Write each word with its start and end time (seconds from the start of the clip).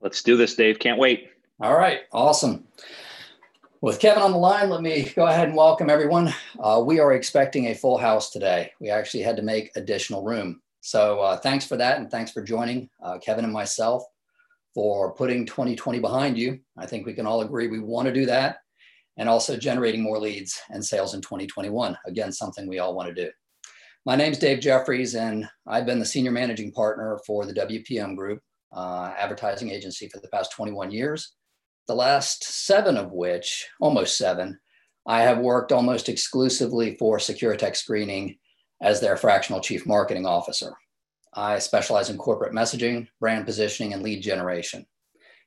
Let's 0.00 0.22
do 0.22 0.36
this, 0.36 0.54
Dave. 0.54 0.78
Can't 0.78 0.98
wait. 0.98 1.30
All 1.60 1.76
right, 1.76 2.02
awesome. 2.12 2.68
With 3.80 3.98
Kevin 3.98 4.22
on 4.22 4.30
the 4.30 4.38
line, 4.38 4.70
let 4.70 4.80
me 4.80 5.12
go 5.16 5.26
ahead 5.26 5.48
and 5.48 5.56
welcome 5.56 5.90
everyone. 5.90 6.32
Uh, 6.60 6.82
we 6.86 7.00
are 7.00 7.14
expecting 7.14 7.66
a 7.66 7.74
full 7.74 7.98
house 7.98 8.30
today. 8.30 8.70
We 8.80 8.90
actually 8.90 9.24
had 9.24 9.36
to 9.36 9.42
make 9.42 9.72
additional 9.74 10.22
room. 10.22 10.62
So 10.82 11.18
uh, 11.18 11.36
thanks 11.36 11.66
for 11.66 11.76
that, 11.76 11.98
and 11.98 12.08
thanks 12.08 12.30
for 12.30 12.42
joining 12.42 12.88
uh, 13.02 13.18
Kevin 13.18 13.44
and 13.44 13.52
myself 13.52 14.04
for 14.72 15.14
putting 15.14 15.44
2020 15.44 15.98
behind 15.98 16.38
you. 16.38 16.60
I 16.76 16.86
think 16.86 17.04
we 17.04 17.14
can 17.14 17.26
all 17.26 17.40
agree 17.40 17.66
we 17.66 17.80
want 17.80 18.06
to 18.06 18.14
do 18.14 18.24
that, 18.26 18.58
and 19.16 19.28
also 19.28 19.56
generating 19.56 20.02
more 20.02 20.20
leads 20.20 20.60
and 20.70 20.84
sales 20.84 21.14
in 21.14 21.22
2021. 21.22 21.98
Again, 22.06 22.30
something 22.30 22.68
we 22.68 22.78
all 22.78 22.94
want 22.94 23.08
to 23.08 23.24
do. 23.24 23.30
My 24.06 24.14
name 24.14 24.30
is 24.30 24.38
Dave 24.38 24.60
Jeffries, 24.60 25.16
and 25.16 25.48
I've 25.66 25.86
been 25.86 25.98
the 25.98 26.06
senior 26.06 26.30
managing 26.30 26.70
partner 26.70 27.18
for 27.26 27.44
the 27.44 27.52
WPM 27.52 28.14
Group 28.16 28.40
uh, 28.72 29.12
advertising 29.16 29.70
agency 29.70 30.08
for 30.08 30.20
the 30.20 30.28
past 30.28 30.52
21 30.52 30.90
years. 30.90 31.34
The 31.86 31.94
last 31.94 32.44
seven 32.44 32.96
of 32.96 33.12
which, 33.12 33.66
almost 33.80 34.18
seven, 34.18 34.58
I 35.06 35.22
have 35.22 35.38
worked 35.38 35.72
almost 35.72 36.08
exclusively 36.08 36.96
for 36.96 37.18
Securitech 37.18 37.76
Screening 37.76 38.38
as 38.82 39.00
their 39.00 39.16
fractional 39.16 39.60
chief 39.60 39.86
marketing 39.86 40.26
officer. 40.26 40.74
I 41.34 41.58
specialize 41.58 42.10
in 42.10 42.18
corporate 42.18 42.52
messaging, 42.52 43.08
brand 43.20 43.46
positioning, 43.46 43.94
and 43.94 44.02
lead 44.02 44.22
generation. 44.22 44.86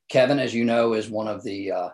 Kevin, 0.09 0.39
as 0.39 0.53
you 0.53 0.65
know, 0.65 0.93
is 0.93 1.09
one 1.09 1.27
of 1.27 1.43
the 1.43 1.71
uh, 1.71 1.89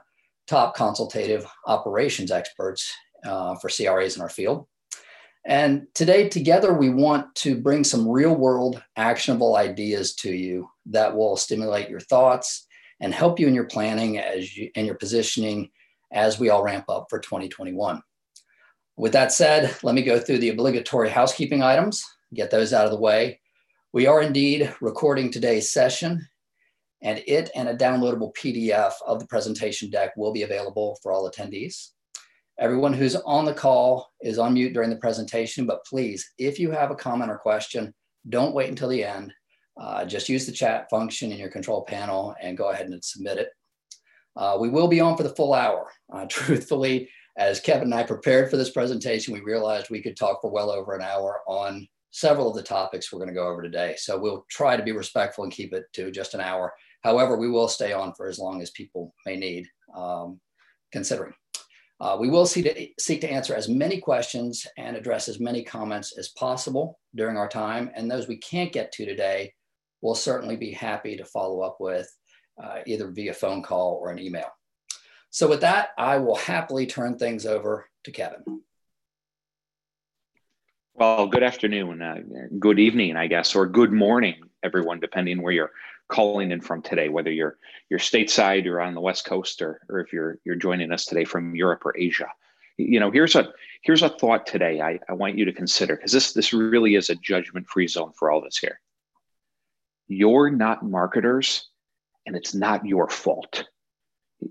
top 0.48 0.76
consultative 0.76 1.46
operations 1.66 2.32
experts 2.32 2.94
uh, 3.26 3.56
for 3.56 3.70
CRAs 3.70 4.16
in 4.16 4.22
our 4.22 4.30
field. 4.30 4.66
And 5.48 5.88
today, 5.94 6.28
together, 6.28 6.74
we 6.74 6.90
want 6.90 7.34
to 7.36 7.58
bring 7.58 7.86
some 7.86 8.06
real 8.06 8.36
world 8.36 8.84
actionable 8.98 9.56
ideas 9.56 10.14
to 10.16 10.30
you 10.30 10.70
that 10.88 11.16
will 11.16 11.38
stimulate 11.38 11.90
your 11.90 12.02
thoughts 12.02 12.68
and 13.00 13.14
help 13.14 13.40
you 13.40 13.48
in 13.48 13.56
your 13.56 13.64
planning 13.64 14.18
as 14.18 14.58
you, 14.58 14.70
and 14.76 14.86
your 14.86 14.98
positioning 14.98 15.70
as 16.12 16.38
we 16.38 16.50
all 16.50 16.64
ramp 16.64 16.84
up 16.90 17.08
for 17.10 17.20
2021. 17.20 18.02
With 18.98 19.14
that 19.14 19.32
said, 19.32 19.74
let 19.84 19.96
me 19.96 20.02
go 20.02 20.20
through 20.20 20.40
the 20.40 20.50
obligatory 20.50 21.10
housekeeping 21.10 21.64
items, 21.64 22.04
get 22.34 22.52
those 22.52 22.74
out 22.74 22.86
of 22.86 22.92
the 22.92 23.00
way. 23.00 23.40
We 23.94 24.06
are 24.06 24.22
indeed 24.22 24.76
recording 24.82 25.32
today's 25.32 25.72
session, 25.72 26.28
and 27.02 27.24
it 27.26 27.52
and 27.56 27.70
a 27.70 27.78
downloadable 27.78 28.36
PDF 28.36 28.94
of 29.06 29.22
the 29.22 29.28
presentation 29.28 29.90
deck 29.92 30.18
will 30.18 30.34
be 30.34 30.44
available 30.44 31.00
for 31.02 31.14
all 31.14 31.30
attendees. 31.32 31.92
Everyone 32.60 32.94
who's 32.94 33.16
on 33.16 33.46
the 33.46 33.54
call 33.54 34.10
is 34.22 34.40
on 34.40 34.56
mute 34.56 34.74
during 34.74 34.90
the 34.90 34.96
presentation, 34.96 35.68
but 35.68 35.86
please, 35.86 36.34
if 36.40 36.58
you 36.60 36.72
have 36.72 36.90
a 36.90 36.96
comment 36.96 37.30
or 37.30 37.38
question, 37.38 37.94
don't 38.30 38.56
wait 38.56 38.70
until 38.70 38.90
the 38.90 39.04
end. 39.04 39.32
Uh, 39.80 40.04
just 40.06 40.28
use 40.28 40.48
the 40.48 40.52
chat 40.52 40.90
function 40.90 41.32
in 41.32 41.38
your 41.38 41.52
control 41.52 41.86
panel 41.86 42.34
and 42.42 42.58
go 42.58 42.72
ahead 42.72 42.88
and 42.88 43.04
submit 43.04 43.38
it. 43.38 43.50
Uh, 44.36 44.58
we 44.60 44.70
will 44.70 44.88
be 44.88 45.00
on 45.00 45.16
for 45.16 45.22
the 45.24 45.36
full 45.36 45.54
hour. 45.54 45.92
Uh, 46.12 46.26
truthfully, 46.30 47.10
as 47.38 47.60
Kevin 47.60 47.84
and 47.84 47.94
I 47.94 48.02
prepared 48.02 48.50
for 48.50 48.58
this 48.58 48.72
presentation, 48.72 49.34
we 49.34 49.42
realized 49.42 49.90
we 49.90 50.02
could 50.02 50.18
talk 50.18 50.42
for 50.42 50.52
well 50.52 50.72
over 50.72 50.96
an 50.96 51.04
hour 51.04 51.42
on 51.48 51.88
several 52.10 52.50
of 52.50 52.56
the 52.56 52.64
topics 52.64 53.14
we're 53.14 53.20
going 53.20 53.30
to 53.30 53.36
go 53.36 53.48
over 53.48 53.62
today. 53.62 53.94
So 53.98 54.18
we'll 54.18 54.46
try 54.50 54.76
to 54.76 54.82
be 54.82 54.92
respectful 54.94 55.44
and 55.44 55.54
keep 55.54 55.74
it 55.74 55.86
to 55.94 56.10
just 56.10 56.34
an 56.34 56.42
hour. 56.42 56.74
However, 57.04 57.38
we 57.38 57.50
will 57.50 57.68
stay 57.68 57.94
on 57.94 58.14
for 58.16 58.28
as 58.28 58.40
long 58.40 58.64
as 58.64 58.72
people 58.72 59.14
may 59.28 59.36
need, 59.36 59.68
um, 59.96 60.40
considering. 60.92 61.34
Uh, 62.00 62.16
we 62.20 62.30
will 62.30 62.46
seek 62.46 62.66
to, 62.66 62.88
seek 63.00 63.22
to 63.22 63.32
answer 63.32 63.56
as 63.56 63.68
many 63.68 64.00
questions 64.00 64.68
and 64.78 64.96
address 64.96 65.28
as 65.28 65.40
many 65.40 65.64
comments 65.64 66.18
as 66.18 66.30
possible 66.30 67.00
during 67.16 67.38
our 67.38 67.48
time. 67.48 67.90
And 67.96 68.10
those 68.10 68.28
we 68.28 68.38
can't 68.38 68.72
get 68.72 68.92
to 68.94 69.06
today, 69.06 69.54
we'll 70.02 70.16
certainly 70.16 70.56
be 70.56 70.72
happy 70.72 71.18
to 71.18 71.26
follow 71.26 71.62
up 71.62 71.78
with 71.80 72.08
uh, 72.64 72.80
either 72.86 73.10
via 73.10 73.34
phone 73.34 73.64
call 73.64 74.00
or 74.02 74.12
an 74.12 74.20
email. 74.20 74.50
So 75.32 75.48
with 75.48 75.62
that, 75.62 75.90
I 75.98 76.18
will 76.18 76.36
happily 76.36 76.86
turn 76.86 77.18
things 77.18 77.46
over 77.46 77.90
to 78.04 78.12
Kevin. 78.12 78.62
Well, 80.94 81.28
good 81.28 81.44
afternoon, 81.44 82.02
uh, 82.02 82.16
good 82.58 82.80
evening, 82.80 83.16
I 83.16 83.28
guess, 83.28 83.56
or 83.56 83.68
good 83.68 83.92
morning, 83.92 84.36
everyone, 84.64 85.00
depending 85.00 85.42
where 85.42 85.54
you're 85.54 85.72
calling 86.08 86.52
in 86.52 86.62
from 86.62 86.82
today, 86.82 87.10
whether 87.10 87.32
you're 87.32 87.58
you're 87.90 88.00
stateside 88.00 88.66
or 88.66 88.82
on 88.82 88.94
the 88.94 89.02
West 89.02 89.26
Coast, 89.26 89.62
or 89.62 89.82
or 89.90 90.00
if 90.00 90.14
you're 90.14 90.40
you're 90.44 90.56
joining 90.56 90.92
us 90.92 91.06
today 91.06 91.26
from 91.26 91.56
Europe 91.56 91.86
or 91.86 91.98
Asia. 91.98 92.28
You 92.78 93.00
know, 93.00 93.12
here's 93.12 93.36
a 93.36 93.54
here's 93.82 94.04
a 94.04 94.10
thought 94.10 94.46
today 94.46 94.82
I, 94.82 95.00
I 95.10 95.14
want 95.14 95.38
you 95.38 95.46
to 95.46 95.54
consider 95.54 95.96
because 95.96 96.12
this 96.12 96.34
this 96.34 96.54
really 96.54 96.96
is 96.96 97.10
a 97.10 97.16
judgment-free 97.16 97.88
zone 97.88 98.14
for 98.18 98.32
all 98.32 98.40
of 98.40 98.46
us 98.46 98.58
here. 98.58 98.80
You're 100.08 100.50
not 100.50 100.84
marketers, 100.84 101.68
and 102.26 102.36
it's 102.36 102.54
not 102.54 102.86
your 102.86 103.10
fault 103.10 103.66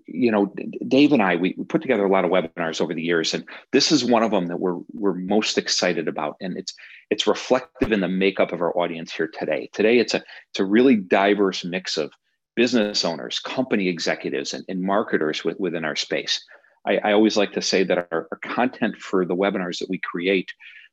you 0.06 0.30
know, 0.30 0.52
Dave 0.88 1.12
and 1.12 1.22
I, 1.22 1.36
we, 1.36 1.52
put 1.52 1.82
together 1.82 2.04
a 2.04 2.10
lot 2.10 2.24
of 2.24 2.30
webinars 2.30 2.80
over 2.80 2.94
the 2.94 3.02
years, 3.02 3.34
and 3.34 3.44
this 3.72 3.92
is 3.92 4.04
one 4.04 4.22
of 4.22 4.30
them 4.30 4.47
that 4.47 4.58
we're 4.58 4.80
we're 4.92 5.14
most 5.14 5.58
excited 5.58 6.08
about, 6.08 6.36
and 6.41 6.56
it's 6.56 6.74
it's 7.10 7.26
reflective 7.26 7.92
in 7.92 8.00
the 8.00 8.08
makeup 8.08 8.52
of 8.52 8.60
our 8.60 8.76
audience 8.76 9.12
here 9.12 9.28
today. 9.28 9.70
Today, 9.72 9.98
it's 9.98 10.14
a 10.14 10.22
it's 10.50 10.60
a 10.60 10.64
really 10.64 10.97
diverse 10.97 11.64
mix 11.64 11.97
of 11.97 12.10
business 12.56 13.04
owners, 13.04 13.38
company 13.38 13.88
executives, 13.88 14.54
and, 14.54 14.64
and 14.69 14.82
marketers 14.82 15.44
with, 15.44 15.60
within 15.60 15.84
our 15.84 15.94
space. 15.94 16.42
I, 16.86 16.97
I, 16.98 17.12
always 17.12 17.36
like 17.36 17.53
to 17.53 17.60
say 17.60 17.84
that 17.84 17.98
our, 17.98 18.28
our 18.32 18.38
content 18.42 18.97
for 18.97 19.26
the 19.26 19.36
webinars 19.36 19.78
that 19.80 19.91
we 19.91 19.98
create, 19.98 20.48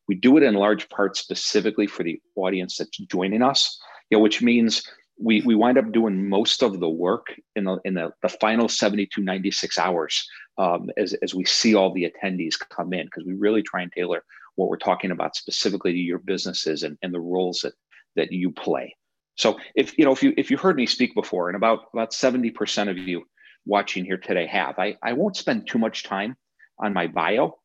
we 0.07 0.15
do 0.15 0.35
it 0.35 0.43
in 0.43 0.55
large 0.55 0.89
part 0.89 1.15
specifically 1.15 1.87
for 1.87 2.03
the 2.03 2.19
audience 2.35 2.77
that's 2.77 2.97
joining 2.97 3.41
us. 3.41 3.79
You 4.09 4.17
know, 4.17 4.21
which 4.21 4.41
means 4.41 4.87
we 5.19 5.41
we 5.41 5.55
wind 5.55 5.77
up 5.77 5.91
doing 5.91 6.27
most 6.27 6.63
of 6.63 6.79
the 6.79 6.89
work 6.89 7.27
in 7.55 7.65
the 7.65 7.79
in 7.85 7.93
the, 7.93 8.11
the 8.21 8.29
final 8.29 8.67
72 8.67 9.21
96 9.21 9.77
hours 9.77 10.27
um, 10.57 10.89
as, 10.97 11.13
as 11.21 11.33
we 11.33 11.45
see 11.45 11.75
all 11.75 11.93
the 11.93 12.09
attendees 12.09 12.57
come 12.57 12.93
in 12.93 13.05
because 13.05 13.25
we 13.25 13.33
really 13.33 13.61
try 13.61 13.81
and 13.81 13.91
tailor 13.91 14.23
what 14.55 14.69
we're 14.69 14.77
talking 14.77 15.11
about 15.11 15.35
specifically 15.35 15.91
to 15.91 15.97
your 15.97 16.19
businesses 16.19 16.83
and, 16.83 16.97
and 17.01 17.13
the 17.13 17.19
roles 17.19 17.61
that 17.61 17.73
that 18.15 18.31
you 18.31 18.51
play. 18.51 18.95
So 19.35 19.57
if 19.75 19.97
you 19.97 20.05
know 20.05 20.11
if 20.11 20.23
you 20.23 20.33
if 20.37 20.51
you 20.51 20.57
heard 20.57 20.75
me 20.75 20.85
speak 20.85 21.13
before 21.15 21.49
and 21.49 21.55
about 21.55 21.85
about 21.93 22.11
70% 22.11 22.89
of 22.89 22.97
you 22.97 23.23
watching 23.65 24.03
here 24.03 24.17
today 24.17 24.45
have 24.45 24.77
i 24.77 24.97
i 25.01 25.13
won't 25.13 25.37
spend 25.37 25.65
too 25.65 25.79
much 25.79 26.03
time 26.03 26.35
on 26.79 26.91
my 26.91 27.07
bio 27.07 27.57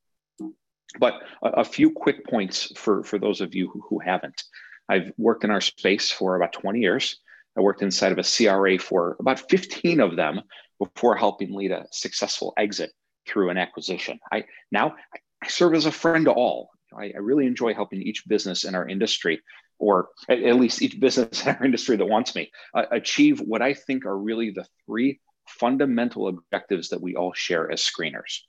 but 0.99 1.15
a, 1.43 1.49
a 1.49 1.65
few 1.65 1.91
quick 1.91 2.25
points 2.25 2.73
for 2.77 3.03
for 3.03 3.19
those 3.19 3.41
of 3.41 3.55
you 3.55 3.69
who, 3.69 3.83
who 3.89 3.99
haven't. 3.99 4.45
I've 4.89 5.13
worked 5.19 5.45
in 5.45 5.51
our 5.51 5.61
space 5.61 6.11
for 6.11 6.37
about 6.37 6.53
20 6.53 6.81
years 6.81 7.19
I 7.59 7.61
worked 7.61 7.83
inside 7.83 8.13
of 8.13 8.19
a 8.19 8.23
CRA 8.23 8.79
for 8.79 9.17
about 9.19 9.51
15 9.51 10.01
of 10.01 10.15
them 10.15 10.43
before 10.79 11.17
helping 11.17 11.53
lead 11.53 11.73
a 11.73 11.87
successful 11.91 12.55
exit 12.57 12.93
through 13.27 13.51
an 13.51 13.59
acquisition. 13.59 14.21
I 14.33 14.45
now 14.71 14.95
I 15.43 15.49
serve 15.49 15.75
as 15.75 15.87
a 15.87 15.93
friend 15.93 16.27
to 16.27 16.33
all. 16.33 16.71
I, 16.97 17.07
I 17.07 17.19
really 17.19 17.47
enjoy 17.47 17.75
helping 17.75 18.01
each 18.01 18.29
business 18.29 18.65
in 18.65 18.77
our 18.77 18.89
industry, 18.89 19.41
or 19.79 20.09
at, 20.29 20.41
at 20.41 20.57
least 20.57 20.83
each 20.83 21.01
business 21.01 21.43
in 21.47 21.57
our 21.57 21.65
industry 21.65 21.97
that 21.97 22.07
wants 22.07 22.35
me, 22.37 22.51
uh, 22.75 22.85
achieve 22.93 23.41
what 23.41 23.61
I 23.61 23.75
think 23.75 24.07
are 24.07 24.17
really 24.17 24.51
the 24.51 24.67
three 24.87 25.21
fundamental 25.49 26.29
objectives 26.29 26.91
that 26.91 27.03
we 27.03 27.17
all 27.17 27.33
share 27.35 27.71
as 27.71 27.83
screeners. 27.83 28.41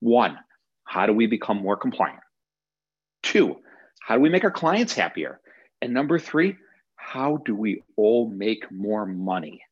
One, 0.00 0.38
how 0.84 1.06
do 1.06 1.12
we 1.12 1.26
become 1.26 1.58
more 1.58 1.76
compliant? 1.76 2.20
Two, 3.22 3.56
how 4.00 4.14
do 4.16 4.20
we 4.20 4.28
make 4.28 4.44
our 4.44 4.50
clients 4.50 4.94
happier? 4.94 5.40
And 5.80 5.92
number 5.92 6.18
three, 6.18 6.56
how 7.02 7.38
do 7.38 7.54
we 7.54 7.82
all 7.96 8.30
make 8.30 8.70
more 8.70 9.04
money? 9.04 9.62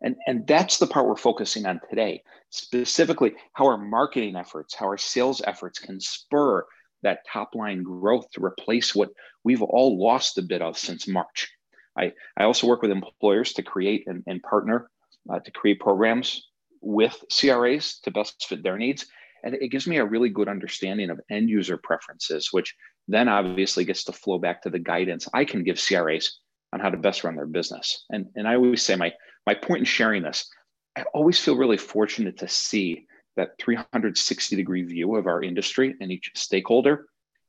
And, 0.00 0.16
and 0.26 0.46
that's 0.46 0.78
the 0.78 0.86
part 0.86 1.06
we're 1.06 1.16
focusing 1.16 1.66
on 1.66 1.80
today, 1.90 2.22
specifically 2.50 3.34
how 3.52 3.66
our 3.66 3.76
marketing 3.76 4.36
efforts, 4.36 4.74
how 4.74 4.86
our 4.86 4.96
sales 4.96 5.42
efforts 5.44 5.80
can 5.80 6.00
spur 6.00 6.64
that 7.02 7.26
top 7.26 7.54
line 7.54 7.82
growth 7.82 8.30
to 8.30 8.44
replace 8.44 8.94
what 8.94 9.10
we've 9.44 9.62
all 9.62 9.98
lost 9.98 10.38
a 10.38 10.42
bit 10.42 10.62
of 10.62 10.78
since 10.78 11.08
March. 11.08 11.50
I, 11.96 12.12
I 12.36 12.44
also 12.44 12.68
work 12.68 12.80
with 12.80 12.92
employers 12.92 13.52
to 13.54 13.62
create 13.62 14.04
and, 14.06 14.22
and 14.26 14.42
partner 14.42 14.88
uh, 15.30 15.40
to 15.40 15.50
create 15.50 15.80
programs 15.80 16.46
with 16.80 17.24
CRAs 17.36 17.98
to 18.04 18.12
best 18.12 18.46
fit 18.46 18.62
their 18.62 18.78
needs. 18.78 19.06
And 19.44 19.54
it 19.54 19.68
gives 19.68 19.86
me 19.86 19.98
a 19.98 20.04
really 20.04 20.28
good 20.28 20.48
understanding 20.48 21.10
of 21.10 21.20
end 21.28 21.48
user 21.48 21.76
preferences, 21.76 22.48
which 22.52 22.74
then 23.08 23.28
obviously 23.28 23.84
gets 23.84 24.04
to 24.04 24.12
flow 24.12 24.38
back 24.38 24.62
to 24.62 24.70
the 24.70 24.78
guidance 24.78 25.28
I 25.34 25.44
can 25.44 25.64
give 25.64 25.80
CRAs 25.84 26.38
on 26.72 26.80
how 26.80 26.90
to 26.90 26.96
best 26.96 27.24
run 27.24 27.36
their 27.36 27.46
business. 27.46 28.04
And, 28.10 28.26
and 28.36 28.46
I 28.46 28.56
always 28.56 28.82
say 28.82 28.96
my, 28.96 29.12
my 29.46 29.54
point 29.54 29.80
in 29.80 29.84
sharing 29.84 30.22
this, 30.22 30.50
I 30.96 31.02
always 31.14 31.38
feel 31.38 31.56
really 31.56 31.76
fortunate 31.76 32.38
to 32.38 32.48
see 32.48 33.06
that 33.36 33.58
360 33.58 34.56
degree 34.56 34.82
view 34.82 35.16
of 35.16 35.26
our 35.26 35.42
industry 35.42 35.94
and 36.00 36.10
each 36.10 36.30
stakeholder. 36.34 37.06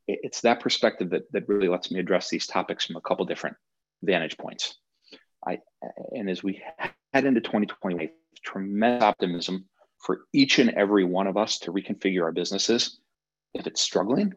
It's 0.07 0.42
that 0.42 0.60
perspective 0.60 1.10
that, 1.12 1.31
that 1.33 1.48
really 1.48 1.68
lets 1.68 1.92
me 1.92 2.00
address 2.00 2.30
these 2.30 2.48
topics 2.48 2.86
from 2.86 2.95
a 2.95 3.01
couple 3.01 3.25
different 3.25 3.57
vantage 4.04 4.38
points. 4.38 4.75
I, 5.45 5.60
and 6.12 6.30
as 6.30 6.44
we 6.44 6.62
head 7.13 7.25
into 7.25 7.42
2020, 7.42 8.12
tremendous 8.44 9.04
optimism 9.04 9.66
for 10.00 10.21
each 10.33 10.60
and 10.60 10.71
every 10.71 11.04
one 11.04 11.27
of 11.27 11.38
us 11.38 11.60
to 11.60 11.74
reconfigure 11.74 12.24
our 12.24 12.31
businesses 12.31 13.00
if 13.54 13.68
it's 13.68 13.81
struggling, 13.81 14.33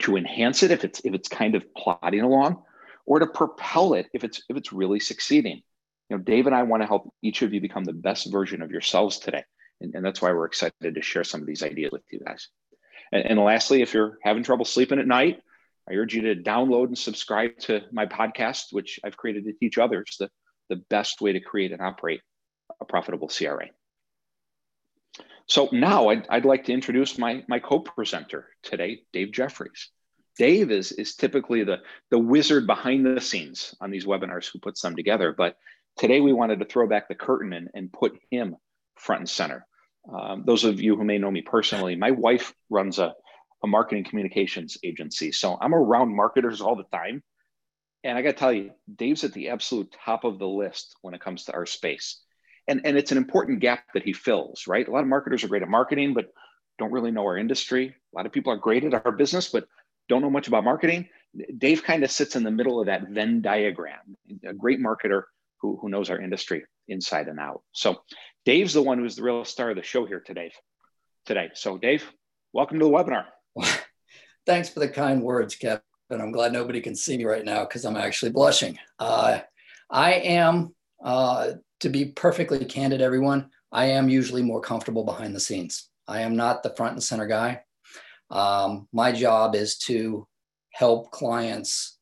to 0.00 0.16
enhance 0.16 0.62
it 0.62 0.70
if 0.70 0.84
it's 0.84 1.00
if 1.04 1.14
it's 1.14 1.28
kind 1.28 1.54
of 1.54 1.64
plodding 1.74 2.20
along, 2.20 2.62
or 3.06 3.20
to 3.20 3.26
propel 3.26 3.94
it 3.94 4.06
if 4.12 4.24
it's 4.24 4.42
if 4.48 4.56
it's 4.56 4.72
really 4.72 5.00
succeeding. 5.00 5.62
you 6.10 6.16
know, 6.16 6.22
Dave 6.22 6.46
and 6.46 6.54
I 6.54 6.62
want 6.64 6.82
to 6.82 6.86
help 6.86 7.12
each 7.22 7.42
of 7.42 7.54
you 7.54 7.60
become 7.60 7.84
the 7.84 7.92
best 7.92 8.30
version 8.30 8.62
of 8.62 8.70
yourselves 8.70 9.18
today. 9.18 9.44
And, 9.80 9.94
and 9.94 10.04
that's 10.04 10.22
why 10.22 10.32
we're 10.32 10.46
excited 10.46 10.94
to 10.94 11.02
share 11.02 11.24
some 11.24 11.40
of 11.40 11.46
these 11.46 11.62
ideas 11.62 11.90
with 11.92 12.02
you 12.10 12.20
guys. 12.20 12.48
And, 13.12 13.24
and 13.26 13.38
lastly, 13.40 13.82
if 13.82 13.94
you're 13.94 14.18
having 14.22 14.42
trouble 14.42 14.64
sleeping 14.64 14.98
at 14.98 15.06
night, 15.06 15.40
I 15.88 15.94
urge 15.94 16.14
you 16.14 16.22
to 16.22 16.42
download 16.42 16.86
and 16.86 16.98
subscribe 16.98 17.58
to 17.60 17.82
my 17.92 18.06
podcast, 18.06 18.72
which 18.72 18.98
I've 19.04 19.16
created 19.16 19.44
to 19.44 19.52
teach 19.52 19.78
others 19.78 20.16
the, 20.18 20.30
the 20.68 20.76
best 20.90 21.20
way 21.20 21.32
to 21.32 21.40
create 21.40 21.72
and 21.72 21.80
operate 21.80 22.20
a 22.80 22.84
profitable 22.84 23.28
CRA. 23.28 23.68
So 25.46 25.68
now 25.70 26.08
I'd, 26.08 26.26
I'd 26.28 26.44
like 26.44 26.64
to 26.64 26.72
introduce 26.72 27.18
my, 27.18 27.44
my 27.48 27.60
co-presenter 27.60 28.48
today, 28.64 29.02
Dave 29.12 29.30
Jeffries. 29.30 29.90
Dave 30.36 30.70
is, 30.70 30.92
is 30.92 31.14
typically 31.14 31.64
the, 31.64 31.78
the 32.10 32.18
wizard 32.18 32.66
behind 32.66 33.06
the 33.06 33.20
scenes 33.20 33.74
on 33.80 33.90
these 33.90 34.06
webinars 34.06 34.50
who 34.50 34.58
puts 34.58 34.80
them 34.80 34.96
together. 34.96 35.34
But 35.36 35.56
today 35.96 36.20
we 36.20 36.32
wanted 36.32 36.58
to 36.60 36.66
throw 36.66 36.86
back 36.86 37.08
the 37.08 37.14
curtain 37.14 37.52
and, 37.52 37.68
and 37.74 37.92
put 37.92 38.18
him 38.30 38.56
front 38.96 39.20
and 39.20 39.28
center. 39.28 39.66
Um, 40.12 40.44
those 40.46 40.64
of 40.64 40.80
you 40.80 40.96
who 40.96 41.04
may 41.04 41.18
know 41.18 41.30
me 41.30 41.42
personally, 41.42 41.96
my 41.96 42.10
wife 42.10 42.52
runs 42.70 42.98
a, 42.98 43.14
a 43.64 43.66
marketing 43.66 44.04
communications 44.04 44.76
agency. 44.84 45.32
So 45.32 45.56
I'm 45.60 45.74
around 45.74 46.14
marketers 46.14 46.60
all 46.60 46.76
the 46.76 46.84
time. 46.96 47.22
And 48.04 48.16
I 48.16 48.22
got 48.22 48.32
to 48.32 48.36
tell 48.36 48.52
you, 48.52 48.70
Dave's 48.94 49.24
at 49.24 49.32
the 49.32 49.48
absolute 49.48 49.94
top 50.04 50.24
of 50.24 50.38
the 50.38 50.46
list 50.46 50.94
when 51.02 51.14
it 51.14 51.20
comes 51.20 51.44
to 51.44 51.54
our 51.54 51.66
space. 51.66 52.20
And, 52.68 52.82
and 52.84 52.96
it's 52.96 53.10
an 53.10 53.18
important 53.18 53.60
gap 53.60 53.84
that 53.94 54.04
he 54.04 54.12
fills, 54.12 54.66
right? 54.66 54.86
A 54.86 54.90
lot 54.90 55.02
of 55.02 55.08
marketers 55.08 55.42
are 55.42 55.48
great 55.48 55.62
at 55.62 55.68
marketing, 55.68 56.14
but 56.14 56.32
don't 56.78 56.92
really 56.92 57.10
know 57.10 57.22
our 57.22 57.38
industry. 57.38 57.94
A 58.12 58.16
lot 58.16 58.26
of 58.26 58.32
people 58.32 58.52
are 58.52 58.58
great 58.58 58.84
at 58.84 59.06
our 59.06 59.12
business, 59.12 59.48
but 59.48 59.66
don't 60.08 60.22
know 60.22 60.30
much 60.30 60.48
about 60.48 60.64
marketing. 60.64 61.08
Dave 61.58 61.82
kind 61.82 62.02
of 62.04 62.10
sits 62.10 62.36
in 62.36 62.42
the 62.42 62.50
middle 62.50 62.80
of 62.80 62.86
that 62.86 63.08
Venn 63.08 63.42
diagram, 63.42 64.16
a 64.44 64.54
great 64.54 64.80
marketer 64.80 65.24
who, 65.60 65.78
who 65.80 65.88
knows 65.88 66.10
our 66.10 66.18
industry 66.18 66.64
inside 66.88 67.28
and 67.28 67.38
out. 67.38 67.62
So 67.72 68.02
Dave's 68.44 68.74
the 68.74 68.82
one 68.82 68.98
who's 68.98 69.16
the 69.16 69.22
real 69.22 69.44
star 69.44 69.70
of 69.70 69.76
the 69.76 69.82
show 69.82 70.06
here 70.06 70.20
today. 70.20 70.52
Today. 71.26 71.50
So 71.54 71.76
Dave, 71.76 72.04
welcome 72.52 72.78
to 72.78 72.84
the 72.84 72.90
webinar. 72.90 73.26
Thanks 74.46 74.68
for 74.68 74.80
the 74.80 74.88
kind 74.88 75.22
words, 75.22 75.56
Kevin. 75.56 75.80
I'm 76.10 76.30
glad 76.30 76.52
nobody 76.52 76.80
can 76.80 76.94
see 76.94 77.16
me 77.18 77.24
right 77.24 77.44
now 77.44 77.64
because 77.64 77.84
I'm 77.84 77.96
actually 77.96 78.30
blushing. 78.30 78.78
Uh, 78.98 79.40
I 79.90 80.12
am, 80.12 80.74
uh, 81.02 81.52
to 81.80 81.88
be 81.88 82.06
perfectly 82.06 82.64
candid, 82.64 83.00
everyone, 83.00 83.50
I 83.72 83.86
am 83.86 84.08
usually 84.08 84.42
more 84.42 84.60
comfortable 84.60 85.04
behind 85.04 85.34
the 85.34 85.40
scenes. 85.40 85.88
I 86.06 86.20
am 86.20 86.36
not 86.36 86.62
the 86.62 86.74
front 86.76 86.92
and 86.92 87.02
center 87.02 87.26
guy. 87.26 87.62
Um, 88.30 88.88
my 88.92 89.12
job 89.12 89.54
is 89.54 89.78
to 89.78 90.26
help 90.70 91.10
clients 91.10 91.98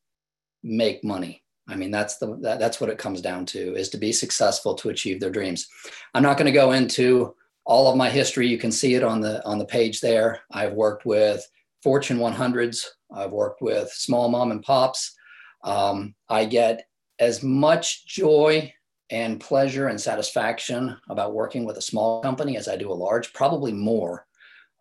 make 0.63 1.03
money. 1.03 1.43
I 1.67 1.75
mean, 1.75 1.91
that's 1.91 2.17
the 2.17 2.37
that, 2.41 2.59
that's 2.59 2.79
what 2.79 2.89
it 2.89 2.97
comes 2.97 3.21
down 3.21 3.45
to 3.47 3.75
is 3.75 3.89
to 3.89 3.97
be 3.97 4.11
successful 4.11 4.75
to 4.75 4.89
achieve 4.89 5.19
their 5.19 5.31
dreams. 5.31 5.67
I'm 6.13 6.23
not 6.23 6.37
going 6.37 6.45
to 6.45 6.51
go 6.51 6.71
into 6.71 7.35
all 7.65 7.89
of 7.89 7.97
my 7.97 8.09
history. 8.09 8.47
You 8.47 8.57
can 8.57 8.71
see 8.71 8.93
it 8.95 9.03
on 9.03 9.21
the 9.21 9.43
on 9.45 9.57
the 9.57 9.65
page 9.65 10.01
there. 10.01 10.41
I've 10.51 10.73
worked 10.73 11.05
with 11.05 11.47
Fortune 11.81 12.17
100s. 12.17 12.85
I've 13.11 13.31
worked 13.31 13.61
with 13.61 13.89
small 13.91 14.29
mom 14.29 14.51
and 14.51 14.61
pops. 14.61 15.15
Um, 15.63 16.13
I 16.29 16.45
get 16.45 16.87
as 17.19 17.41
much 17.41 18.05
joy 18.05 18.71
and 19.09 19.39
pleasure 19.39 19.87
and 19.87 19.99
satisfaction 19.99 20.97
about 21.09 21.33
working 21.33 21.65
with 21.65 21.77
a 21.77 21.81
small 21.81 22.21
company 22.21 22.57
as 22.57 22.67
I 22.67 22.75
do 22.75 22.91
a 22.91 22.93
large, 22.93 23.33
probably 23.33 23.71
more, 23.71 24.25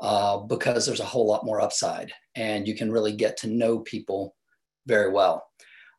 uh, 0.05 0.37
because 0.37 0.85
there's 0.85 1.01
a 1.01 1.05
whole 1.05 1.27
lot 1.27 1.47
more 1.47 1.63
upside 1.63 2.13
and 2.37 2.69
you 2.69 2.77
can 2.77 2.93
really 2.93 3.13
get 3.13 3.39
to 3.39 3.47
know 3.47 3.79
people 3.79 4.37
very 4.87 5.11
well. 5.11 5.47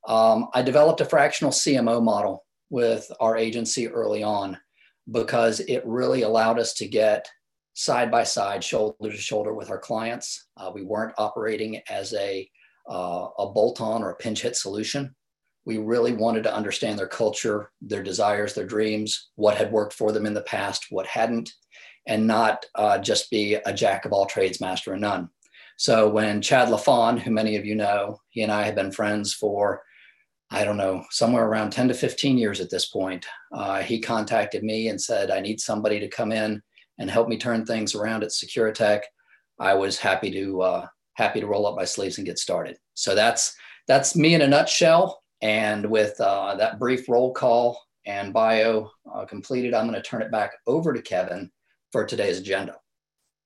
Um, 0.07 0.47
I 0.53 0.61
developed 0.61 1.01
a 1.01 1.05
fractional 1.05 1.51
CMO 1.51 2.03
model 2.03 2.45
with 2.69 3.11
our 3.19 3.35
agency 3.35 3.87
early 3.87 4.21
on 4.21 4.59
because 5.11 5.59
it 5.61 5.81
really 5.87 6.21
allowed 6.21 6.59
us 6.59 6.75
to 6.75 6.87
get 6.87 7.27
side 7.73 8.11
by 8.11 8.23
side, 8.23 8.63
shoulder 8.63 9.09
to 9.09 9.17
shoulder 9.17 9.55
with 9.55 9.71
our 9.71 9.79
clients. 9.79 10.49
Uh, 10.55 10.69
we 10.71 10.83
weren't 10.83 11.15
operating 11.17 11.81
as 11.89 12.13
a, 12.13 12.47
uh, 12.87 13.27
a 13.39 13.49
bolt 13.51 13.81
on 13.81 14.03
or 14.03 14.11
a 14.11 14.17
pinch 14.17 14.43
hit 14.43 14.55
solution. 14.55 15.15
We 15.65 15.79
really 15.79 16.13
wanted 16.13 16.43
to 16.43 16.53
understand 16.53 16.99
their 16.99 17.07
culture, 17.07 17.71
their 17.81 18.03
desires, 18.03 18.53
their 18.53 18.67
dreams, 18.67 19.31
what 19.33 19.57
had 19.57 19.71
worked 19.71 19.93
for 19.93 20.11
them 20.11 20.27
in 20.27 20.35
the 20.35 20.43
past, 20.43 20.85
what 20.91 21.07
hadn't, 21.07 21.51
and 22.07 22.27
not 22.27 22.65
uh, 22.75 22.97
just 22.97 23.29
be 23.31 23.55
a 23.55 23.73
jack 23.73 24.05
of 24.05 24.13
all 24.13 24.25
trades, 24.25 24.61
master 24.61 24.93
of 24.93 24.99
none. 24.99 25.29
So 25.77 26.07
when 26.09 26.41
Chad 26.41 26.69
LaFon, 26.69 27.19
who 27.19 27.31
many 27.31 27.55
of 27.55 27.65
you 27.65 27.75
know, 27.75 28.19
he 28.29 28.43
and 28.43 28.51
I 28.51 28.63
have 28.63 28.75
been 28.75 28.91
friends 28.91 29.33
for 29.33 29.81
I 30.51 30.63
don't 30.63 30.77
know, 30.77 31.03
somewhere 31.09 31.45
around 31.45 31.71
10 31.71 31.87
to 31.87 31.93
15 31.93 32.37
years 32.37 32.61
at 32.61 32.69
this 32.69 32.85
point. 32.85 33.25
Uh, 33.51 33.81
he 33.81 33.99
contacted 33.99 34.63
me 34.63 34.89
and 34.89 35.01
said, 35.01 35.31
I 35.31 35.39
need 35.39 35.59
somebody 35.59 35.99
to 35.99 36.07
come 36.07 36.31
in 36.31 36.61
and 36.99 37.09
help 37.09 37.27
me 37.27 37.37
turn 37.37 37.65
things 37.65 37.95
around 37.95 38.23
at 38.23 38.29
Securitech. 38.29 39.01
I 39.59 39.73
was 39.73 39.97
happy 39.97 40.31
to 40.31 40.61
uh, 40.61 40.87
happy 41.15 41.39
to 41.39 41.47
roll 41.47 41.65
up 41.65 41.75
my 41.75 41.85
sleeves 41.85 42.17
and 42.17 42.27
get 42.27 42.37
started. 42.37 42.77
So 42.93 43.15
that's 43.15 43.55
that's 43.87 44.15
me 44.15 44.33
in 44.33 44.41
a 44.41 44.47
nutshell. 44.47 45.21
And 45.41 45.89
with 45.89 46.19
uh, 46.21 46.55
that 46.55 46.79
brief 46.79 47.09
roll 47.09 47.33
call 47.33 47.81
and 48.05 48.33
bio 48.33 48.91
uh, 49.13 49.25
completed, 49.25 49.73
I'm 49.73 49.87
going 49.87 50.01
to 50.01 50.07
turn 50.07 50.21
it 50.21 50.31
back 50.31 50.51
over 50.67 50.93
to 50.93 51.01
Kevin 51.01 51.51
for 51.95 52.05
today's 52.05 52.39
agenda. 52.39 52.75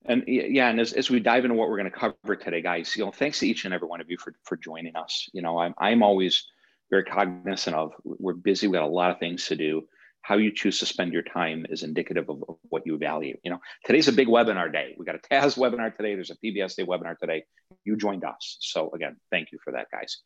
And 0.05 0.23
yeah, 0.25 0.69
and 0.69 0.79
as, 0.79 0.93
as 0.93 1.07
we 1.07 1.19
dive 1.19 1.45
into 1.45 1.55
what 1.55 1.69
we're 1.69 1.77
going 1.77 1.91
to 1.91 1.95
cover 1.95 2.35
today, 2.35 2.63
guys, 2.63 2.95
you 2.95 3.05
know, 3.05 3.11
thanks 3.11 3.37
to 3.39 3.47
each 3.47 3.65
and 3.65 3.75
every 3.75 3.87
one 3.87 4.01
of 4.01 4.09
you 4.09 4.17
for 4.17 4.33
for 4.43 4.57
joining 4.57 4.95
us. 4.95 5.29
You 5.33 5.43
know, 5.43 5.59
I'm 5.59 5.75
I'm 5.77 6.01
always 6.01 6.47
very 6.89 7.03
cognizant 7.03 7.75
of 7.75 7.91
we're 8.03 8.33
busy, 8.33 8.65
we 8.65 8.73
got 8.73 8.81
a 8.81 8.87
lot 8.87 9.11
of 9.11 9.19
things 9.19 9.45
to 9.47 9.55
do. 9.55 9.83
How 10.21 10.37
you 10.37 10.51
choose 10.51 10.79
to 10.79 10.87
spend 10.87 11.13
your 11.13 11.21
time 11.21 11.67
is 11.69 11.83
indicative 11.83 12.27
of, 12.27 12.43
of 12.49 12.55
what 12.69 12.87
you 12.87 12.97
value. 12.97 13.37
You 13.43 13.51
know, 13.51 13.59
today's 13.85 14.07
a 14.07 14.13
big 14.13 14.27
webinar 14.27 14.73
day. 14.73 14.95
We 14.97 15.05
got 15.05 15.15
a 15.15 15.19
TAS 15.19 15.53
webinar 15.53 15.95
today. 15.95 16.15
There's 16.15 16.31
a 16.31 16.37
PBSA 16.43 16.87
webinar 16.87 17.19
today. 17.19 17.43
You 17.83 17.97
joined 17.97 18.25
us. 18.25 18.57
So 18.61 18.89
again, 18.95 19.17
thank 19.29 19.51
you 19.51 19.59
for 19.63 19.73
that, 19.73 19.87
guys. 19.91 20.17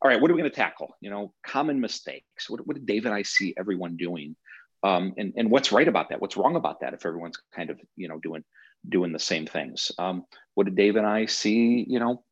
All 0.00 0.08
right, 0.08 0.20
what 0.20 0.30
are 0.30 0.34
we 0.34 0.40
going 0.40 0.50
to 0.50 0.56
tackle? 0.56 0.94
You 1.00 1.10
know, 1.10 1.32
common 1.44 1.80
mistakes. 1.80 2.48
What, 2.48 2.64
what 2.66 2.76
did 2.76 2.86
Dave 2.86 3.04
and 3.04 3.14
I 3.14 3.22
see 3.22 3.52
everyone 3.58 3.96
doing? 3.96 4.36
Um, 4.84 5.14
and, 5.16 5.32
and 5.36 5.50
what's 5.50 5.72
right 5.72 5.88
about 5.88 6.10
that? 6.10 6.20
What's 6.20 6.36
wrong 6.36 6.56
about 6.56 6.80
that 6.80 6.92
if 6.92 7.06
everyone's 7.06 7.38
kind 7.54 7.70
of, 7.70 7.80
you 7.96 8.06
know, 8.06 8.18
doing 8.18 8.44
doing 8.86 9.12
the 9.12 9.18
same 9.18 9.46
things? 9.46 9.90
Um, 9.98 10.24
what 10.54 10.64
did 10.64 10.76
Dave 10.76 10.96
and 10.96 11.06
I 11.06 11.24
see, 11.24 11.86
you 11.88 11.98
know, 11.98 12.22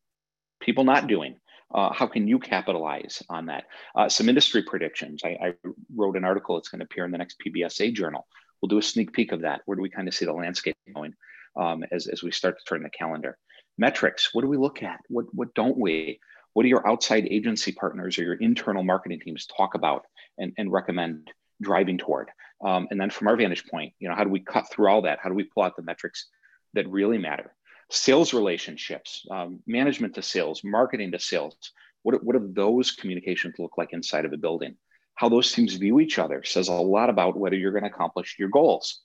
people 0.61 0.83
not 0.83 1.07
doing? 1.07 1.37
Uh, 1.73 1.91
how 1.91 2.05
can 2.05 2.27
you 2.27 2.37
capitalize 2.37 3.23
on 3.29 3.47
that? 3.47 3.63
Uh, 3.95 4.07
some 4.07 4.29
industry 4.29 4.61
predictions. 4.61 5.21
I, 5.25 5.29
I, 5.29 5.53
wrote 5.95 6.15
an 6.15 6.23
article 6.23 6.55
that's 6.55 6.69
going 6.69 6.79
to 6.79 6.85
appear 6.85 7.03
in 7.05 7.11
the 7.11 7.17
next 7.17 7.37
PBSA 7.43 7.93
journal. 7.95 8.27
We'll 8.61 8.69
do 8.69 8.77
a 8.77 8.83
sneak 8.83 9.11
peek 9.11 9.31
of 9.31 9.41
that. 9.41 9.61
Where 9.65 9.75
do 9.75 9.81
we 9.81 9.89
kind 9.89 10.07
of 10.07 10.13
see 10.13 10.25
the 10.25 10.33
landscape 10.33 10.77
going 10.93 11.15
um, 11.59 11.83
as, 11.91 12.05
as 12.05 12.21
we 12.21 12.31
start 12.31 12.59
to 12.59 12.65
turn 12.65 12.83
the 12.83 12.91
calendar? 12.91 13.39
Metrics. 13.79 14.29
What 14.33 14.43
do 14.43 14.47
we 14.47 14.57
look 14.57 14.83
at? 14.83 14.99
What, 15.09 15.25
what 15.33 15.55
don't 15.55 15.77
we? 15.77 16.19
What 16.53 16.61
do 16.61 16.69
your 16.69 16.87
outside 16.87 17.27
agency 17.31 17.71
partners 17.71 18.19
or 18.19 18.23
your 18.23 18.35
internal 18.35 18.83
marketing 18.83 19.21
teams 19.21 19.47
talk 19.47 19.73
about 19.73 20.05
and, 20.37 20.53
and 20.59 20.71
recommend 20.71 21.31
driving 21.63 21.97
toward? 21.97 22.29
Um, 22.63 22.87
and 22.91 22.99
then 22.99 23.09
from 23.09 23.27
our 23.27 23.35
vantage 23.35 23.65
point, 23.65 23.93
you 23.99 24.07
know, 24.07 24.15
how 24.15 24.23
do 24.23 24.29
we 24.29 24.39
cut 24.39 24.69
through 24.71 24.87
all 24.87 25.01
that? 25.01 25.19
How 25.21 25.29
do 25.29 25.35
we 25.35 25.43
pull 25.43 25.63
out 25.63 25.75
the 25.75 25.83
metrics 25.83 26.27
that 26.73 26.87
really 26.89 27.17
matter? 27.17 27.53
sales 27.93 28.33
relationships, 28.33 29.25
um, 29.29 29.59
management 29.67 30.15
to 30.15 30.21
sales, 30.21 30.63
marketing 30.63 31.11
to 31.11 31.19
sales. 31.19 31.55
What, 32.01 32.23
what 32.23 32.33
do 32.33 32.51
those 32.53 32.91
communications 32.91 33.55
look 33.59 33.77
like 33.77 33.93
inside 33.93 34.25
of 34.25 34.33
a 34.33 34.37
building? 34.37 34.75
How 35.15 35.29
those 35.29 35.51
teams 35.51 35.75
view 35.75 35.99
each 35.99 36.17
other 36.17 36.43
says 36.43 36.67
a 36.67 36.73
lot 36.73 37.09
about 37.09 37.37
whether 37.37 37.55
you're 37.55 37.71
going 37.71 37.83
to 37.83 37.89
accomplish 37.89 38.35
your 38.39 38.49
goals. 38.49 39.01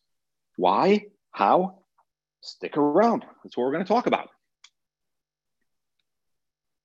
Why? 0.57 1.07
How? 1.31 1.81
Stick 2.41 2.77
around. 2.77 3.25
That's 3.45 3.57
what 3.57 3.65
we're 3.65 3.73
going 3.73 3.85
to 3.85 3.89
talk 3.89 4.07
about. 4.07 4.31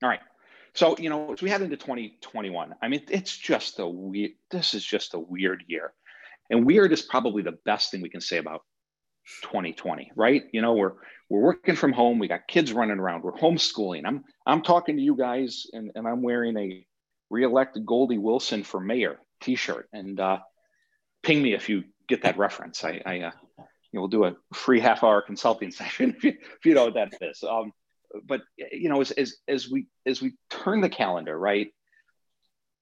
All 0.03 0.09
right. 0.09 0.19
So, 0.75 0.97
you 0.97 1.09
know, 1.09 1.33
as 1.33 1.41
we 1.41 1.49
head 1.49 1.61
into 1.61 1.77
2021, 1.77 2.73
I 2.81 2.87
mean, 2.87 3.03
it's 3.09 3.35
just 3.35 3.79
a 3.79 3.87
weird, 3.87 4.31
this 4.49 4.73
is 4.73 4.83
just 4.83 5.13
a 5.13 5.19
weird 5.19 5.63
year. 5.67 5.93
And 6.49 6.65
weird 6.65 6.91
is 6.91 7.01
probably 7.01 7.43
the 7.43 7.57
best 7.65 7.91
thing 7.91 8.01
we 8.01 8.09
can 8.09 8.21
say 8.21 8.37
about 8.37 8.61
2020, 9.43 10.11
right? 10.15 10.43
You 10.51 10.61
know, 10.61 10.73
we're 10.73 10.93
we're 11.29 11.41
working 11.41 11.75
from 11.75 11.93
home. 11.93 12.19
We 12.19 12.27
got 12.27 12.47
kids 12.47 12.73
running 12.73 12.99
around. 12.99 13.23
We're 13.23 13.33
homeschooling. 13.33 14.03
I'm 14.05 14.23
I'm 14.45 14.61
talking 14.61 14.97
to 14.97 15.01
you 15.01 15.15
guys, 15.15 15.65
and, 15.71 15.91
and 15.95 16.07
I'm 16.07 16.21
wearing 16.21 16.57
a 16.57 16.85
reelected 17.29 17.85
Goldie 17.85 18.17
Wilson 18.17 18.63
for 18.63 18.79
mayor 18.79 19.19
T-shirt. 19.41 19.87
And 19.93 20.19
uh, 20.19 20.39
ping 21.23 21.41
me 21.41 21.53
if 21.53 21.69
you 21.69 21.85
get 22.07 22.23
that 22.23 22.37
reference. 22.37 22.83
I, 22.83 23.01
I 23.05 23.19
uh, 23.21 23.31
you 23.57 23.99
know, 23.99 24.01
we'll 24.01 24.07
do 24.07 24.25
a 24.25 24.35
free 24.53 24.79
half-hour 24.79 25.21
consulting 25.21 25.71
session 25.79 26.15
if 26.17 26.23
you, 26.23 26.31
if 26.31 26.65
you 26.65 26.73
know 26.73 26.85
what 26.85 26.95
that 26.95 27.13
is. 27.21 27.43
Um, 27.43 27.71
but 28.25 28.41
you 28.57 28.89
know, 28.89 29.01
as, 29.01 29.11
as 29.11 29.35
as 29.47 29.69
we 29.69 29.87
as 30.05 30.21
we 30.21 30.33
turn 30.49 30.81
the 30.81 30.89
calendar, 30.89 31.37
right? 31.37 31.73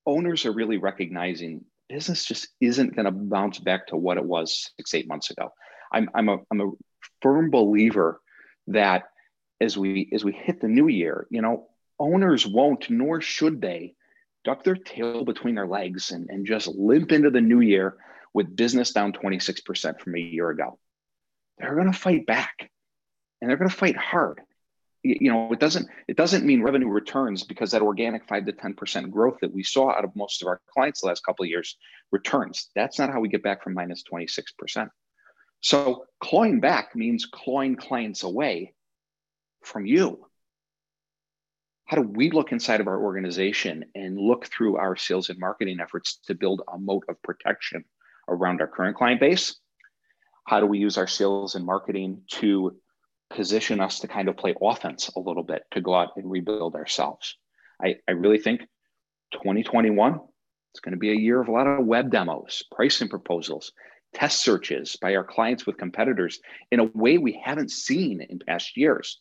Owners 0.06 0.46
are 0.46 0.52
really 0.52 0.78
recognizing 0.78 1.66
business 1.90 2.26
just 2.26 2.48
isn't 2.60 2.96
going 2.96 3.06
to 3.06 3.12
bounce 3.12 3.60
back 3.60 3.88
to 3.88 3.98
what 3.98 4.18
it 4.18 4.24
was 4.24 4.72
six 4.78 4.94
eight 4.94 5.08
months 5.08 5.30
ago. 5.32 5.52
I'm 5.92 6.10
I'm 6.14 6.30
a 6.30 6.38
I'm 6.50 6.62
a 6.62 6.72
firm 7.22 7.52
believer 7.52 8.22
that 8.68 9.04
as 9.60 9.78
we 9.78 10.10
as 10.14 10.24
we 10.24 10.32
hit 10.32 10.62
the 10.62 10.68
new 10.68 10.88
year, 10.88 11.28
you 11.30 11.42
know, 11.42 11.68
owners 12.00 12.46
won't 12.48 12.90
nor 12.90 13.22
should 13.22 13.62
they 13.62 13.96
duck 14.44 14.64
their 14.64 14.76
tail 14.76 15.24
between 15.24 15.56
their 15.56 15.68
legs 15.68 16.12
and, 16.12 16.30
and 16.30 16.48
just 16.48 16.68
limp 16.68 17.12
into 17.12 17.30
the 17.30 17.42
new 17.42 17.62
year 17.62 17.98
with 18.34 18.56
business 18.56 18.92
down 18.92 19.14
26% 19.14 20.00
from 20.00 20.16
a 20.16 20.20
year 20.20 20.50
ago. 20.50 20.80
They're 21.58 21.76
going 21.76 21.92
to 21.92 21.98
fight 21.98 22.26
back 22.26 22.72
and 23.40 23.50
they're 23.50 23.58
going 23.58 23.70
to 23.70 23.76
fight 23.76 23.98
hard. 23.98 24.42
You 25.04 25.32
know, 25.32 25.52
it 25.52 25.60
doesn't 25.60 25.88
it 26.08 26.16
doesn't 26.16 26.46
mean 26.46 26.62
revenue 26.62 26.88
returns 26.88 27.44
because 27.44 27.72
that 27.72 27.82
organic 27.82 28.28
five 28.28 28.46
to 28.46 28.52
ten 28.52 28.76
percent 28.76 29.10
growth 29.10 29.38
that 29.42 29.52
we 29.52 29.64
saw 29.64 29.90
out 29.90 30.04
of 30.04 30.16
most 30.16 30.42
of 30.42 30.48
our 30.48 30.62
clients 30.72 31.02
the 31.02 31.08
last 31.08 31.26
couple 31.26 31.44
of 31.44 31.50
years 31.50 31.76
returns. 32.12 32.70
That's 32.76 33.00
not 33.00 33.12
how 33.12 33.20
we 33.20 33.28
get 33.28 33.42
back 33.42 33.64
from 33.64 33.74
minus 33.74 33.88
minus 33.90 34.04
twenty 34.04 34.28
six 34.28 34.52
percent. 34.52 34.90
So 35.62 36.06
clawing 36.20 36.60
back 36.60 36.96
means 36.96 37.26
clawing 37.26 37.76
clients 37.76 38.24
away 38.24 38.74
from 39.64 39.86
you. 39.86 40.26
How 41.86 41.98
do 41.98 42.04
we 42.04 42.32
look 42.32 42.52
inside 42.52 42.80
of 42.80 42.88
our 42.88 43.02
organization 43.02 43.86
and 43.96 44.18
look 44.18 44.46
through 44.46 44.78
our 44.78 44.96
sales 44.96 45.30
and 45.30 45.40
marketing 45.40 45.80
efforts 45.82 46.20
to 46.28 46.36
build 46.36 46.62
a 46.72 46.78
moat 46.78 47.04
of 47.10 47.22
protection 47.22 47.86
around 48.30 48.62
our 48.62 48.68
current 48.68 48.98
client 48.98 49.20
base? 49.20 49.56
How 50.46 50.60
do 50.60 50.68
we 50.68 50.80
use 50.80 50.98
our 50.98 51.08
sales 51.08 51.56
and 51.56 51.66
marketing 51.66 52.22
to 52.40 52.78
position 53.36 53.80
us 53.80 54.00
to 54.00 54.08
kind 54.08 54.30
of 54.30 54.38
play 54.38 54.56
offense 54.62 55.10
a 55.16 55.20
little 55.20 55.44
bit 55.44 55.64
to 55.72 55.82
go 55.82 55.94
out 55.94 56.10
and 56.16 56.30
rebuild 56.30 56.76
ourselves? 56.76 57.38
I, 57.84 57.96
I 58.08 58.12
really 58.12 58.40
think 58.40 58.62
2021 59.34 60.20
it's 60.72 60.80
going 60.80 60.94
to 60.94 61.00
be 61.00 61.12
a 61.12 61.16
year 61.16 61.42
of 61.42 61.50
a 61.50 61.52
lot 61.52 61.68
of 61.68 61.86
web 61.86 62.12
demos, 62.12 62.64
pricing 62.72 63.10
proposals, 63.10 63.74
test 64.14 64.42
searches 64.42 64.98
by 65.02 65.16
our 65.16 65.24
clients 65.24 65.66
with 65.66 65.78
competitors 65.78 66.40
in 66.72 66.80
a 66.80 66.86
way 66.94 67.18
we 67.18 67.42
haven't 67.44 67.72
seen 67.72 68.22
in 68.22 68.40
past 68.40 68.78
years. 68.78 69.20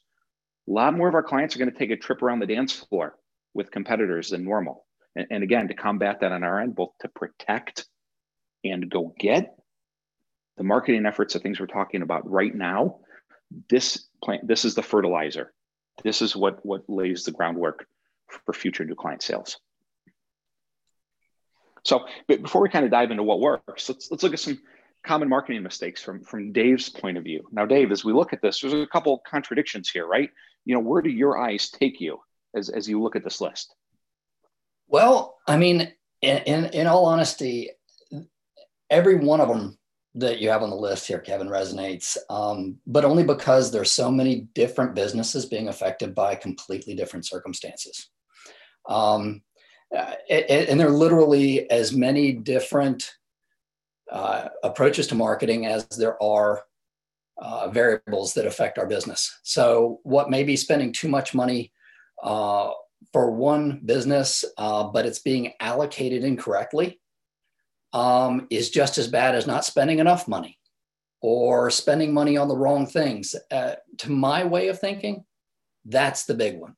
A 0.69 0.73
lot 0.73 0.97
more 0.97 1.09
of 1.09 1.15
our 1.15 1.23
clients 1.23 1.55
are 1.55 1.59
going 1.59 1.71
to 1.71 1.79
take 1.79 1.91
a 1.91 1.97
trip 1.97 2.23
around 2.23 2.39
the 2.39 2.47
dance 2.47 2.73
floor 2.73 3.17
with 3.55 3.73
competitors 3.73 4.31
than 4.31 4.45
normal. 4.45 4.87
And, 5.17 5.27
and 5.31 5.43
again, 5.43 5.67
to 5.69 5.75
combat 5.75 6.21
that 6.21 6.33
on 6.33 6.45
our 6.45 6.61
end, 6.61 6.77
both 6.77 6.93
to 7.01 7.09
protect 7.09 7.87
and 8.63 8.89
go 8.89 9.13
get 9.19 9.57
the 10.57 10.65
marketing 10.65 11.07
efforts, 11.07 11.35
of 11.35 11.43
things 11.43 11.59
we're 11.59 11.67
talking 11.67 12.03
about 12.03 12.31
right 12.31 12.55
now, 12.55 13.01
this 13.69 14.07
plant, 14.23 14.47
this 14.47 14.65
is 14.65 14.75
the 14.75 14.83
fertilizer. 14.83 15.53
This 16.03 16.23
is 16.23 16.35
what, 16.37 16.65
what 16.65 16.83
lays 16.89 17.25
the 17.25 17.33
groundwork 17.33 17.87
for 18.45 18.53
future 18.53 18.85
new 18.85 18.95
client 18.95 19.23
sales. 19.23 19.59
So 21.85 22.07
before 22.29 22.61
we 22.61 22.69
kind 22.69 22.85
of 22.85 22.91
dive 22.91 23.11
into 23.11 23.23
what 23.23 23.41
works, 23.41 23.89
let's 23.89 24.11
let's 24.11 24.23
look 24.23 24.35
at 24.35 24.41
some 24.41 24.61
common 25.05 25.29
marketing 25.29 25.63
mistakes 25.63 26.03
from 26.03 26.23
from 26.23 26.53
Dave's 26.53 26.89
point 26.89 27.17
of 27.17 27.25
view. 27.25 27.47
Now, 27.53 27.67
Dave, 27.67 27.91
as 27.91 28.05
we 28.05 28.13
look 28.13 28.33
at 28.33 28.43
this, 28.43 28.61
there's 28.61 28.75
a 28.75 28.87
couple 28.87 29.23
contradictions 29.27 29.89
here, 29.89 30.07
right? 30.07 30.31
You 30.65 30.75
know, 30.75 30.81
where 30.81 31.03
do 31.03 31.11
your 31.11 31.39
eyes 31.39 31.71
take 31.71 32.01
you 32.01 32.21
as 32.55 32.69
as 32.69 32.89
you 32.89 33.03
look 33.03 33.17
at 33.17 33.25
this 33.25 33.41
list? 33.41 33.75
Well, 34.89 35.39
I 35.47 35.57
mean, 35.57 35.93
in 36.21 36.39
in, 36.39 36.65
in 36.67 36.87
all 36.87 37.07
honesty, 37.07 37.71
every 38.91 39.17
one 39.17 39.41
of 39.41 39.49
them 39.49 39.79
that 40.15 40.41
you 40.41 40.51
have 40.51 40.63
on 40.63 40.71
the 40.71 40.77
list 40.77 41.07
here, 41.07 41.21
Kevin, 41.21 41.49
resonates, 41.49 42.17
um, 42.29 42.77
but 42.87 43.05
only 43.05 43.23
because 43.23 43.71
there's 43.71 43.93
so 43.93 44.11
many 44.11 44.49
different 44.55 44.95
businesses 44.95 45.47
being 45.47 45.69
affected 45.69 46.15
by 46.15 46.35
completely 46.35 46.95
different 46.95 47.27
circumstances. 47.27 48.11
Um, 48.89 49.43
and 49.93 50.79
there 50.79 50.89
are 50.89 50.91
literally 50.91 51.71
as 51.71 51.93
many 51.93 52.33
different 52.33 53.13
uh, 54.11 54.49
approaches 54.63 55.07
to 55.09 55.15
marketing 55.15 55.67
as 55.67 55.87
there 55.89 56.21
are 56.23 56.63
uh, 57.39 57.69
variables 57.71 58.35
that 58.35 58.47
affect 58.47 58.79
our 58.79 58.87
business. 58.87 59.41
So, 59.43 60.01
what 60.03 60.31
may 60.31 60.45
be 60.45 60.57
spending 60.57 60.93
too 60.93 61.09
much 61.09 61.35
money 61.35 61.73
uh, 62.23 62.71
for 63.13 63.31
one 63.31 63.81
business, 63.85 64.45
uh, 64.59 64.85
but 64.85 65.07
it's 65.07 65.21
being 65.21 65.53
allocated 65.61 66.23
incorrectly, 66.23 67.01
um, 67.93 68.47
is 68.51 68.71
just 68.71 68.99
as 68.99 69.09
bad 69.09 69.35
as 69.35 69.47
not 69.47 69.65
spending 69.65 69.99
enough 69.99 70.29
money 70.29 70.59
or 71.23 71.71
spending 71.71 72.13
money 72.13 72.37
on 72.37 72.49
the 72.49 72.57
wrong 72.57 72.87
things. 72.87 73.35
Uh, 73.51 73.75
to 73.99 74.11
my 74.11 74.45
way 74.45 74.69
of 74.69 74.79
thinking, 74.79 75.25
that's 75.85 76.25
the 76.25 76.35
big 76.35 76.59
one. 76.59 76.75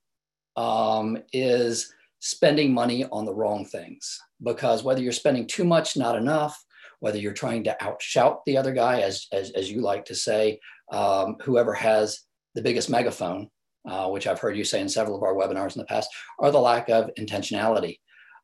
Um, 0.56 1.18
is 1.32 1.92
spending 2.20 2.72
money 2.72 3.04
on 3.06 3.24
the 3.24 3.34
wrong 3.34 3.64
things 3.64 4.20
because 4.42 4.84
whether 4.84 5.00
you're 5.00 5.12
spending 5.12 5.46
too 5.46 5.64
much, 5.64 5.96
not 5.96 6.16
enough, 6.16 6.62
whether 7.00 7.18
you're 7.18 7.32
trying 7.32 7.64
to 7.64 7.76
outshout 7.80 8.38
the 8.46 8.56
other 8.56 8.72
guy, 8.72 9.00
as, 9.00 9.26
as, 9.32 9.50
as 9.52 9.70
you 9.70 9.80
like 9.80 10.04
to 10.04 10.14
say, 10.14 10.60
um, 10.92 11.36
whoever 11.42 11.74
has 11.74 12.20
the 12.54 12.62
biggest 12.62 12.88
megaphone, 12.90 13.48
uh, 13.88 14.08
which 14.08 14.26
I've 14.26 14.38
heard 14.38 14.56
you 14.56 14.64
say 14.64 14.80
in 14.80 14.88
several 14.88 15.16
of 15.16 15.22
our 15.22 15.34
webinars 15.34 15.74
in 15.74 15.80
the 15.80 15.86
past, 15.86 16.08
or 16.38 16.50
the 16.50 16.60
lack 16.60 16.88
of 16.88 17.10
intentionality. 17.18 17.98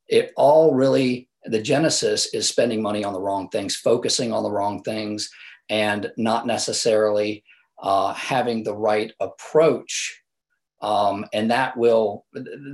It 0.08 0.32
all 0.36 0.74
really, 0.74 1.27
the 1.44 1.60
genesis 1.60 2.34
is 2.34 2.48
spending 2.48 2.82
money 2.82 3.04
on 3.04 3.12
the 3.12 3.20
wrong 3.20 3.48
things, 3.48 3.76
focusing 3.76 4.32
on 4.32 4.42
the 4.42 4.50
wrong 4.50 4.82
things, 4.82 5.30
and 5.70 6.10
not 6.16 6.46
necessarily 6.46 7.44
uh, 7.82 8.12
having 8.14 8.62
the 8.62 8.74
right 8.74 9.12
approach 9.20 10.22
um, 10.80 11.26
and 11.32 11.50
that 11.50 11.76
will 11.76 12.24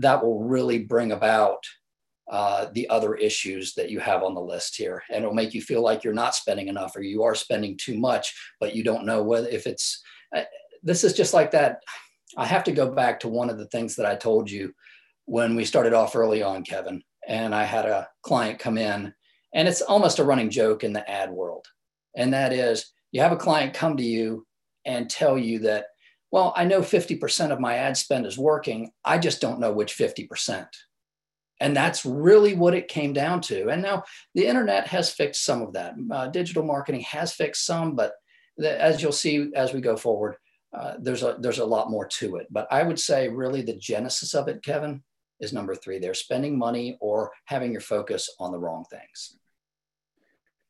that 0.00 0.22
will 0.22 0.44
really 0.44 0.78
bring 0.78 1.12
about 1.12 1.64
uh, 2.30 2.66
the 2.72 2.88
other 2.88 3.14
issues 3.14 3.74
that 3.74 3.90
you 3.90 4.00
have 4.00 4.22
on 4.22 4.34
the 4.34 4.40
list 4.40 4.76
here, 4.76 5.02
and 5.10 5.22
it'll 5.22 5.34
make 5.34 5.54
you 5.54 5.62
feel 5.62 5.82
like 5.82 6.04
you're 6.04 6.12
not 6.12 6.34
spending 6.34 6.68
enough 6.68 6.96
or 6.96 7.02
you 7.02 7.22
are 7.22 7.34
spending 7.34 7.76
too 7.76 7.98
much, 7.98 8.34
but 8.60 8.74
you 8.74 8.82
don't 8.82 9.06
know 9.06 9.22
whether 9.22 9.48
if 9.48 9.66
it's. 9.66 10.02
Uh, 10.34 10.42
this 10.82 11.02
is 11.02 11.14
just 11.14 11.32
like 11.32 11.50
that. 11.52 11.78
I 12.36 12.44
have 12.44 12.64
to 12.64 12.72
go 12.72 12.90
back 12.90 13.20
to 13.20 13.28
one 13.28 13.48
of 13.48 13.58
the 13.58 13.68
things 13.68 13.96
that 13.96 14.06
I 14.06 14.16
told 14.16 14.50
you 14.50 14.74
when 15.24 15.54
we 15.54 15.64
started 15.64 15.94
off 15.94 16.16
early 16.16 16.42
on, 16.42 16.62
Kevin, 16.62 17.02
and 17.28 17.54
I 17.54 17.64
had 17.64 17.86
a 17.86 18.08
client 18.22 18.58
come 18.58 18.78
in, 18.78 19.14
and 19.54 19.68
it's 19.68 19.82
almost 19.82 20.18
a 20.18 20.24
running 20.24 20.50
joke 20.50 20.84
in 20.84 20.92
the 20.92 21.08
ad 21.08 21.30
world, 21.30 21.66
and 22.16 22.32
that 22.32 22.52
is 22.52 22.92
you 23.12 23.20
have 23.20 23.32
a 23.32 23.36
client 23.36 23.74
come 23.74 23.96
to 23.96 24.02
you 24.02 24.46
and 24.84 25.08
tell 25.08 25.38
you 25.38 25.60
that 25.60 25.86
well, 26.34 26.52
I 26.56 26.64
know 26.64 26.80
50% 26.80 27.52
of 27.52 27.60
my 27.60 27.76
ad 27.76 27.96
spend 27.96 28.26
is 28.26 28.36
working. 28.36 28.90
I 29.04 29.18
just 29.18 29.40
don't 29.40 29.60
know 29.60 29.70
which 29.70 29.96
50%. 29.96 30.66
And 31.60 31.76
that's 31.76 32.04
really 32.04 32.54
what 32.54 32.74
it 32.74 32.88
came 32.88 33.12
down 33.12 33.40
to. 33.42 33.68
And 33.68 33.80
now 33.80 34.02
the 34.34 34.44
internet 34.44 34.88
has 34.88 35.12
fixed 35.12 35.44
some 35.44 35.62
of 35.62 35.74
that. 35.74 35.94
Uh, 36.10 36.26
digital 36.26 36.64
marketing 36.64 37.02
has 37.02 37.32
fixed 37.32 37.64
some, 37.64 37.94
but 37.94 38.14
the, 38.56 38.82
as 38.82 39.00
you'll 39.00 39.12
see 39.12 39.52
as 39.54 39.72
we 39.72 39.80
go 39.80 39.96
forward, 39.96 40.34
uh, 40.76 40.94
there's 40.98 41.22
a 41.22 41.36
there's 41.38 41.60
a 41.60 41.64
lot 41.64 41.88
more 41.88 42.06
to 42.06 42.34
it. 42.34 42.48
But 42.50 42.66
I 42.68 42.82
would 42.82 42.98
say 42.98 43.28
really 43.28 43.62
the 43.62 43.76
genesis 43.76 44.34
of 44.34 44.48
it, 44.48 44.64
Kevin, 44.64 45.04
is 45.40 45.52
number 45.52 45.74
three. 45.74 45.98
They're 45.98 46.14
spending 46.14 46.58
money 46.58 46.96
or 47.00 47.32
having 47.46 47.72
your 47.72 47.80
focus 47.80 48.28
on 48.38 48.52
the 48.52 48.58
wrong 48.58 48.84
things. 48.90 49.36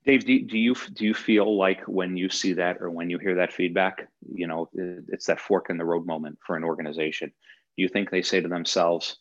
Dave, 0.05 0.27
do, 0.27 0.33
you 0.35 0.75
do 0.93 1.05
you 1.05 1.15
feel 1.15 1.57
like 1.57 1.81
when 1.89 2.17
you 2.17 2.29
see 2.29 2.53
that 2.55 2.77
or 2.81 2.91
when 2.91 3.09
you 3.09 3.19
hear 3.19 3.37
that 3.37 3.55
feedback, 3.55 4.07
you 4.35 4.47
know, 4.47 4.69
it's 4.75 5.27
that 5.27 5.41
fork 5.41 5.71
in 5.71 5.79
the 5.79 5.85
road 5.85 6.07
moment 6.07 6.39
for 6.47 6.57
an 6.57 6.65
organization? 6.65 7.33
Do 7.77 7.83
you 7.83 7.89
think 7.89 8.11
they 8.11 8.21
say 8.21 8.43
to 8.43 8.49
themselves, 8.49 9.17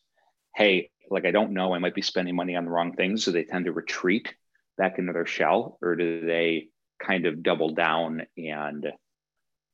"Hey, 0.56 0.92
like 1.10 1.26
I 1.26 1.32
don't 1.32 1.54
know, 1.54 1.74
I 1.74 1.80
might 1.80 1.96
be 1.96 2.02
spending 2.02 2.36
money 2.36 2.58
on 2.58 2.66
the 2.66 2.72
wrong 2.72 2.94
things," 2.94 3.24
so 3.24 3.32
they 3.32 3.46
tend 3.46 3.66
to 3.66 3.72
retreat 3.72 4.36
back 4.78 5.00
into 5.00 5.14
their 5.14 5.26
shell, 5.26 5.78
or 5.82 5.96
do 5.96 6.26
they 6.26 6.68
kind 7.02 7.26
of 7.26 7.44
double 7.44 7.70
down 7.70 8.24
and 8.38 8.92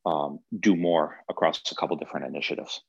um, 0.05 0.39
do 0.57 0.75
more 0.75 1.23
across 1.27 1.59
a 1.71 1.75
couple 1.75 1.97
different 1.97 2.27
initiatives? 2.27 2.81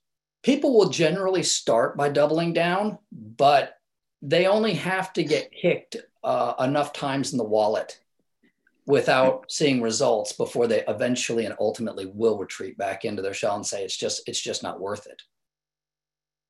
People 0.43 0.77
will 0.77 0.89
generally 0.89 1.43
start 1.43 1.97
by 1.97 2.09
doubling 2.09 2.53
down, 2.53 2.99
but 3.13 3.75
they 4.23 4.47
only 4.47 4.75
have 4.75 5.13
to 5.15 5.23
get 5.23 5.53
kicked 5.53 5.97
uh, 6.23 6.55
enough 6.61 6.93
times 6.93 7.33
in 7.33 7.39
the 7.39 7.45
wallet 7.45 7.99
without 8.87 9.51
seeing 9.51 9.81
results 9.81 10.33
before 10.33 10.67
they 10.67 10.85
eventually 10.87 11.45
and 11.45 11.55
ultimately 11.61 12.07
will 12.07 12.39
retreat 12.39 12.77
back 12.77 13.05
into 13.05 13.23
their 13.23 13.35
shell 13.35 13.57
and 13.57 13.65
say 13.65 13.85
it's 13.85 13.97
just 13.97 14.29
it's 14.29 14.41
just 14.41 14.63
not 14.63 14.81
worth 14.81 15.07
it. 15.07 15.23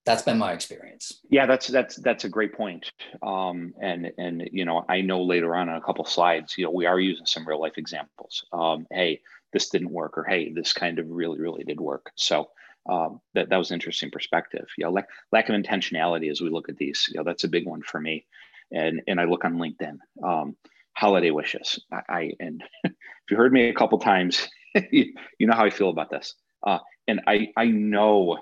That's 0.07 0.23
been 0.23 0.39
my 0.39 0.53
experience. 0.53 1.21
Yeah 1.29 1.47
that's 1.47 1.69
that's 1.69 1.97
that's 1.97 2.25
a 2.25 2.29
great 2.29 2.55
point. 2.55 2.91
Um, 3.23 3.75
and 3.81 4.11
and 4.19 4.49
you 4.53 4.65
know 4.65 4.85
i 4.89 5.01
know 5.03 5.23
later 5.23 5.55
on 5.55 5.69
in 5.69 5.75
a 5.75 5.81
couple 5.81 6.05
slides 6.05 6.57
you 6.57 6.65
know 6.65 6.71
we 6.71 6.87
are 6.87 6.99
using 6.99 7.27
some 7.27 7.47
real 7.47 7.61
life 7.61 7.77
examples. 7.77 8.45
Um, 8.53 8.87
hey 8.91 9.21
this 9.53 9.69
didn't 9.69 9.91
work 9.91 10.17
or 10.17 10.25
hey 10.25 10.53
this 10.53 10.73
kind 10.73 10.99
of 10.99 11.11
really 11.11 11.39
really 11.39 11.65
did 11.65 11.81
work. 11.81 12.11
So 12.15 12.49
um, 12.91 13.21
that, 13.35 13.49
that 13.49 13.57
was 13.57 13.71
an 13.71 13.75
interesting 13.75 14.11
perspective 14.11 14.67
you 14.77 14.85
know 14.85 14.91
lack, 14.91 15.09
lack 15.33 15.49
of 15.49 15.55
intentionality 15.55 16.31
as 16.31 16.41
we 16.41 16.51
look 16.51 16.69
at 16.69 16.77
these 16.77 17.07
you 17.09 17.17
know 17.17 17.25
that's 17.25 17.45
a 17.45 17.49
big 17.49 17.67
one 17.67 17.83
for 17.83 18.01
me 18.01 18.27
and 18.73 19.01
and 19.07 19.21
i 19.21 19.25
look 19.25 19.45
on 19.45 19.57
linkedin 19.57 19.99
um, 20.25 20.57
holiday 21.01 21.31
wishes. 21.31 21.81
I, 21.91 22.01
I 22.09 22.33
and 22.41 22.63
if 22.85 22.93
you 23.31 23.37
heard 23.37 23.53
me 23.53 23.69
a 23.69 23.75
couple 23.75 23.99
times, 23.99 24.47
you, 24.91 25.15
you, 25.39 25.47
know 25.47 25.57
how 25.57 25.65
I 25.65 25.71
feel 25.71 25.89
about 25.89 26.11
this. 26.11 26.35
Uh, 26.65 26.79
and 27.09 27.23
I 27.27 27.49
I 27.57 27.67
know 27.67 28.39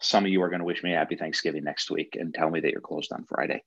some 0.00 0.24
of 0.24 0.30
you 0.30 0.42
are 0.42 0.48
going 0.48 0.60
to 0.60 0.64
wish 0.64 0.82
me 0.82 0.94
a 0.94 0.96
happy 0.96 1.16
Thanksgiving 1.16 1.64
next 1.64 1.90
week 1.90 2.16
and 2.18 2.32
tell 2.32 2.50
me 2.50 2.60
that 2.60 2.70
you're 2.72 2.80
closed 2.80 3.12
on 3.12 3.24
Friday. 3.24 3.62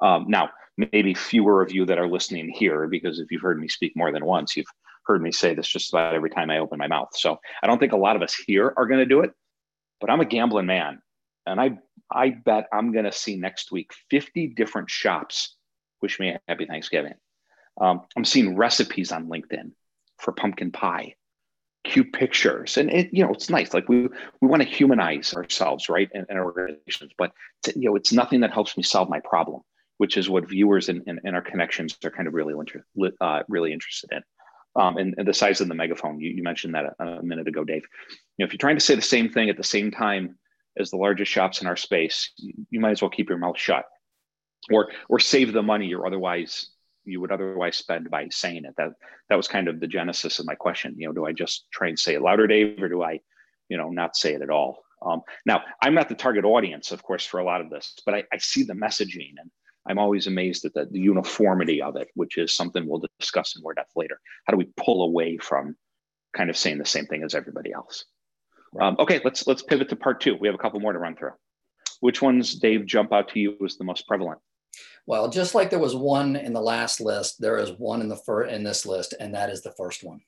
Um, 0.00 0.26
now, 0.28 0.50
maybe 0.76 1.14
fewer 1.14 1.62
of 1.62 1.72
you 1.72 1.86
that 1.86 1.98
are 1.98 2.08
listening 2.08 2.50
here, 2.50 2.88
because 2.88 3.20
if 3.20 3.30
you've 3.30 3.40
heard 3.40 3.60
me 3.60 3.68
speak 3.68 3.92
more 3.94 4.12
than 4.12 4.24
once, 4.24 4.56
you've 4.56 4.66
heard 5.04 5.22
me 5.22 5.30
say 5.30 5.54
this 5.54 5.68
just 5.68 5.90
about 5.90 6.12
every 6.12 6.28
time 6.28 6.50
I 6.50 6.58
open 6.58 6.78
my 6.78 6.88
mouth. 6.88 7.10
So 7.12 7.38
I 7.62 7.68
don't 7.68 7.78
think 7.78 7.92
a 7.92 7.96
lot 7.96 8.16
of 8.16 8.22
us 8.22 8.34
here 8.34 8.74
are 8.76 8.86
going 8.86 8.98
to 8.98 9.06
do 9.06 9.20
it, 9.20 9.30
but 10.00 10.10
I'm 10.10 10.20
a 10.20 10.24
gambling 10.24 10.66
man. 10.66 11.00
And 11.46 11.60
I 11.60 11.78
I 12.10 12.30
bet 12.30 12.66
I'm 12.72 12.92
going 12.92 13.04
to 13.04 13.12
see 13.12 13.36
next 13.36 13.72
week 13.72 13.90
50 14.10 14.48
different 14.48 14.90
shops 14.90 15.56
wish 16.02 16.20
me 16.20 16.30
a 16.30 16.40
happy 16.48 16.66
Thanksgiving. 16.66 17.14
Um, 17.80 18.02
I'm 18.16 18.24
seeing 18.24 18.56
recipes 18.56 19.12
on 19.12 19.28
LinkedIn 19.28 19.72
for 20.18 20.32
pumpkin 20.32 20.70
pie, 20.72 21.14
cute 21.84 22.12
pictures, 22.12 22.76
and 22.76 22.90
it, 22.90 23.12
you 23.12 23.24
know 23.24 23.32
it's 23.32 23.50
nice. 23.50 23.74
Like 23.74 23.88
we 23.88 24.08
we 24.40 24.48
want 24.48 24.62
to 24.62 24.68
humanize 24.68 25.34
ourselves, 25.34 25.88
right, 25.88 26.08
in, 26.14 26.24
in 26.28 26.38
organizations, 26.38 27.12
but 27.18 27.32
you 27.74 27.90
know 27.90 27.96
it's 27.96 28.12
nothing 28.12 28.40
that 28.40 28.52
helps 28.52 28.76
me 28.76 28.82
solve 28.82 29.08
my 29.08 29.20
problem, 29.20 29.62
which 29.98 30.16
is 30.16 30.28
what 30.30 30.48
viewers 30.48 30.88
and, 30.88 31.02
and, 31.06 31.20
and 31.24 31.36
our 31.36 31.42
connections 31.42 31.96
are 32.04 32.10
kind 32.10 32.28
of 32.28 32.34
really 32.34 32.54
uh, 33.20 33.42
really 33.48 33.72
interested 33.72 34.10
in. 34.12 34.22
Um, 34.80 34.98
and, 34.98 35.14
and, 35.16 35.26
the 35.26 35.32
size 35.32 35.62
of 35.62 35.68
the 35.68 35.74
megaphone, 35.74 36.20
you, 36.20 36.30
you 36.30 36.42
mentioned 36.42 36.74
that 36.74 36.94
a, 36.98 37.04
a 37.04 37.22
minute 37.22 37.48
ago, 37.48 37.64
Dave. 37.64 37.84
You 38.36 38.44
know, 38.44 38.46
if 38.46 38.52
you're 38.52 38.58
trying 38.58 38.76
to 38.76 38.84
say 38.84 38.94
the 38.94 39.02
same 39.02 39.30
thing 39.30 39.48
at 39.50 39.56
the 39.56 39.64
same 39.64 39.90
time 39.90 40.38
as 40.78 40.90
the 40.90 40.96
largest 40.96 41.30
shops 41.30 41.60
in 41.60 41.66
our 41.66 41.76
space, 41.76 42.32
you 42.70 42.80
might 42.80 42.90
as 42.90 43.02
well 43.02 43.10
keep 43.10 43.28
your 43.28 43.38
mouth 43.38 43.58
shut 43.58 43.84
or 44.70 44.90
or 45.08 45.18
save 45.18 45.52
the 45.52 45.62
money 45.62 45.86
you're 45.86 46.06
otherwise 46.06 46.70
you 47.06 47.20
would 47.20 47.32
otherwise 47.32 47.76
spend 47.76 48.10
by 48.10 48.26
saying 48.30 48.64
it. 48.64 48.74
That 48.76 48.90
that 49.28 49.36
was 49.36 49.48
kind 49.48 49.68
of 49.68 49.80
the 49.80 49.86
genesis 49.86 50.38
of 50.38 50.46
my 50.46 50.54
question. 50.54 50.94
You 50.98 51.08
know, 51.08 51.12
do 51.12 51.26
I 51.26 51.32
just 51.32 51.66
try 51.70 51.88
and 51.88 51.98
say 51.98 52.14
it 52.14 52.22
louder, 52.22 52.46
Dave, 52.46 52.82
or 52.82 52.88
do 52.88 53.02
I, 53.02 53.20
you 53.68 53.76
know, 53.76 53.90
not 53.90 54.16
say 54.16 54.34
it 54.34 54.42
at 54.42 54.50
all? 54.50 54.82
Um, 55.02 55.22
now, 55.44 55.62
I'm 55.82 55.94
not 55.94 56.08
the 56.08 56.14
target 56.14 56.44
audience, 56.44 56.90
of 56.90 57.02
course, 57.02 57.24
for 57.24 57.38
a 57.38 57.44
lot 57.44 57.60
of 57.60 57.70
this, 57.70 57.94
but 58.04 58.14
I, 58.14 58.24
I 58.32 58.38
see 58.38 58.64
the 58.64 58.72
messaging, 58.72 59.34
and 59.38 59.50
I'm 59.88 59.98
always 59.98 60.26
amazed 60.26 60.64
at 60.64 60.74
the, 60.74 60.86
the, 60.86 60.98
uniformity 60.98 61.82
of 61.82 61.96
it, 61.96 62.08
which 62.14 62.38
is 62.38 62.56
something 62.56 62.88
we'll 62.88 63.04
discuss 63.20 63.54
in 63.56 63.62
more 63.62 63.74
depth 63.74 63.92
later. 63.94 64.18
How 64.44 64.52
do 64.52 64.56
we 64.56 64.70
pull 64.76 65.04
away 65.04 65.36
from 65.36 65.76
kind 66.34 66.50
of 66.50 66.56
saying 66.56 66.78
the 66.78 66.86
same 66.86 67.06
thing 67.06 67.22
as 67.22 67.34
everybody 67.34 67.72
else? 67.72 68.06
Um, 68.80 68.96
okay, 68.98 69.20
let's 69.24 69.46
let's 69.46 69.62
pivot 69.62 69.88
to 69.90 69.96
part 69.96 70.20
two. 70.20 70.36
We 70.40 70.48
have 70.48 70.54
a 70.54 70.58
couple 70.58 70.80
more 70.80 70.92
to 70.92 70.98
run 70.98 71.16
through. 71.16 71.32
Which 72.00 72.20
ones, 72.20 72.54
Dave, 72.56 72.84
jump 72.84 73.12
out 73.12 73.28
to 73.30 73.40
you 73.40 73.56
as 73.64 73.76
the 73.76 73.84
most 73.84 74.06
prevalent? 74.06 74.38
Well, 75.06 75.30
just 75.30 75.54
like 75.54 75.70
there 75.70 75.78
was 75.78 75.94
one 75.94 76.36
in 76.36 76.52
the 76.52 76.60
last 76.60 77.00
list, 77.00 77.40
there 77.40 77.58
is 77.58 77.70
one 77.78 78.00
in 78.00 78.08
the 78.08 78.16
first 78.16 78.52
in 78.52 78.64
this 78.64 78.84
list, 78.84 79.14
and 79.18 79.34
that 79.34 79.50
is 79.50 79.62
the 79.62 79.72
first 79.72 80.04
one. 80.04 80.20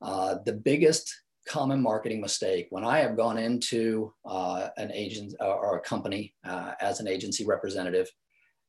Uh, 0.00 0.36
the 0.46 0.52
biggest 0.52 1.12
common 1.48 1.82
marketing 1.82 2.20
mistake 2.20 2.66
when 2.70 2.84
I 2.84 3.00
have 3.00 3.16
gone 3.16 3.38
into 3.38 4.12
uh, 4.24 4.68
an 4.76 4.92
agent 4.92 5.34
or 5.40 5.78
a 5.78 5.80
company 5.80 6.34
uh, 6.44 6.72
as 6.80 7.00
an 7.00 7.08
agency 7.08 7.44
representative 7.44 8.08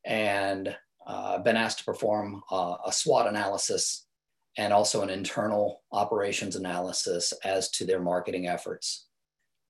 and 0.05 0.75
uh, 1.05 1.39
been 1.39 1.58
asked 1.58 1.79
to 1.79 1.86
perform 1.86 2.41
uh, 2.51 2.75
a 2.86 2.91
SWOT 2.91 3.27
analysis 3.27 4.08
and 4.58 4.74
also 4.74 5.01
an 5.01 5.10
internal 5.10 5.82
operations 5.91 6.56
analysis 6.56 7.34
as 7.44 7.70
to 7.72 7.86
their 7.86 8.00
marketing 8.01 8.48
efforts. 8.48 9.08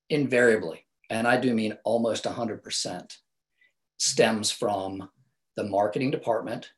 Invariably, 0.10 0.86
and 1.10 1.28
I 1.28 1.38
do 1.38 1.54
mean 1.54 1.78
almost 1.84 2.24
100%, 2.24 3.18
stems 3.98 4.50
from 4.50 5.10
the 5.56 5.64
marketing 5.66 6.10
department 6.10 6.72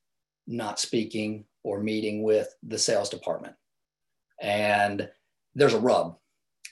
not 0.48 0.79
speaking 0.79 1.46
or 1.63 1.81
meeting 1.81 2.24
with 2.24 2.53
the 2.63 2.77
sales 2.77 3.10
department. 3.10 3.55
And 4.41 5.10
there's 5.55 5.74
a 5.74 5.79
rub 5.79 6.17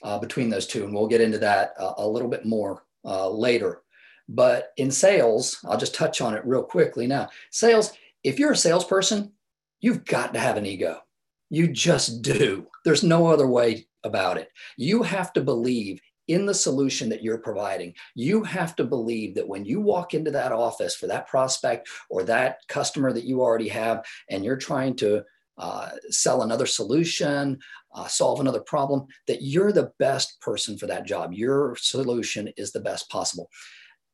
uh, 0.02 0.18
between 0.18 0.50
those 0.50 0.66
two, 0.66 0.84
and 0.84 0.94
we'll 0.94 1.06
get 1.06 1.20
into 1.20 1.38
that 1.38 1.74
uh, 1.78 1.94
a 1.98 2.08
little 2.08 2.28
bit 2.28 2.44
more 2.44 2.84
uh, 3.04 3.28
later. 3.28 3.82
But 4.28 4.72
in 4.76 4.90
sales, 4.90 5.58
I'll 5.64 5.78
just 5.78 5.94
touch 5.94 6.20
on 6.20 6.34
it 6.34 6.44
real 6.44 6.62
quickly 6.62 7.06
now. 7.06 7.28
Sales, 7.50 7.92
if 8.22 8.38
you're 8.38 8.52
a 8.52 8.56
salesperson, 8.56 9.32
you've 9.80 10.04
got 10.04 10.34
to 10.34 10.40
have 10.40 10.56
an 10.56 10.66
ego. 10.66 11.00
You 11.50 11.68
just 11.68 12.22
do. 12.22 12.66
There's 12.84 13.02
no 13.02 13.26
other 13.26 13.46
way 13.46 13.86
about 14.04 14.38
it. 14.38 14.48
You 14.76 15.02
have 15.02 15.32
to 15.34 15.42
believe 15.42 16.00
in 16.28 16.46
the 16.46 16.54
solution 16.54 17.08
that 17.08 17.24
you're 17.24 17.38
providing. 17.38 17.92
You 18.14 18.44
have 18.44 18.76
to 18.76 18.84
believe 18.84 19.34
that 19.34 19.48
when 19.48 19.64
you 19.64 19.80
walk 19.80 20.14
into 20.14 20.30
that 20.30 20.52
office 20.52 20.94
for 20.94 21.08
that 21.08 21.26
prospect 21.26 21.88
or 22.08 22.22
that 22.22 22.58
customer 22.68 23.12
that 23.12 23.24
you 23.24 23.42
already 23.42 23.68
have, 23.68 24.04
and 24.28 24.44
you're 24.44 24.56
trying 24.56 24.94
to 24.96 25.24
uh, 25.58 25.90
sell 26.08 26.42
another 26.42 26.66
solution, 26.66 27.58
uh, 27.94 28.06
solve 28.06 28.38
another 28.38 28.60
problem, 28.60 29.06
that 29.26 29.42
you're 29.42 29.72
the 29.72 29.92
best 29.98 30.40
person 30.40 30.78
for 30.78 30.86
that 30.86 31.04
job. 31.04 31.32
Your 31.32 31.74
solution 31.76 32.48
is 32.56 32.70
the 32.70 32.80
best 32.80 33.10
possible. 33.10 33.50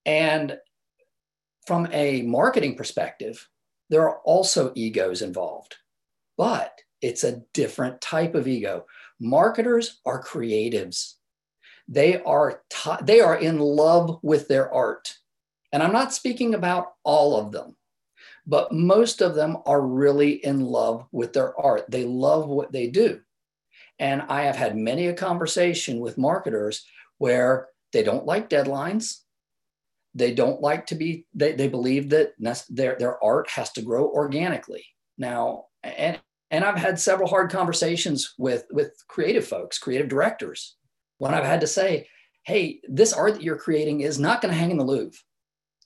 And 0.06 0.56
from 1.66 1.86
a 1.92 2.22
marketing 2.22 2.76
perspective, 2.76 3.46
there 3.90 4.08
are 4.08 4.20
also 4.24 4.72
egos 4.74 5.20
involved, 5.20 5.76
but 6.38 6.80
it's 7.06 7.24
a 7.24 7.42
different 7.54 8.00
type 8.00 8.34
of 8.34 8.48
ego. 8.48 8.84
Marketers 9.20 10.00
are 10.04 10.22
creatives. 10.22 11.14
They 11.88 12.20
are 12.22 12.62
t- 12.68 13.02
they 13.02 13.20
are 13.20 13.36
in 13.36 13.58
love 13.58 14.18
with 14.22 14.48
their 14.48 14.72
art. 14.72 15.14
And 15.72 15.82
i'm 15.82 15.92
not 15.92 16.14
speaking 16.14 16.54
about 16.54 16.94
all 17.04 17.36
of 17.38 17.52
them 17.52 17.76
but 18.46 18.72
most 18.72 19.20
of 19.20 19.34
them 19.34 19.58
are 19.66 19.80
really 19.80 20.44
in 20.44 20.60
love 20.60 21.06
with 21.10 21.32
their 21.32 21.58
art. 21.58 21.84
They 21.90 22.04
love 22.04 22.46
what 22.48 22.72
they 22.72 22.86
do. 22.86 23.20
And 23.98 24.22
i 24.22 24.42
have 24.42 24.56
had 24.56 24.76
many 24.76 25.08
a 25.08 25.14
conversation 25.14 25.98
with 25.98 26.18
marketers 26.18 26.84
where 27.18 27.68
they 27.92 28.02
don't 28.02 28.26
like 28.26 28.48
deadlines. 28.48 29.20
They 30.14 30.32
don't 30.32 30.60
like 30.60 30.86
to 30.86 30.94
be 30.94 31.26
they, 31.34 31.52
they 31.52 31.68
believe 31.68 32.10
that 32.10 32.32
their, 32.70 32.96
their 32.98 33.22
art 33.22 33.50
has 33.50 33.72
to 33.72 33.82
grow 33.82 34.08
organically. 34.08 34.84
Now 35.18 35.66
and 35.82 36.20
and 36.50 36.64
i've 36.64 36.76
had 36.76 36.98
several 36.98 37.28
hard 37.28 37.50
conversations 37.50 38.34
with 38.38 38.66
with 38.70 38.92
creative 39.08 39.46
folks 39.46 39.78
creative 39.78 40.08
directors 40.08 40.76
when 41.18 41.34
I've 41.34 41.44
had 41.44 41.60
to 41.60 41.66
say, 41.66 42.08
hey, 42.44 42.80
this 42.88 43.12
art 43.12 43.34
that 43.34 43.42
you're 43.42 43.56
creating 43.56 44.02
is 44.02 44.18
not 44.18 44.40
going 44.40 44.52
to 44.52 44.58
hang 44.58 44.70
in 44.70 44.76
the 44.76 44.84
Louvre. 44.84 45.18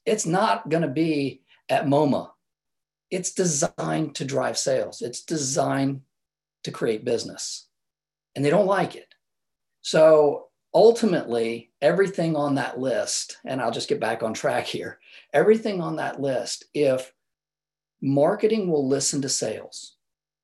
It's 0.05 0.27
not 0.27 0.69
going 0.69 0.83
to 0.83 0.89
be 0.89 1.43
at 1.69 1.87
MoMA. 1.87 2.31
It's 3.11 3.33
designed 3.33 4.15
to 4.17 4.25
drive 4.25 4.59
sales, 4.59 5.03
it's 5.03 5.23
designed 5.23 6.03
to 6.65 6.71
create 6.71 7.05
business. 7.05 7.67
And 8.37 8.45
they 8.45 8.51
don't 8.51 8.67
like 8.67 8.95
it. 8.95 9.13
So 9.83 10.49
ultimately, 10.73 11.73
everything 11.81 12.37
on 12.37 12.55
that 12.55 12.79
list, 12.79 13.39
and 13.45 13.61
I'll 13.61 13.73
just 13.73 13.89
get 13.89 13.99
back 13.99 14.23
on 14.23 14.35
track 14.35 14.67
here 14.67 14.99
everything 15.33 15.81
on 15.81 15.97
that 15.97 16.21
list, 16.21 16.65
if 16.75 17.13
marketing 18.03 18.69
will 18.69 18.89
listen 18.89 19.23
to 19.23 19.29
sales, 19.29 19.97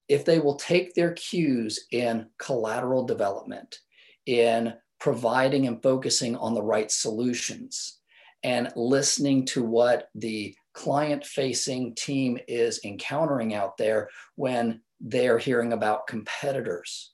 if 0.09 0.25
they 0.25 0.39
will 0.39 0.57
take 0.57 0.95
their 0.95 1.13
cues 1.13 1.87
in 1.91 2.27
collateral 2.39 3.05
development, 3.05 3.81
in 4.27 4.75
providing 4.99 5.67
and 5.67 5.83
focusing 5.83 6.37
on 6.37 6.55
the 6.55 6.63
right 6.63 6.91
solutions 6.91 7.99
and 8.43 8.73
listening 8.77 9.45
to 9.45 9.63
what 9.63 10.09
the 10.15 10.55
client 10.73 11.25
facing 11.25 11.95
team 11.95 12.39
is 12.49 12.81
encountering 12.85 13.55
out 13.55 13.77
there 13.77 14.09
when 14.37 14.81
they're 15.01 15.39
hearing 15.39 15.73
about 15.73 16.07
competitors. 16.07 17.13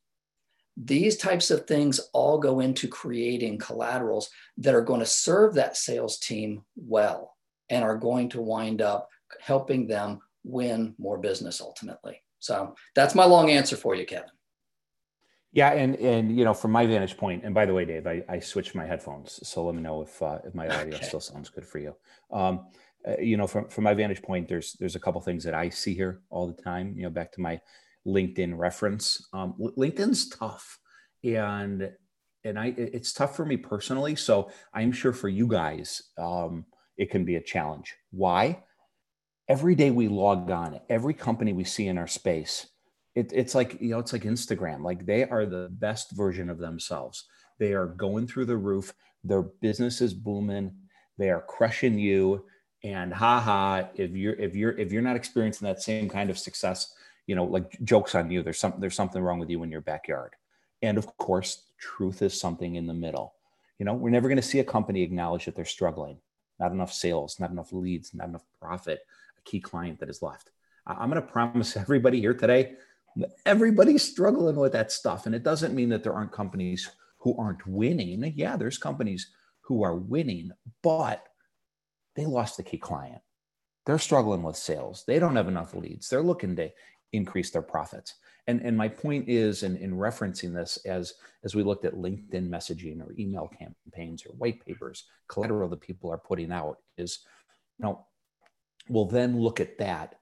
These 0.77 1.17
types 1.17 1.51
of 1.51 1.67
things 1.67 2.01
all 2.13 2.39
go 2.39 2.61
into 2.61 2.89
creating 2.89 3.59
collaterals 3.59 4.31
that 4.59 4.75
are 4.75 4.83
going 4.83 5.01
to 5.01 5.07
serve 5.07 5.55
that 5.55 5.77
sales 5.77 6.19
team 6.19 6.63
well 6.77 7.37
and 7.69 7.85
are 7.85 7.97
going 7.97 8.29
to 8.31 8.41
wind 8.41 8.81
up 8.81 9.09
helping 9.41 9.87
them 9.87 10.21
win 10.45 10.95
more 10.99 11.19
business 11.19 11.61
ultimately. 11.61 12.23
So 12.43 12.75
that's 12.97 13.15
my 13.15 13.25
long 13.25 13.51
answer 13.51 13.77
for 13.77 13.95
you, 13.95 14.05
Kevin. 14.05 14.29
Yeah, 15.53 15.73
and 15.73 15.95
and 15.97 16.37
you 16.37 16.45
know, 16.45 16.55
from 16.55 16.73
my 16.73 16.87
vantage 16.87 17.17
point, 17.17 17.45
and 17.45 17.55
by 17.55 17.67
the 17.67 17.75
way, 17.75 17.85
Dave, 17.85 18.07
I, 18.07 18.25
I 18.29 18.41
switched 18.41 18.75
my 18.75 18.85
headphones, 18.85 19.39
so 19.47 19.65
let 19.65 19.75
me 19.75 19.83
know 19.83 20.03
if 20.03 20.21
uh, 20.21 20.39
if 20.45 20.55
my 20.55 20.67
audio 20.67 20.97
okay. 20.97 21.05
still 21.05 21.21
sounds 21.21 21.51
good 21.51 21.65
for 21.65 21.79
you. 21.79 21.95
Um, 22.33 22.67
uh, 23.07 23.21
you 23.21 23.37
know, 23.37 23.47
from 23.47 23.69
from 23.69 23.85
my 23.85 23.95
vantage 23.95 24.23
point, 24.23 24.49
there's 24.49 24.73
there's 24.81 24.97
a 24.97 25.01
couple 25.01 25.21
things 25.21 25.45
that 25.45 25.55
I 25.55 25.69
see 25.69 25.95
here 25.95 26.23
all 26.31 26.49
the 26.49 26.61
time. 26.61 26.95
You 26.97 27.05
know, 27.05 27.11
back 27.11 27.31
to 27.33 27.41
my 27.41 27.61
LinkedIn 28.07 28.59
reference. 28.59 29.29
Um, 29.33 29.55
LinkedIn's 29.79 30.31
tough, 30.31 30.81
and 31.23 31.91
and 32.43 32.59
I 32.59 32.75
it's 32.77 33.13
tough 33.13 33.37
for 33.37 33.45
me 33.45 33.57
personally. 33.59 34.17
So 34.17 34.51
I'm 34.75 34.91
sure 34.91 35.13
for 35.13 35.29
you 35.29 35.47
guys, 35.47 36.03
um, 36.19 36.65
it 36.97 37.11
can 37.11 37.25
be 37.25 37.37
a 37.37 37.43
challenge. 37.43 37.95
Why? 38.11 38.65
Every 39.53 39.75
day 39.75 39.91
we 39.91 40.09
log 40.09 40.51
on, 40.51 40.81
every 40.89 41.13
company 41.13 41.53
we 41.53 41.65
see 41.65 41.87
in 41.89 41.99
our 41.99 42.07
space 42.07 42.69
it, 43.15 43.31
it's 43.35 43.55
like 43.55 43.79
you 43.81 43.91
know 43.91 43.99
it's 43.99 44.13
like 44.13 44.23
instagram. 44.23 44.83
Like 44.83 45.05
they 45.05 45.25
are 45.29 45.45
the 45.47 45.69
best 45.71 46.13
version 46.13 46.49
of 46.49 46.59
themselves. 46.59 47.25
They 47.59 47.75
are 47.75 47.87
going 47.87 48.27
through 48.27 48.47
the 48.47 48.57
roof. 48.57 48.95
Their 49.23 49.43
business 49.43 50.01
is 50.01 50.15
booming. 50.15 50.73
They 51.19 51.31
are 51.31 51.43
crushing 51.43 51.99
you. 51.99 52.47
And 52.85 53.13
haha 53.13 53.85
if 53.95 54.13
you're 54.13 54.35
if 54.35 54.57
you're 54.57 54.73
if 54.79 54.91
you're 54.91 55.03
not 55.03 55.17
experiencing 55.17 55.67
that 55.67 55.83
same 55.83 56.09
kind 56.09 56.31
of 56.31 56.39
success 56.39 56.95
you 57.27 57.37
know 57.37 57.45
like 57.45 57.79
jokes 57.85 58.15
on 58.15 58.31
you. 58.31 58.43
There's 58.43 58.59
something 58.59 58.81
there's 58.81 58.97
something 58.97 59.23
wrong 59.23 59.39
with 59.39 59.51
you 59.51 59.63
in 59.63 59.71
your 59.71 59.83
backyard. 59.83 60.35
And 60.81 60.97
of 60.97 61.07
course 61.19 61.65
truth 61.79 62.23
is 62.23 62.41
something 62.41 62.77
in 62.77 62.87
the 62.87 62.95
middle. 62.95 63.35
You 63.79 63.85
know 63.85 63.95
we're 63.95 64.11
never 64.11 64.29
going 64.29 64.37
to 64.37 64.43
see 64.43 64.61
a 64.61 64.65
company 64.65 65.03
acknowledge 65.03 65.45
that 65.45 65.55
they're 65.55 65.65
struggling. 65.67 66.17
Not 66.59 66.73
enough 66.73 66.93
sales 66.93 67.39
not 67.39 67.51
enough 67.51 67.73
leads 67.73 68.15
not 68.15 68.29
enough 68.29 68.45
profit 68.59 69.01
key 69.45 69.61
client 69.61 70.01
that 70.01 70.09
is 70.09 70.23
left 70.23 70.51
i'm 70.87 71.11
going 71.11 71.21
to 71.21 71.29
promise 71.29 71.77
everybody 71.77 72.21
here 72.21 72.35
today 72.35 72.77
Everybody's 73.45 74.03
struggling 74.03 74.57
with 74.57 74.73
that 74.73 74.93
stuff. 74.93 75.27
And 75.27 75.35
it 75.35 75.43
doesn't 75.43 75.75
mean 75.75 75.91
that 75.91 76.03
there 76.03 76.15
aren't 76.15 76.33
companies 76.33 76.91
who 77.19 77.37
aren't 77.37 77.67
winning. 77.67 78.33
Yeah, 78.37 78.57
there's 78.57 78.79
companies 78.79 79.31
who 79.63 79.83
are 79.83 79.95
winning, 79.95 80.51
but 80.83 81.27
they 82.17 82.27
lost 82.27 82.57
the 82.57 82.63
key 82.63 82.79
client. 82.79 83.21
They're 83.85 83.99
struggling 83.99 84.43
with 84.43 84.57
sales. 84.57 85.05
They 85.07 85.19
don't 85.19 85.37
have 85.37 85.49
enough 85.49 85.75
leads. 85.75 86.09
They're 86.09 86.23
looking 86.23 86.57
to 86.57 86.71
increase 87.13 87.51
their 87.51 87.63
profits. 87.63 88.15
And, 88.47 88.61
and 88.63 88.77
my 88.77 88.89
point 88.89 89.29
is 89.29 89.63
in, 89.63 89.77
in 89.77 89.93
referencing 89.93 90.53
this 90.53 90.79
as, 90.85 91.15
as 91.45 91.55
we 91.55 91.63
looked 91.63 91.85
at 91.85 91.95
LinkedIn 91.95 92.49
messaging 92.49 93.01
or 93.01 93.15
email 93.19 93.49
campaigns 93.49 94.25
or 94.27 94.31
white 94.31 94.65
papers, 94.65 95.05
collateral 95.29 95.69
that 95.69 95.81
people 95.81 96.11
are 96.11 96.19
putting 96.19 96.51
out 96.51 96.79
is, 96.97 97.21
you 97.79 97.85
know, 97.85 98.07
we'll 98.89 99.07
then 99.07 99.41
look 99.41 99.61
at 99.61 99.79
that 99.79 100.17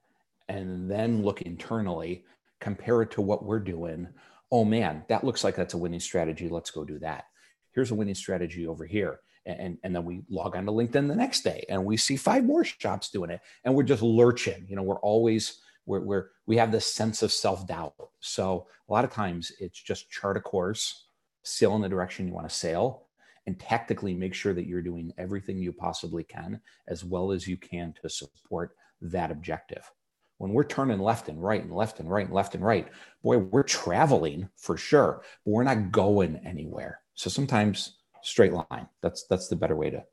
and 0.48 0.90
then 0.90 1.22
look 1.22 1.42
internally, 1.42 2.24
compare 2.60 3.02
it 3.02 3.10
to 3.12 3.22
what 3.22 3.44
we're 3.44 3.60
doing. 3.60 4.08
Oh 4.50 4.64
man, 4.64 5.04
that 5.08 5.24
looks 5.24 5.44
like 5.44 5.54
that's 5.54 5.74
a 5.74 5.78
winning 5.78 6.00
strategy. 6.00 6.48
Let's 6.48 6.70
go 6.70 6.84
do 6.84 6.98
that. 6.98 7.24
Here's 7.72 7.90
a 7.90 7.94
winning 7.94 8.14
strategy 8.14 8.66
over 8.66 8.84
here. 8.84 9.20
And, 9.46 9.78
and 9.82 9.94
then 9.94 10.04
we 10.04 10.22
log 10.28 10.54
on 10.54 10.66
to 10.66 10.72
LinkedIn 10.72 11.08
the 11.08 11.16
next 11.16 11.42
day 11.42 11.64
and 11.68 11.84
we 11.84 11.96
see 11.96 12.16
five 12.16 12.44
more 12.44 12.64
shops 12.64 13.10
doing 13.10 13.30
it. 13.30 13.40
And 13.64 13.74
we're 13.74 13.84
just 13.84 14.02
lurching. 14.02 14.66
You 14.68 14.76
know, 14.76 14.82
we're 14.82 15.00
always 15.00 15.60
we're, 15.86 16.00
we're 16.00 16.26
we 16.46 16.56
have 16.56 16.70
this 16.70 16.92
sense 16.92 17.22
of 17.22 17.32
self-doubt. 17.32 17.94
So 18.20 18.66
a 18.88 18.92
lot 18.92 19.04
of 19.04 19.12
times 19.12 19.50
it's 19.58 19.80
just 19.80 20.10
chart 20.10 20.36
a 20.36 20.40
course, 20.40 21.06
sail 21.42 21.74
in 21.74 21.80
the 21.80 21.88
direction 21.88 22.28
you 22.28 22.34
want 22.34 22.48
to 22.48 22.54
sail, 22.54 23.06
and 23.50 23.58
tactically 23.58 24.14
make 24.14 24.32
sure 24.32 24.54
that 24.54 24.68
you're 24.68 24.80
doing 24.80 25.12
everything 25.18 25.58
you 25.58 25.72
possibly 25.72 26.22
can 26.22 26.60
as 26.86 27.04
well 27.04 27.32
as 27.32 27.48
you 27.48 27.56
can 27.56 27.92
to 28.00 28.08
support 28.08 28.76
that 29.00 29.32
objective. 29.32 29.90
When 30.38 30.52
we're 30.52 30.62
turning 30.62 31.00
left 31.00 31.28
and 31.28 31.42
right 31.42 31.60
and 31.60 31.74
left 31.74 31.98
and 31.98 32.08
right 32.08 32.26
and 32.26 32.32
left 32.32 32.54
and 32.54 32.64
right, 32.64 32.86
boy, 33.24 33.38
we're 33.38 33.64
traveling 33.64 34.48
for 34.56 34.76
sure, 34.76 35.22
but 35.44 35.50
we're 35.50 35.64
not 35.64 35.90
going 35.90 36.40
anywhere. 36.46 37.00
So 37.14 37.28
sometimes 37.28 37.98
straight 38.22 38.52
line. 38.52 38.88
That's 39.02 39.26
that's 39.28 39.48
the 39.48 39.56
better 39.56 39.74
way 39.74 39.90
to 39.90 40.04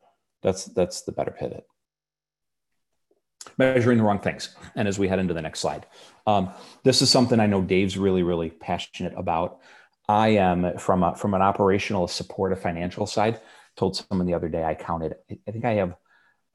that's 0.41 0.65
that's 0.65 1.03
the 1.03 1.11
better 1.11 1.31
pivot 1.31 1.63
measuring 3.57 3.97
the 3.97 4.03
wrong 4.03 4.19
things. 4.19 4.55
And 4.75 4.87
as 4.87 4.99
we 4.99 5.07
head 5.07 5.19
into 5.19 5.33
the 5.33 5.41
next 5.41 5.59
slide, 5.59 5.85
um, 6.25 6.49
this 6.83 7.01
is 7.01 7.09
something 7.09 7.39
I 7.39 7.45
know 7.45 7.61
Dave's 7.61 7.97
really, 7.97 8.23
really 8.23 8.49
passionate 8.49 9.13
about. 9.15 9.59
I 10.07 10.29
am 10.29 10.77
from 10.77 11.03
a, 11.03 11.15
from 11.15 11.33
an 11.33 11.41
operational 11.41 12.07
support, 12.07 12.53
a 12.53 12.55
financial 12.55 13.05
side. 13.05 13.41
Told 13.75 13.95
someone 13.95 14.25
the 14.25 14.33
other 14.33 14.49
day 14.49 14.63
I 14.63 14.73
counted. 14.73 15.15
I 15.47 15.51
think 15.51 15.65
I 15.65 15.73
have 15.73 15.95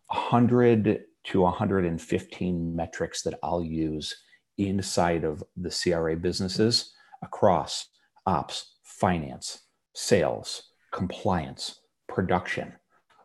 100 0.08 1.04
to 1.24 1.40
115 1.40 2.76
metrics 2.76 3.22
that 3.22 3.38
I'll 3.42 3.62
use 3.62 4.16
inside 4.58 5.24
of 5.24 5.42
the 5.56 5.70
CRA 5.70 6.16
businesses 6.16 6.92
across 7.22 7.88
ops, 8.26 8.76
finance, 8.82 9.62
sales, 9.94 10.70
compliance, 10.90 11.80
production, 12.08 12.72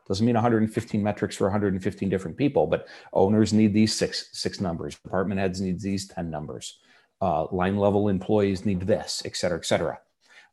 doesn't 0.08 0.26
mean 0.26 0.36
115 0.36 1.04
metrics 1.04 1.36
for 1.36 1.46
115 1.46 2.10
different 2.10 2.38
people, 2.38 2.66
but 2.66 2.88
owners 3.12 3.52
need 3.52 3.74
these 3.74 3.94
six 3.94 4.30
six 4.32 4.62
numbers. 4.62 4.96
Department 4.96 5.40
heads 5.40 5.60
need 5.60 5.82
these 5.82 6.08
10 6.08 6.30
numbers. 6.30 6.80
Uh, 7.22 7.46
line 7.52 7.78
level 7.78 8.08
employees 8.08 8.66
need 8.66 8.82
this, 8.82 9.22
et 9.26 9.36
cetera, 9.36 9.58
et 9.58 9.66
cetera. 9.66 10.00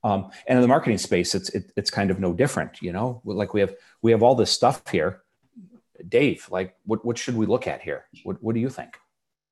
Um, 0.04 0.30
and 0.46 0.58
in 0.58 0.62
the 0.62 0.68
marketing 0.68 0.98
space, 0.98 1.34
it's 1.34 1.48
it, 1.48 1.72
it's 1.76 1.90
kind 1.90 2.10
of 2.10 2.20
no 2.20 2.32
different. 2.32 2.80
You 2.82 2.92
know, 2.92 3.22
like 3.24 3.54
we 3.54 3.60
have 3.60 3.74
we 4.02 4.12
have 4.12 4.22
all 4.22 4.34
this 4.34 4.52
stuff 4.52 4.82
here. 4.90 5.22
Dave, 6.08 6.46
like 6.50 6.76
what 6.84 7.04
what 7.04 7.18
should 7.18 7.36
we 7.36 7.46
look 7.46 7.66
at 7.66 7.80
here? 7.80 8.04
What 8.22 8.40
what 8.42 8.54
do 8.54 8.60
you 8.60 8.68
think? 8.68 8.98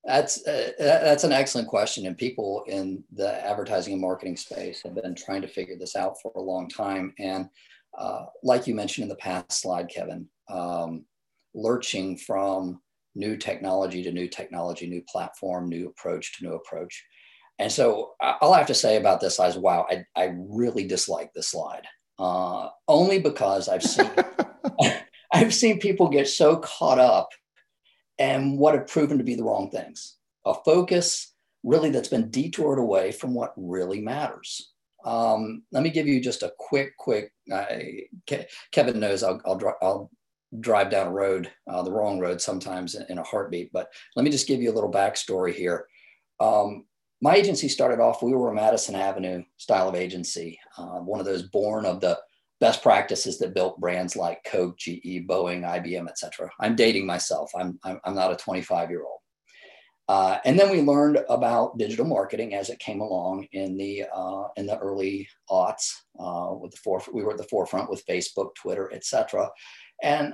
That's 0.05 0.45
uh, 0.45 0.71
that's 0.77 1.23
an 1.23 1.31
excellent 1.31 1.69
question, 1.69 2.05
and 2.05 2.17
people 2.17 2.63
in 2.67 3.03
the 3.11 3.45
advertising 3.45 3.93
and 3.93 4.01
marketing 4.01 4.37
space 4.37 4.83
have 4.83 4.95
been 4.95 5.15
trying 5.15 5.41
to 5.41 5.47
figure 5.47 5.75
this 5.77 5.95
out 5.95 6.21
for 6.21 6.31
a 6.35 6.41
long 6.41 6.69
time. 6.69 7.13
And 7.19 7.49
uh, 7.97 8.25
like 8.43 8.67
you 8.67 8.75
mentioned 8.75 9.03
in 9.03 9.09
the 9.09 9.15
past 9.15 9.53
slide, 9.53 9.89
Kevin, 9.89 10.27
um, 10.49 11.05
lurching 11.55 12.17
from 12.17 12.81
new 13.15 13.37
technology 13.37 14.03
to 14.03 14.11
new 14.11 14.27
technology, 14.27 14.87
new 14.87 15.03
platform, 15.03 15.69
new 15.69 15.87
approach 15.87 16.37
to 16.37 16.43
new 16.43 16.53
approach. 16.53 17.05
And 17.59 17.71
so 17.71 18.13
all 18.41 18.53
I 18.53 18.57
have 18.57 18.67
to 18.67 18.73
say 18.73 18.97
about 18.97 19.21
this 19.21 19.39
is, 19.39 19.57
wow, 19.57 19.85
I, 19.89 20.05
I 20.15 20.35
really 20.35 20.87
dislike 20.87 21.31
this 21.33 21.49
slide. 21.49 21.85
Uh, 22.19 22.69
only 22.87 23.19
because 23.19 23.69
I've 23.69 23.83
seen 23.83 24.09
I've 25.33 25.53
seen 25.53 25.79
people 25.79 26.09
get 26.09 26.27
so 26.27 26.57
caught 26.57 26.99
up 26.99 27.29
and 28.19 28.57
what 28.57 28.75
have 28.75 28.87
proven 28.87 29.17
to 29.17 29.23
be 29.23 29.35
the 29.35 29.43
wrong 29.43 29.69
things. 29.71 30.17
A 30.45 30.53
focus 30.53 31.33
really 31.63 31.89
that's 31.89 32.09
been 32.09 32.29
detoured 32.29 32.79
away 32.79 33.11
from 33.11 33.33
what 33.33 33.53
really 33.55 34.01
matters. 34.01 34.73
Um, 35.05 35.63
let 35.71 35.83
me 35.83 35.89
give 35.89 36.07
you 36.07 36.21
just 36.21 36.43
a 36.43 36.53
quick, 36.57 36.95
quick. 36.97 37.31
Uh, 37.51 37.65
Ke- 38.29 38.47
Kevin 38.71 38.99
knows 38.99 39.23
I'll, 39.23 39.41
I'll, 39.45 39.75
I'll, 39.81 40.11
drive 40.59 40.91
down 40.91 41.07
a 41.07 41.11
road, 41.11 41.49
uh, 41.67 41.81
the 41.81 41.91
wrong 41.91 42.19
road 42.19 42.39
sometimes 42.39 42.93
in, 42.93 43.03
in, 43.09 43.17
a 43.17 43.23
heartbeat. 43.23 43.73
But 43.73 43.87
let 44.15 44.23
me 44.23 44.29
just 44.29 44.47
give 44.47 44.61
you 44.61 44.71
a 44.71 44.75
little 44.75 44.91
backstory 44.91 45.51
here. 45.51 45.87
Um, 46.39 46.85
my 47.23 47.35
agency 47.35 47.69
started 47.69 48.01
off. 48.01 48.21
We 48.21 48.33
were 48.33 48.51
a 48.51 48.53
Madison 48.53 48.95
Avenue 48.95 49.45
style 49.55 49.87
of 49.87 49.95
agency, 49.95 50.59
uh, 50.77 50.99
one 50.99 51.21
of 51.21 51.25
those 51.25 51.43
born 51.43 51.85
of 51.85 52.01
the 52.01 52.19
best 52.59 52.83
practices 52.83 53.39
that 53.39 53.53
built 53.53 53.79
brands 53.79 54.17
like 54.17 54.43
Coke, 54.43 54.77
GE, 54.77 55.25
Boeing, 55.25 55.63
IBM, 55.63 56.09
etc. 56.09 56.49
I'm 56.59 56.75
dating 56.75 57.05
myself. 57.05 57.49
I'm, 57.57 57.79
I'm, 57.85 58.01
I'm 58.03 58.13
not 58.13 58.33
a 58.33 58.35
25 58.35 58.89
year 58.89 59.03
old. 59.05 59.19
Uh, 60.09 60.39
and 60.43 60.59
then 60.59 60.69
we 60.69 60.81
learned 60.81 61.23
about 61.29 61.77
digital 61.77 62.05
marketing 62.05 62.55
as 62.55 62.69
it 62.69 62.77
came 62.79 62.99
along 62.99 63.47
in 63.53 63.77
the 63.77 64.03
uh, 64.13 64.43
in 64.57 64.65
the 64.65 64.77
early 64.79 65.25
aughts. 65.49 65.93
Uh, 66.19 66.53
with 66.55 66.71
the 66.71 66.77
foref- 66.85 67.13
we 67.13 67.23
were 67.23 67.31
at 67.31 67.37
the 67.37 67.45
forefront 67.45 67.89
with 67.89 68.05
Facebook, 68.05 68.53
Twitter, 68.55 68.91
etc. 68.93 69.49
And 70.01 70.33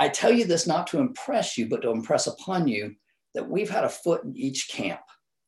I 0.00 0.08
tell 0.08 0.32
you 0.32 0.44
this 0.44 0.66
not 0.66 0.88
to 0.88 0.98
impress 0.98 1.56
you, 1.56 1.68
but 1.68 1.82
to 1.82 1.90
impress 1.90 2.26
upon 2.26 2.66
you 2.66 2.96
that 3.36 3.48
we've 3.48 3.70
had 3.70 3.84
a 3.84 3.88
foot 3.88 4.24
in 4.24 4.36
each 4.36 4.68
camp 4.68 5.00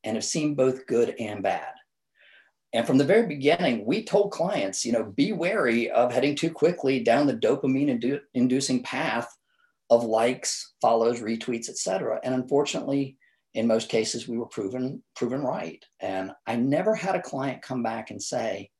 and 0.07 0.17
have 0.17 0.25
seen 0.25 0.55
both 0.55 0.87
good 0.87 1.15
and 1.19 1.43
bad. 1.43 1.75
And 2.73 2.87
from 2.87 2.97
the 2.97 3.05
very 3.05 3.27
beginning, 3.27 3.85
we 3.85 4.05
told 4.05 4.33
clients, 4.33 4.85
you 4.85 4.93
know, 4.93 5.05
be 5.05 5.33
wary 5.33 5.91
of 5.91 6.13
heading 6.13 6.37
too 6.37 6.51
quickly 6.51 7.01
down 7.01 7.27
the 7.27 7.35
dopamine 7.35 8.21
inducing 8.35 8.83
path 8.83 9.29
of 9.91 10.05
likes, 10.05 10.75
follows, 10.81 11.21
retweets, 11.21 11.69
etc. 11.69 12.21
And 12.23 12.35
unfortunately, 12.35 13.17
in 13.55 13.67
most 13.67 13.89
cases, 13.89 14.29
we 14.29 14.37
were 14.37 14.47
proven 14.47 15.03
proven 15.15 15.41
right. 15.41 15.85
And 16.01 16.33
I 16.47 16.57
never 16.57 16.95
had 16.95 17.17
a 17.17 17.23
client 17.23 17.63
come 17.63 17.83
back 17.83 18.11
and 18.11 18.23
say 18.23 18.71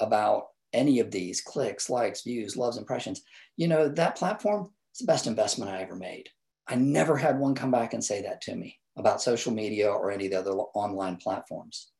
about 0.00 0.48
any 0.72 1.00
of 1.00 1.10
these 1.10 1.40
clicks, 1.40 1.88
likes, 1.88 2.22
views, 2.22 2.56
loves, 2.56 2.76
impressions, 2.76 3.22
you 3.56 3.68
know, 3.68 3.88
that 3.88 4.16
platform 4.16 4.70
is 4.94 4.98
the 5.00 5.06
best 5.06 5.26
investment 5.26 5.70
I 5.70 5.80
ever 5.80 5.96
made. 5.96 6.28
I 6.66 6.74
never 6.74 7.16
had 7.16 7.38
one 7.38 7.54
come 7.54 7.70
back 7.70 7.94
and 7.94 8.04
say 8.04 8.22
that 8.22 8.42
to 8.42 8.54
me 8.54 8.78
about 8.98 9.22
social 9.22 9.52
media 9.52 9.90
or 9.90 10.10
any 10.10 10.26
of 10.26 10.32
the 10.32 10.38
other 10.38 10.52
online 10.52 11.16
platforms. 11.16 11.90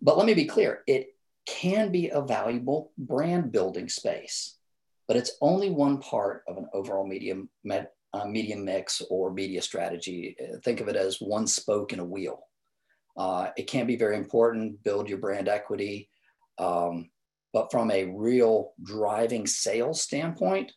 But 0.00 0.16
let 0.16 0.26
me 0.26 0.34
be 0.34 0.44
clear, 0.44 0.82
it 0.86 1.08
can 1.46 1.90
be 1.90 2.10
a 2.10 2.20
valuable 2.20 2.92
brand 2.96 3.52
building 3.52 3.88
space 3.88 4.56
but 5.06 5.16
it's 5.16 5.36
only 5.40 5.70
one 5.70 5.98
part 5.98 6.42
of 6.48 6.56
an 6.56 6.66
overall 6.72 7.06
medium 7.06 7.48
uh, 7.70 8.24
medium 8.26 8.64
mix 8.64 9.02
or 9.10 9.32
media 9.32 9.60
strategy. 9.60 10.36
Uh, 10.40 10.58
think 10.64 10.80
of 10.80 10.88
it 10.88 10.96
as 10.96 11.20
one 11.20 11.46
spoke 11.46 11.92
in 11.92 11.98
a 11.98 12.04
wheel. 12.04 12.40
Uh, 13.16 13.48
it 13.56 13.66
can 13.66 13.86
be 13.86 13.96
very 13.96 14.16
important, 14.16 14.82
build 14.82 15.08
your 15.08 15.18
brand 15.18 15.48
equity. 15.48 16.08
Um, 16.58 17.10
but 17.52 17.70
from 17.70 17.90
a 17.90 18.04
real 18.04 18.72
driving 18.82 19.46
sales 19.46 20.02
standpoint, 20.02 20.72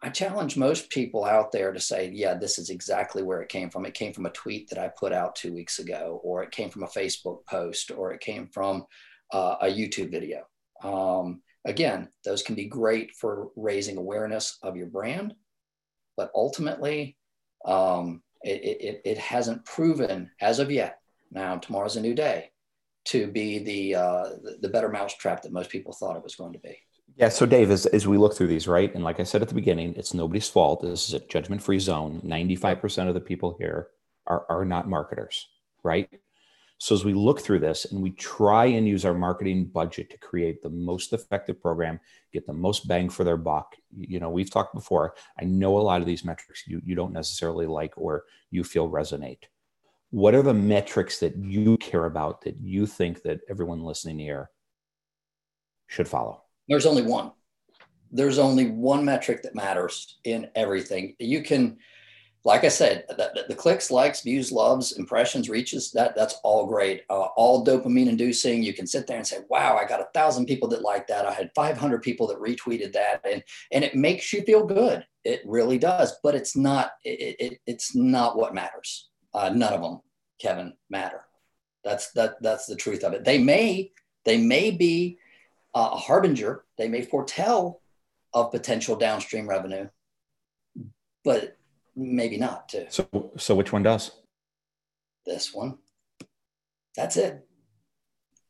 I 0.00 0.10
challenge 0.10 0.56
most 0.56 0.90
people 0.90 1.24
out 1.24 1.50
there 1.50 1.72
to 1.72 1.80
say, 1.80 2.10
yeah, 2.14 2.34
this 2.34 2.58
is 2.58 2.70
exactly 2.70 3.22
where 3.22 3.42
it 3.42 3.48
came 3.48 3.68
from. 3.68 3.84
It 3.84 3.94
came 3.94 4.12
from 4.12 4.26
a 4.26 4.30
tweet 4.30 4.68
that 4.68 4.78
I 4.78 4.88
put 4.88 5.12
out 5.12 5.34
two 5.34 5.52
weeks 5.52 5.80
ago, 5.80 6.20
or 6.22 6.42
it 6.42 6.52
came 6.52 6.70
from 6.70 6.84
a 6.84 6.88
Facebook 6.88 7.44
post, 7.46 7.90
or 7.90 8.12
it 8.12 8.20
came 8.20 8.46
from 8.46 8.86
uh, 9.32 9.56
a 9.60 9.66
YouTube 9.66 10.10
video. 10.10 10.44
Um, 10.84 11.42
Again, 11.64 12.08
those 12.24 12.42
can 12.42 12.54
be 12.54 12.64
great 12.64 13.14
for 13.14 13.50
raising 13.54 13.98
awareness 13.98 14.58
of 14.62 14.76
your 14.76 14.86
brand, 14.86 15.34
but 16.16 16.30
ultimately, 16.34 17.18
um, 17.66 18.22
it, 18.42 18.62
it, 18.80 19.02
it 19.04 19.18
hasn't 19.18 19.66
proven 19.66 20.30
as 20.40 20.60
of 20.60 20.70
yet. 20.70 21.00
Now, 21.30 21.56
tomorrow's 21.56 21.96
a 21.96 22.00
new 22.00 22.14
day 22.14 22.52
to 23.06 23.26
be 23.26 23.58
the, 23.58 23.94
uh, 23.96 24.28
the 24.60 24.70
better 24.70 24.88
mousetrap 24.88 25.42
that 25.42 25.52
most 25.52 25.68
people 25.68 25.92
thought 25.92 26.16
it 26.16 26.22
was 26.22 26.36
going 26.36 26.54
to 26.54 26.58
be. 26.60 26.78
Yeah. 27.18 27.30
So, 27.30 27.46
Dave, 27.46 27.72
as, 27.72 27.84
as 27.86 28.06
we 28.06 28.16
look 28.16 28.36
through 28.36 28.46
these, 28.46 28.68
right? 28.68 28.94
And 28.94 29.02
like 29.02 29.18
I 29.18 29.24
said 29.24 29.42
at 29.42 29.48
the 29.48 29.54
beginning, 29.54 29.92
it's 29.96 30.14
nobody's 30.14 30.48
fault. 30.48 30.82
This 30.82 31.08
is 31.08 31.14
a 31.14 31.26
judgment 31.26 31.60
free 31.60 31.80
zone. 31.80 32.22
95% 32.24 33.08
of 33.08 33.14
the 33.14 33.20
people 33.20 33.56
here 33.58 33.88
are, 34.28 34.46
are 34.48 34.64
not 34.64 34.88
marketers, 34.88 35.48
right? 35.82 36.08
So 36.78 36.94
as 36.94 37.04
we 37.04 37.14
look 37.14 37.40
through 37.40 37.58
this 37.58 37.86
and 37.86 38.00
we 38.00 38.12
try 38.12 38.66
and 38.66 38.86
use 38.86 39.04
our 39.04 39.14
marketing 39.14 39.64
budget 39.64 40.10
to 40.10 40.18
create 40.18 40.62
the 40.62 40.70
most 40.70 41.12
effective 41.12 41.60
program, 41.60 41.98
get 42.32 42.46
the 42.46 42.52
most 42.52 42.86
bang 42.86 43.08
for 43.08 43.24
their 43.24 43.36
buck. 43.36 43.74
You 43.96 44.20
know, 44.20 44.30
we've 44.30 44.50
talked 44.50 44.72
before. 44.72 45.16
I 45.40 45.44
know 45.44 45.76
a 45.76 45.80
lot 45.80 46.00
of 46.00 46.06
these 46.06 46.24
metrics 46.24 46.68
you, 46.68 46.80
you 46.84 46.94
don't 46.94 47.12
necessarily 47.12 47.66
like 47.66 47.94
or 47.96 48.26
you 48.52 48.62
feel 48.62 48.88
resonate. 48.88 49.42
What 50.10 50.36
are 50.36 50.42
the 50.42 50.54
metrics 50.54 51.18
that 51.18 51.36
you 51.36 51.78
care 51.78 52.04
about 52.04 52.42
that 52.42 52.60
you 52.60 52.86
think 52.86 53.22
that 53.22 53.40
everyone 53.50 53.82
listening 53.82 54.20
here 54.20 54.50
should 55.88 56.06
follow? 56.06 56.44
There's 56.68 56.86
only 56.86 57.02
one. 57.02 57.32
there's 58.10 58.38
only 58.38 58.70
one 58.70 59.04
metric 59.04 59.42
that 59.42 59.54
matters 59.54 60.18
in 60.24 60.48
everything. 60.54 61.14
You 61.18 61.42
can, 61.42 61.78
like 62.44 62.64
I 62.64 62.68
said, 62.68 63.04
the, 63.08 63.44
the 63.48 63.54
clicks, 63.54 63.90
likes, 63.90 64.22
views, 64.22 64.50
loves, 64.50 64.92
impressions, 64.92 65.50
reaches, 65.50 65.90
that 65.92 66.16
that's 66.16 66.36
all 66.42 66.66
great. 66.66 67.02
Uh, 67.10 67.28
all 67.36 67.64
dopamine 67.64 68.08
inducing. 68.08 68.62
You 68.62 68.72
can 68.72 68.86
sit 68.86 69.06
there 69.06 69.18
and 69.18 69.26
say, 69.26 69.38
wow, 69.50 69.76
I 69.76 69.86
got 69.86 70.00
a 70.00 70.08
thousand 70.14 70.46
people 70.46 70.68
that 70.68 70.82
like 70.82 71.06
that. 71.08 71.26
I 71.26 71.32
had 71.32 71.50
500 71.54 72.02
people 72.02 72.26
that 72.28 72.40
retweeted 72.40 72.92
that. 72.94 73.20
And, 73.30 73.42
and 73.72 73.84
it 73.84 73.94
makes 73.94 74.32
you 74.32 74.42
feel 74.42 74.64
good. 74.64 75.04
It 75.24 75.42
really 75.44 75.78
does, 75.78 76.14
but 76.22 76.34
it's 76.34 76.56
not, 76.56 76.92
it, 77.04 77.36
it 77.38 77.60
it's 77.66 77.94
not 77.94 78.36
what 78.36 78.54
matters. 78.54 79.10
Uh, 79.34 79.50
none 79.50 79.74
of 79.74 79.82
them, 79.82 80.00
Kevin, 80.40 80.72
matter. 80.88 81.24
That's, 81.84 82.10
that, 82.12 82.40
that's 82.40 82.66
the 82.66 82.76
truth 82.76 83.04
of 83.04 83.12
it. 83.12 83.24
They 83.24 83.38
may, 83.38 83.92
they 84.24 84.38
may 84.38 84.70
be 84.70 85.18
uh, 85.74 85.90
a 85.92 85.96
harbinger. 85.96 86.64
They 86.76 86.88
may 86.88 87.02
foretell 87.02 87.80
of 88.34 88.50
potential 88.50 88.96
downstream 88.96 89.48
revenue, 89.48 89.88
but 91.24 91.56
maybe 91.96 92.36
not 92.36 92.68
too. 92.68 92.86
So, 92.88 93.32
so 93.36 93.54
which 93.54 93.72
one 93.72 93.82
does? 93.82 94.12
This 95.26 95.52
one. 95.52 95.78
That's 96.96 97.16
it. 97.16 97.46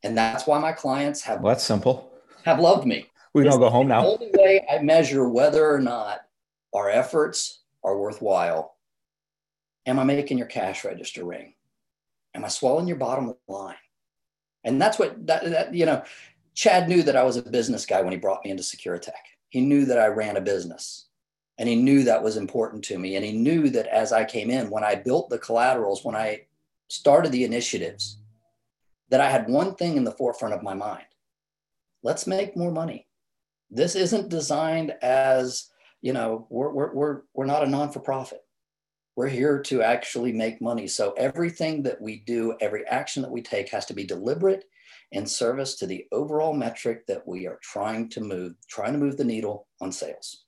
And 0.03 0.17
that's 0.17 0.47
why 0.47 0.59
my 0.59 0.71
clients 0.71 1.21
have. 1.23 1.41
Well, 1.41 1.53
that's 1.53 1.63
simple. 1.63 2.11
Have 2.45 2.59
loved 2.59 2.87
me. 2.87 3.07
We 3.33 3.43
don't 3.43 3.59
go 3.59 3.69
home 3.69 3.87
now. 3.87 4.01
The 4.01 4.07
only 4.07 4.31
way 4.33 4.65
I 4.71 4.79
measure 4.79 5.27
whether 5.27 5.69
or 5.69 5.79
not 5.79 6.21
our 6.73 6.89
efforts 6.89 7.63
are 7.83 7.97
worthwhile. 7.97 8.75
Am 9.85 9.99
I 9.99 10.03
making 10.03 10.37
your 10.37 10.47
cash 10.47 10.83
register 10.83 11.25
ring? 11.25 11.53
Am 12.33 12.45
I 12.45 12.47
swallowing 12.47 12.87
your 12.87 12.97
bottom 12.97 13.33
line? 13.47 13.75
And 14.63 14.81
that's 14.81 14.99
what 14.99 15.27
that, 15.27 15.43
that 15.49 15.73
you 15.73 15.85
know. 15.85 16.03
Chad 16.59 16.89
knew 16.89 17.03
that 17.03 17.15
I 17.15 17.23
was 17.23 17.37
a 17.37 17.41
business 17.41 17.85
guy 17.85 18.01
when 18.01 18.11
he 18.11 18.17
brought 18.17 18.43
me 18.43 18.51
into 18.51 18.63
Securitech. 18.63 19.13
He 19.47 19.61
knew 19.61 19.85
that 19.85 19.97
I 19.97 20.07
ran 20.07 20.35
a 20.35 20.41
business 20.41 21.07
and 21.57 21.69
he 21.69 21.77
knew 21.77 22.03
that 22.03 22.21
was 22.21 22.35
important 22.35 22.83
to 22.83 22.99
me. 22.99 23.15
And 23.15 23.23
he 23.23 23.31
knew 23.31 23.69
that 23.69 23.87
as 23.87 24.11
I 24.11 24.25
came 24.25 24.49
in, 24.49 24.69
when 24.69 24.83
I 24.83 24.95
built 24.95 25.29
the 25.29 25.37
collaterals, 25.37 26.03
when 26.03 26.17
I 26.17 26.47
started 26.89 27.31
the 27.31 27.45
initiatives, 27.45 28.17
that 29.07 29.21
I 29.21 29.29
had 29.29 29.47
one 29.47 29.75
thing 29.75 29.95
in 29.95 30.03
the 30.03 30.11
forefront 30.11 30.53
of 30.53 30.61
my 30.61 30.73
mind 30.73 31.05
let's 32.03 32.27
make 32.27 32.57
more 32.57 32.73
money. 32.73 33.07
This 33.71 33.95
isn't 33.95 34.27
designed 34.27 34.91
as, 35.01 35.69
you 36.01 36.11
know, 36.11 36.45
we're, 36.49 36.71
we're, 36.71 36.93
we're, 36.93 37.21
we're 37.33 37.45
not 37.45 37.63
a 37.63 37.69
non 37.69 37.89
for 37.89 38.01
profit. 38.01 38.43
We're 39.15 39.29
here 39.29 39.61
to 39.61 39.81
actually 39.81 40.33
make 40.33 40.61
money. 40.61 40.87
So 40.87 41.13
everything 41.13 41.83
that 41.83 42.01
we 42.01 42.17
do, 42.17 42.57
every 42.59 42.85
action 42.85 43.21
that 43.21 43.31
we 43.31 43.41
take 43.41 43.69
has 43.69 43.85
to 43.85 43.93
be 43.93 44.03
deliberate 44.03 44.65
in 45.11 45.25
service 45.25 45.75
to 45.75 45.87
the 45.87 46.05
overall 46.11 46.53
metric 46.53 47.05
that 47.07 47.27
we 47.27 47.47
are 47.47 47.59
trying 47.61 48.09
to 48.09 48.21
move, 48.21 48.53
trying 48.67 48.93
to 48.93 48.99
move 48.99 49.17
the 49.17 49.23
needle 49.23 49.67
on 49.81 49.91
sales. 49.91 50.45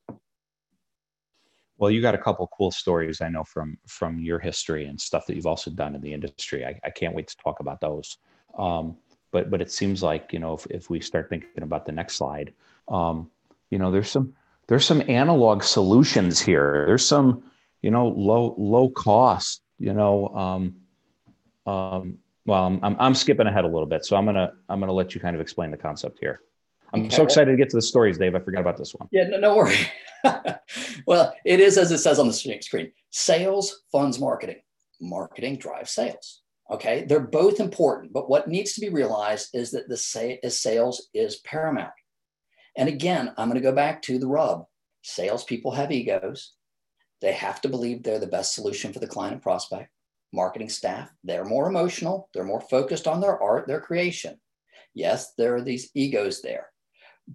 Well, 1.78 1.90
you 1.90 2.00
got 2.02 2.14
a 2.14 2.20
couple 2.20 2.48
cool 2.56 2.70
stories 2.70 3.22
I 3.22 3.30
know 3.30 3.44
from 3.44 3.78
from 3.88 4.20
your 4.20 4.38
history 4.38 4.86
and 4.86 5.02
stuff 5.02 5.26
that 5.26 5.36
you've 5.36 5.48
also 5.48 5.72
done 5.72 5.96
in 5.96 6.02
the 6.02 6.14
industry. 6.14 6.64
I, 6.64 6.80
I 6.84 6.92
can't 6.92 7.16
wait 7.16 7.28
to 7.30 7.38
talk 7.38 7.60
about 7.60 7.82
those. 7.82 8.18
Um, 8.56 8.98
but 9.32 9.50
but 9.50 9.62
it 9.62 9.72
seems 9.72 10.04
like 10.04 10.32
you 10.32 10.40
know 10.40 10.54
if, 10.54 10.68
if 10.68 10.90
we 10.92 11.00
start 11.00 11.30
thinking 11.30 11.64
about 11.64 11.86
the 11.86 11.92
next 11.92 12.18
slide, 12.18 12.54
um, 12.88 13.32
you 13.72 13.80
know 13.80 13.90
there's 13.90 14.12
some 14.12 14.34
there's 14.68 14.86
some 14.86 15.02
analog 15.10 15.64
solutions 15.64 16.40
here. 16.40 16.84
There's 16.86 17.06
some 17.06 17.44
you 17.82 17.90
know 17.90 18.10
low 18.10 18.54
low 18.60 18.90
cost 18.90 19.64
you 19.80 19.94
know 19.94 20.28
um, 20.36 20.76
um, 21.66 22.20
well, 22.46 22.66
I'm, 22.66 22.80
I'm, 22.84 22.96
I'm, 23.00 23.16
skipping 23.16 23.48
ahead 23.48 23.66
a 23.66 23.68
little 23.68 23.86
bit, 23.86 24.06
so 24.06 24.16
I'm 24.16 24.26
gonna 24.26 24.54
I'm 24.68 24.80
gonna 24.80 24.94
let 24.94 25.14
you 25.14 25.22
kind 25.22 25.36
of 25.36 25.42
explain 25.42 25.72
the 25.72 25.78
concept 25.78 26.20
here. 26.20 26.42
I'm 26.94 27.10
so 27.10 27.24
excited 27.24 27.52
to 27.52 27.58
get 27.58 27.70
to 27.70 27.78
the 27.78 27.82
stories, 27.82 28.18
Dave. 28.18 28.36
I 28.36 28.40
forgot 28.40 28.60
about 28.60 28.78
this 28.78 28.94
one. 28.94 29.08
Yeah, 29.12 29.28
no, 29.30 29.38
no 29.38 29.56
worry. 29.56 29.78
well, 31.08 31.34
it 31.46 31.60
is 31.60 31.78
as 31.78 31.92
it 31.92 32.00
says 32.00 32.20
on 32.20 32.28
the 32.28 32.34
screen: 32.34 32.92
sales 33.12 33.84
funds 33.92 34.20
marketing. 34.20 34.62
Marketing 35.00 35.58
drives 35.58 35.92
sales. 35.92 36.42
Okay, 36.70 37.06
they're 37.08 37.20
both 37.20 37.60
important, 37.60 38.14
but 38.14 38.30
what 38.30 38.48
needs 38.48 38.74
to 38.74 38.82
be 38.82 38.90
realized 38.90 39.50
is 39.54 39.72
that 39.72 39.90
the 39.90 39.98
sales 39.98 41.10
is 41.14 41.38
paramount. 41.38 41.92
And 42.78 42.88
again, 42.88 43.34
I'm 43.38 43.50
going 43.50 43.62
to 43.62 43.70
go 43.70 43.76
back 43.76 44.02
to 44.04 44.18
the 44.18 44.28
rub. 44.28 44.66
Salespeople 45.02 45.72
have 45.72 45.92
egos. 45.92 46.54
They 47.20 47.34
have 47.34 47.60
to 47.62 47.70
believe 47.70 48.04
they're 48.04 48.20
the 48.20 48.28
best 48.28 48.56
solution 48.56 48.94
for 48.94 49.00
the 49.00 49.08
client 49.08 49.34
and 49.34 49.42
prospect 49.42 49.90
marketing 50.34 50.70
staff, 50.70 51.12
they're 51.24 51.46
more 51.46 51.68
emotional, 51.68 52.30
they're 52.34 52.44
more 52.44 52.62
focused 52.62 53.08
on 53.08 53.22
their 53.22 53.42
art, 53.42 53.68
their 53.68 53.82
creation. 53.82 54.40
Yes, 54.94 55.34
there 55.38 55.56
are 55.56 55.62
these 55.62 55.90
egos 55.94 56.42
there, 56.42 56.68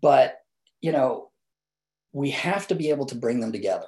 but 0.00 0.38
you 0.80 0.92
know, 0.92 1.30
we 2.12 2.30
have 2.30 2.66
to 2.68 2.74
be 2.74 2.90
able 2.90 3.06
to 3.06 3.14
bring 3.14 3.40
them 3.40 3.52
together 3.52 3.86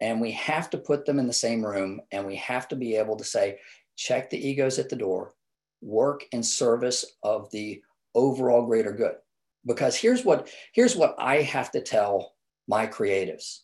and 0.00 0.20
we 0.20 0.32
have 0.32 0.70
to 0.70 0.78
put 0.78 1.04
them 1.04 1.18
in 1.18 1.26
the 1.26 1.32
same 1.32 1.64
room 1.64 2.00
and 2.10 2.26
we 2.26 2.36
have 2.36 2.68
to 2.68 2.76
be 2.76 2.96
able 2.96 3.16
to 3.16 3.24
say, 3.24 3.58
check 3.96 4.30
the 4.30 4.48
egos 4.48 4.78
at 4.78 4.88
the 4.88 4.96
door, 4.96 5.34
work 5.80 6.24
in 6.32 6.42
service 6.42 7.04
of 7.22 7.50
the 7.50 7.82
overall 8.14 8.66
greater 8.66 8.92
good. 8.92 9.14
Because 9.64 9.96
here's 9.96 10.24
what 10.24 10.48
here's 10.74 10.94
what 10.94 11.16
I 11.18 11.42
have 11.42 11.72
to 11.72 11.80
tell 11.80 12.34
my 12.68 12.86
creatives. 12.86 13.60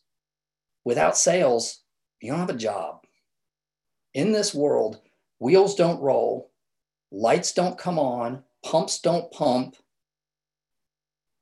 Without 0.84 1.16
sales, 1.16 1.80
you 2.20 2.30
don't 2.30 2.40
have 2.40 2.50
a 2.50 2.54
job 2.54 3.01
in 4.14 4.32
this 4.32 4.54
world, 4.54 5.00
wheels 5.38 5.74
don't 5.74 6.00
roll, 6.00 6.50
lights 7.10 7.52
don't 7.52 7.78
come 7.78 7.98
on, 7.98 8.42
pumps 8.64 9.00
don't 9.00 9.30
pump, 9.32 9.76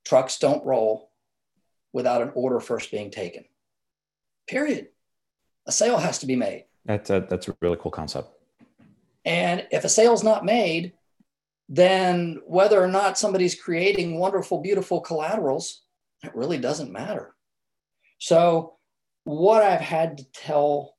trucks 0.05 0.39
don't 0.39 0.65
roll 0.65 1.11
without 1.93 2.23
an 2.23 2.33
order 2.35 2.61
first 2.61 2.91
being 2.91 3.11
taken. 3.11 3.45
Period. 4.49 4.89
A 5.67 5.73
sale 5.73 5.99
has 5.99 6.19
to 6.19 6.27
be 6.27 6.37
made. 6.37 6.65
That's 6.85 7.11
a, 7.11 7.27
that's 7.29 7.49
a 7.49 7.57
really 7.61 7.77
cool 7.81 7.91
concept. 7.91 8.29
And 9.25 9.67
if 9.71 9.85
a 9.85 9.89
sale's 9.89 10.25
not 10.25 10.45
made, 10.45 10.95
then 11.69 12.41
whether 12.47 12.83
or 12.83 12.89
not 12.89 13.19
somebody's 13.19 13.55
creating 13.55 14.19
wonderful, 14.19 14.61
beautiful 14.61 15.01
collaterals, 15.01 15.83
it 16.23 16.35
really 16.35 16.59
doesn't 16.59 16.93
matter. 16.93 17.35
So, 18.19 18.75
what 19.25 19.63
I've 19.63 19.81
had 19.81 20.19
to 20.19 20.25
tell 20.33 20.97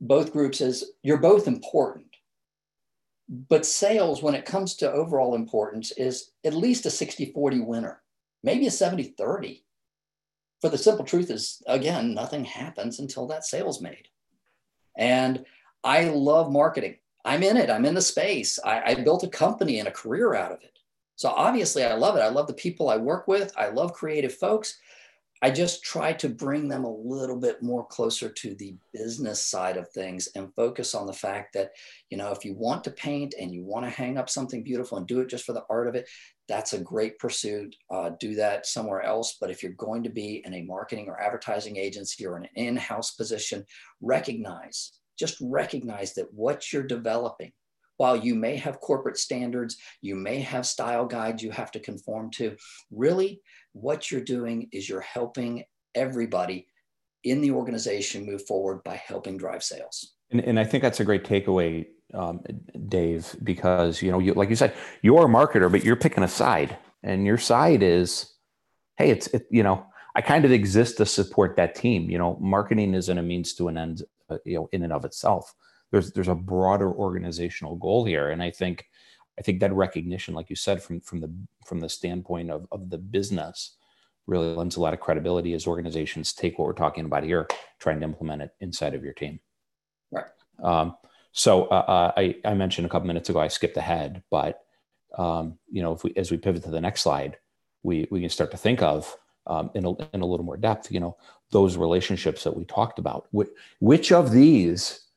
both 0.00 0.32
groups 0.32 0.60
is 0.60 0.92
you're 1.02 1.18
both 1.18 1.48
important. 1.48 2.06
But 3.28 3.66
sales, 3.66 4.22
when 4.22 4.34
it 4.34 4.46
comes 4.46 4.74
to 4.76 4.90
overall 4.90 5.34
importance, 5.34 5.92
is 5.92 6.30
at 6.44 6.54
least 6.54 6.86
a 6.86 6.90
60 6.90 7.32
40 7.32 7.60
winner, 7.60 8.02
maybe 8.42 8.66
a 8.66 8.70
70 8.70 9.14
30. 9.18 9.64
For 10.60 10.70
the 10.70 10.78
simple 10.78 11.04
truth 11.04 11.30
is, 11.30 11.62
again, 11.66 12.14
nothing 12.14 12.44
happens 12.44 12.98
until 12.98 13.26
that 13.26 13.44
sale's 13.44 13.80
made. 13.80 14.08
And 14.96 15.44
I 15.84 16.04
love 16.04 16.50
marketing. 16.50 16.96
I'm 17.24 17.42
in 17.42 17.56
it, 17.56 17.70
I'm 17.70 17.84
in 17.84 17.94
the 17.94 18.00
space. 18.00 18.58
I, 18.64 18.82
I 18.82 18.94
built 18.94 19.22
a 19.22 19.28
company 19.28 19.78
and 19.78 19.88
a 19.88 19.92
career 19.92 20.34
out 20.34 20.52
of 20.52 20.62
it. 20.62 20.78
So 21.16 21.28
obviously, 21.28 21.84
I 21.84 21.94
love 21.94 22.16
it. 22.16 22.20
I 22.20 22.28
love 22.28 22.46
the 22.46 22.54
people 22.54 22.88
I 22.88 22.96
work 22.96 23.28
with, 23.28 23.52
I 23.56 23.68
love 23.68 23.92
creative 23.92 24.34
folks. 24.34 24.78
I 25.40 25.50
just 25.50 25.84
try 25.84 26.12
to 26.14 26.28
bring 26.28 26.68
them 26.68 26.84
a 26.84 26.92
little 26.92 27.38
bit 27.38 27.62
more 27.62 27.86
closer 27.86 28.28
to 28.28 28.54
the 28.56 28.74
business 28.92 29.44
side 29.44 29.76
of 29.76 29.88
things 29.90 30.28
and 30.34 30.52
focus 30.54 30.94
on 30.94 31.06
the 31.06 31.12
fact 31.12 31.54
that, 31.54 31.70
you 32.10 32.18
know, 32.18 32.32
if 32.32 32.44
you 32.44 32.54
want 32.54 32.82
to 32.84 32.90
paint 32.90 33.34
and 33.38 33.52
you 33.52 33.64
want 33.64 33.84
to 33.84 33.90
hang 33.90 34.18
up 34.18 34.28
something 34.28 34.64
beautiful 34.64 34.98
and 34.98 35.06
do 35.06 35.20
it 35.20 35.28
just 35.28 35.44
for 35.44 35.52
the 35.52 35.64
art 35.70 35.86
of 35.86 35.94
it, 35.94 36.08
that's 36.48 36.72
a 36.72 36.80
great 36.80 37.18
pursuit. 37.18 37.76
Uh, 37.90 38.10
do 38.18 38.34
that 38.34 38.66
somewhere 38.66 39.02
else. 39.02 39.36
But 39.40 39.50
if 39.50 39.62
you're 39.62 39.72
going 39.72 40.02
to 40.02 40.10
be 40.10 40.42
in 40.44 40.54
a 40.54 40.62
marketing 40.62 41.08
or 41.08 41.20
advertising 41.20 41.76
agency 41.76 42.26
or 42.26 42.36
an 42.36 42.48
in 42.56 42.76
house 42.76 43.12
position, 43.12 43.64
recognize, 44.00 44.92
just 45.18 45.36
recognize 45.40 46.14
that 46.14 46.32
what 46.32 46.72
you're 46.72 46.82
developing 46.82 47.52
while 47.98 48.16
you 48.16 48.34
may 48.34 48.56
have 48.56 48.80
corporate 48.80 49.18
standards, 49.18 49.76
you 50.00 50.14
may 50.14 50.40
have 50.40 50.66
style 50.66 51.04
guides 51.04 51.42
you 51.42 51.50
have 51.50 51.70
to 51.72 51.80
conform 51.80 52.30
to, 52.30 52.56
really 52.90 53.42
what 53.72 54.10
you're 54.10 54.22
doing 54.22 54.68
is 54.72 54.88
you're 54.88 55.00
helping 55.00 55.64
everybody 55.94 56.66
in 57.24 57.40
the 57.40 57.50
organization 57.50 58.24
move 58.24 58.46
forward 58.46 58.82
by 58.84 58.94
helping 58.94 59.36
drive 59.36 59.62
sales. 59.62 60.14
And, 60.30 60.40
and 60.40 60.58
I 60.58 60.64
think 60.64 60.82
that's 60.82 61.00
a 61.00 61.04
great 61.04 61.24
takeaway, 61.24 61.86
um, 62.14 62.40
Dave, 62.88 63.34
because 63.42 64.00
you 64.00 64.10
know, 64.10 64.20
you, 64.20 64.32
like 64.34 64.48
you 64.48 64.56
said, 64.56 64.74
you're 65.02 65.26
a 65.26 65.28
marketer, 65.28 65.70
but 65.70 65.84
you're 65.84 65.96
picking 65.96 66.24
a 66.24 66.28
side, 66.28 66.76
and 67.02 67.26
your 67.26 67.38
side 67.38 67.82
is, 67.82 68.32
hey, 68.96 69.10
it's 69.10 69.26
it, 69.28 69.46
you 69.50 69.62
know, 69.62 69.86
I 70.14 70.20
kind 70.20 70.44
of 70.44 70.52
exist 70.52 70.98
to 70.98 71.06
support 71.06 71.56
that 71.56 71.74
team. 71.74 72.10
You 72.10 72.18
know, 72.18 72.36
marketing 72.40 72.94
isn't 72.94 73.18
a 73.18 73.22
means 73.22 73.54
to 73.54 73.68
an 73.68 73.78
end, 73.78 74.02
uh, 74.28 74.38
you 74.44 74.56
know, 74.56 74.68
in 74.72 74.82
and 74.82 74.92
of 74.92 75.04
itself 75.04 75.54
there's 75.90 76.12
there's 76.12 76.28
a 76.28 76.34
broader 76.34 76.92
organizational 76.92 77.76
goal 77.76 78.04
here. 78.04 78.30
And 78.30 78.42
i 78.42 78.50
think 78.50 78.86
i 79.38 79.42
think 79.42 79.60
that 79.60 79.72
recognition 79.72 80.34
like 80.34 80.50
you 80.50 80.56
said 80.56 80.82
from 80.82 81.00
from 81.00 81.20
the 81.20 81.32
from 81.66 81.80
the 81.80 81.88
standpoint 81.88 82.50
of, 82.50 82.66
of 82.72 82.90
the 82.90 82.98
business 82.98 83.76
really 84.26 84.54
lends 84.54 84.76
a 84.76 84.80
lot 84.80 84.92
of 84.92 85.00
credibility 85.00 85.54
as 85.54 85.66
organizations 85.66 86.32
take 86.34 86.58
what 86.58 86.66
we're 86.66 86.72
talking 86.74 87.06
about 87.06 87.24
here 87.24 87.48
trying 87.78 87.98
to 88.00 88.04
implement 88.04 88.42
it 88.42 88.50
inside 88.60 88.94
of 88.94 89.02
your 89.02 89.14
team. 89.14 89.40
Right. 90.10 90.26
Um, 90.62 90.96
so 91.32 91.64
uh, 91.66 91.84
uh 91.88 92.12
I, 92.16 92.36
I 92.44 92.54
mentioned 92.54 92.86
a 92.86 92.90
couple 92.90 93.06
minutes 93.06 93.28
ago 93.28 93.40
i 93.40 93.48
skipped 93.48 93.76
ahead 93.76 94.22
but 94.30 94.60
um, 95.16 95.58
you 95.70 95.82
know 95.82 95.92
if 95.92 96.04
we 96.04 96.12
as 96.16 96.30
we 96.30 96.36
pivot 96.36 96.64
to 96.64 96.70
the 96.70 96.80
next 96.80 97.02
slide 97.02 97.38
we 97.82 98.06
we 98.10 98.20
can 98.20 98.28
start 98.28 98.50
to 98.50 98.56
think 98.56 98.82
of 98.82 99.16
um, 99.48 99.70
in, 99.74 99.84
a, 99.84 99.90
in 100.12 100.20
a 100.20 100.26
little 100.26 100.44
more 100.44 100.56
depth, 100.56 100.92
you 100.92 101.00
know, 101.00 101.16
those 101.50 101.76
relationships 101.76 102.44
that 102.44 102.56
we 102.56 102.64
talked 102.64 102.98
about. 102.98 103.26
Which, 103.30 103.48
which 103.80 104.12
of 104.12 104.30
these 104.30 105.07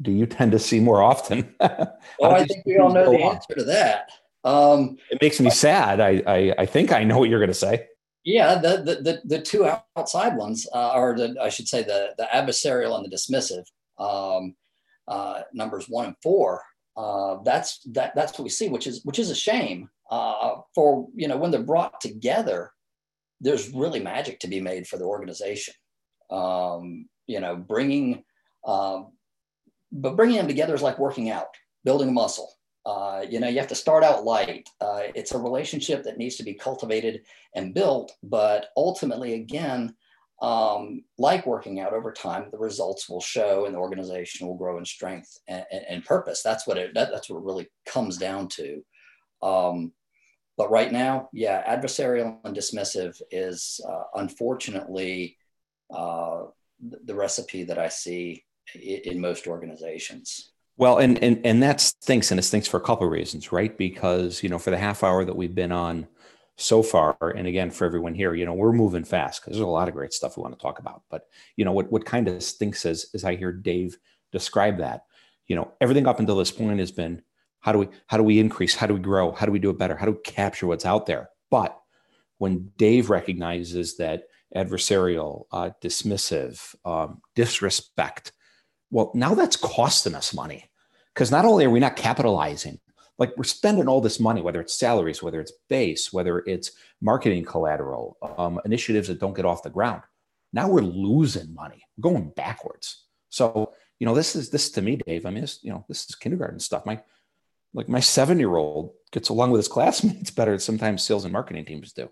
do 0.00 0.10
you 0.10 0.26
tend 0.26 0.52
to 0.52 0.58
see 0.58 0.80
more 0.80 1.02
often? 1.02 1.54
well, 1.60 1.96
I 2.22 2.44
think 2.44 2.64
we 2.66 2.78
all 2.78 2.92
know 2.92 3.10
the 3.10 3.22
on? 3.22 3.36
answer 3.36 3.54
to 3.54 3.64
that. 3.64 4.10
Um, 4.44 4.98
it 5.10 5.18
makes 5.22 5.40
me 5.40 5.50
sad. 5.50 6.00
I, 6.00 6.22
I, 6.26 6.54
I 6.58 6.66
think 6.66 6.92
I 6.92 7.04
know 7.04 7.18
what 7.18 7.30
you're 7.30 7.38
going 7.38 7.48
to 7.48 7.54
say. 7.54 7.86
Yeah, 8.24 8.56
the, 8.56 8.78
the, 8.78 8.94
the, 9.02 9.22
the 9.24 9.42
two 9.42 9.68
outside 9.96 10.36
ones, 10.36 10.66
uh, 10.74 10.92
or 10.94 11.16
the, 11.16 11.36
I 11.40 11.50
should 11.50 11.68
say 11.68 11.82
the, 11.82 12.14
the 12.16 12.26
adversarial 12.32 12.96
and 12.96 13.04
the 13.04 13.14
dismissive, 13.14 13.64
um, 13.98 14.54
uh, 15.06 15.42
numbers 15.52 15.86
one 15.88 16.06
and 16.06 16.16
four. 16.22 16.62
Uh, 16.96 17.42
that's 17.44 17.80
that 17.92 18.14
that's 18.14 18.38
what 18.38 18.44
we 18.44 18.50
see, 18.50 18.68
which 18.68 18.86
is 18.86 19.04
which 19.04 19.18
is 19.18 19.28
a 19.28 19.34
shame. 19.34 19.90
Uh, 20.10 20.56
for 20.74 21.08
you 21.14 21.26
know 21.26 21.36
when 21.36 21.50
they're 21.50 21.62
brought 21.62 22.00
together, 22.00 22.70
there's 23.40 23.70
really 23.70 24.00
magic 24.00 24.38
to 24.40 24.46
be 24.46 24.60
made 24.60 24.86
for 24.86 24.96
the 24.96 25.04
organization. 25.04 25.74
Um, 26.30 27.08
you 27.26 27.40
know, 27.40 27.56
bringing 27.56 28.22
um, 28.64 29.12
but 29.94 30.16
bringing 30.16 30.36
them 30.36 30.48
together 30.48 30.74
is 30.74 30.82
like 30.82 30.98
working 30.98 31.30
out, 31.30 31.46
building 31.84 32.12
muscle. 32.12 32.52
Uh, 32.84 33.24
you 33.30 33.40
know, 33.40 33.48
you 33.48 33.58
have 33.58 33.68
to 33.68 33.74
start 33.74 34.04
out 34.04 34.24
light. 34.24 34.68
Uh, 34.80 35.04
it's 35.14 35.32
a 35.32 35.38
relationship 35.38 36.02
that 36.02 36.18
needs 36.18 36.36
to 36.36 36.42
be 36.42 36.52
cultivated 36.52 37.22
and 37.54 37.72
built, 37.72 38.12
but 38.22 38.66
ultimately, 38.76 39.34
again, 39.34 39.94
um, 40.42 41.02
like 41.16 41.46
working 41.46 41.80
out 41.80 41.94
over 41.94 42.12
time, 42.12 42.48
the 42.50 42.58
results 42.58 43.08
will 43.08 43.20
show, 43.20 43.64
and 43.64 43.74
the 43.74 43.78
organization 43.78 44.46
will 44.46 44.56
grow 44.56 44.76
in 44.76 44.84
strength 44.84 45.38
and, 45.48 45.64
and, 45.72 45.84
and 45.88 46.04
purpose. 46.04 46.42
That's 46.42 46.66
what 46.66 46.76
it. 46.76 46.92
That, 46.94 47.10
that's 47.10 47.30
what 47.30 47.38
it 47.38 47.44
really 47.44 47.68
comes 47.86 48.18
down 48.18 48.48
to. 48.48 48.84
Um, 49.42 49.92
but 50.58 50.70
right 50.70 50.92
now, 50.92 51.30
yeah, 51.32 51.62
adversarial 51.74 52.38
and 52.44 52.54
dismissive 52.54 53.20
is 53.30 53.80
uh, 53.88 54.02
unfortunately 54.14 55.38
uh, 55.94 56.42
the 56.80 57.14
recipe 57.14 57.64
that 57.64 57.78
I 57.78 57.88
see 57.88 58.44
in 58.74 59.20
most 59.20 59.46
organizations. 59.46 60.52
Well, 60.76 60.98
and 60.98 61.22
and 61.22 61.40
and 61.44 61.62
that 61.62 61.80
stinks, 61.80 62.30
and 62.30 62.38
it 62.38 62.42
stinks 62.42 62.66
for 62.66 62.78
a 62.78 62.82
couple 62.82 63.06
of 63.06 63.12
reasons, 63.12 63.52
right? 63.52 63.76
Because 63.76 64.42
you 64.42 64.48
know, 64.48 64.58
for 64.58 64.70
the 64.70 64.78
half 64.78 65.04
hour 65.04 65.24
that 65.24 65.36
we've 65.36 65.54
been 65.54 65.72
on 65.72 66.08
so 66.56 66.82
far, 66.82 67.16
and 67.20 67.46
again 67.46 67.70
for 67.70 67.84
everyone 67.84 68.14
here, 68.14 68.34
you 68.34 68.44
know, 68.44 68.54
we're 68.54 68.72
moving 68.72 69.04
fast 69.04 69.40
because 69.40 69.56
there's 69.56 69.66
a 69.66 69.70
lot 69.70 69.88
of 69.88 69.94
great 69.94 70.12
stuff 70.12 70.36
we 70.36 70.42
want 70.42 70.58
to 70.58 70.62
talk 70.62 70.80
about. 70.80 71.02
But 71.10 71.28
you 71.56 71.64
know, 71.64 71.72
what 71.72 71.92
what 71.92 72.04
kind 72.04 72.26
of 72.26 72.42
stinks 72.42 72.84
is 72.84 73.08
is 73.14 73.24
I 73.24 73.36
hear 73.36 73.52
Dave 73.52 73.96
describe 74.32 74.78
that. 74.78 75.04
You 75.46 75.56
know, 75.56 75.72
everything 75.80 76.06
up 76.06 76.18
until 76.18 76.36
this 76.36 76.50
point 76.50 76.80
has 76.80 76.90
been 76.90 77.22
how 77.60 77.72
do 77.72 77.78
we 77.78 77.88
how 78.08 78.16
do 78.16 78.22
we 78.24 78.40
increase? 78.40 78.74
How 78.74 78.86
do 78.86 78.94
we 78.94 79.00
grow? 79.00 79.30
How 79.32 79.46
do 79.46 79.52
we 79.52 79.60
do 79.60 79.70
it 79.70 79.78
better? 79.78 79.96
How 79.96 80.06
do 80.06 80.12
we 80.12 80.20
capture 80.22 80.66
what's 80.66 80.84
out 80.84 81.06
there? 81.06 81.30
But 81.50 81.78
when 82.38 82.72
Dave 82.76 83.10
recognizes 83.10 83.96
that 83.98 84.24
adversarial, 84.54 85.44
uh, 85.50 85.70
dismissive, 85.82 86.74
um, 86.84 87.22
disrespect 87.34 88.32
well, 88.94 89.10
now 89.12 89.34
that's 89.34 89.56
costing 89.56 90.14
us 90.14 90.32
money 90.32 90.70
because 91.12 91.32
not 91.32 91.44
only 91.44 91.64
are 91.64 91.70
we 91.70 91.80
not 91.80 91.96
capitalizing, 91.96 92.78
like 93.18 93.36
we're 93.36 93.42
spending 93.42 93.88
all 93.88 94.00
this 94.00 94.20
money, 94.20 94.40
whether 94.40 94.60
it's 94.60 94.78
salaries, 94.78 95.20
whether 95.20 95.40
it's 95.40 95.52
base, 95.68 96.12
whether 96.12 96.44
it's 96.46 96.70
marketing 97.00 97.44
collateral, 97.44 98.16
um, 98.38 98.60
initiatives 98.64 99.08
that 99.08 99.18
don't 99.18 99.34
get 99.34 99.46
off 99.46 99.64
the 99.64 99.68
ground. 99.68 100.02
Now 100.52 100.68
we're 100.68 100.82
losing 100.82 101.52
money, 101.52 101.82
we're 101.96 102.08
going 102.08 102.30
backwards. 102.36 103.06
So, 103.30 103.72
you 103.98 104.06
know, 104.06 104.14
this 104.14 104.36
is 104.36 104.50
this 104.50 104.70
to 104.70 104.80
me, 104.80 104.94
Dave. 105.04 105.26
I 105.26 105.30
mean, 105.30 105.40
this, 105.40 105.58
you 105.64 105.72
know, 105.72 105.84
this 105.88 106.08
is 106.08 106.14
kindergarten 106.14 106.60
stuff. 106.60 106.86
My 106.86 107.00
like 107.72 107.88
my 107.88 107.98
seven 107.98 108.38
year 108.38 108.54
old 108.54 108.92
gets 109.10 109.28
along 109.28 109.50
with 109.50 109.58
his 109.58 109.66
classmates 109.66 110.30
better 110.38 110.52
than 110.52 110.60
sometimes 110.60 111.02
sales 111.02 111.24
and 111.24 111.32
marketing 111.32 111.64
teams 111.64 111.92
do. 111.92 112.08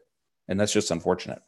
And 0.49 0.59
that's 0.59 0.73
just 0.73 0.91
unfortunate. 0.91 1.43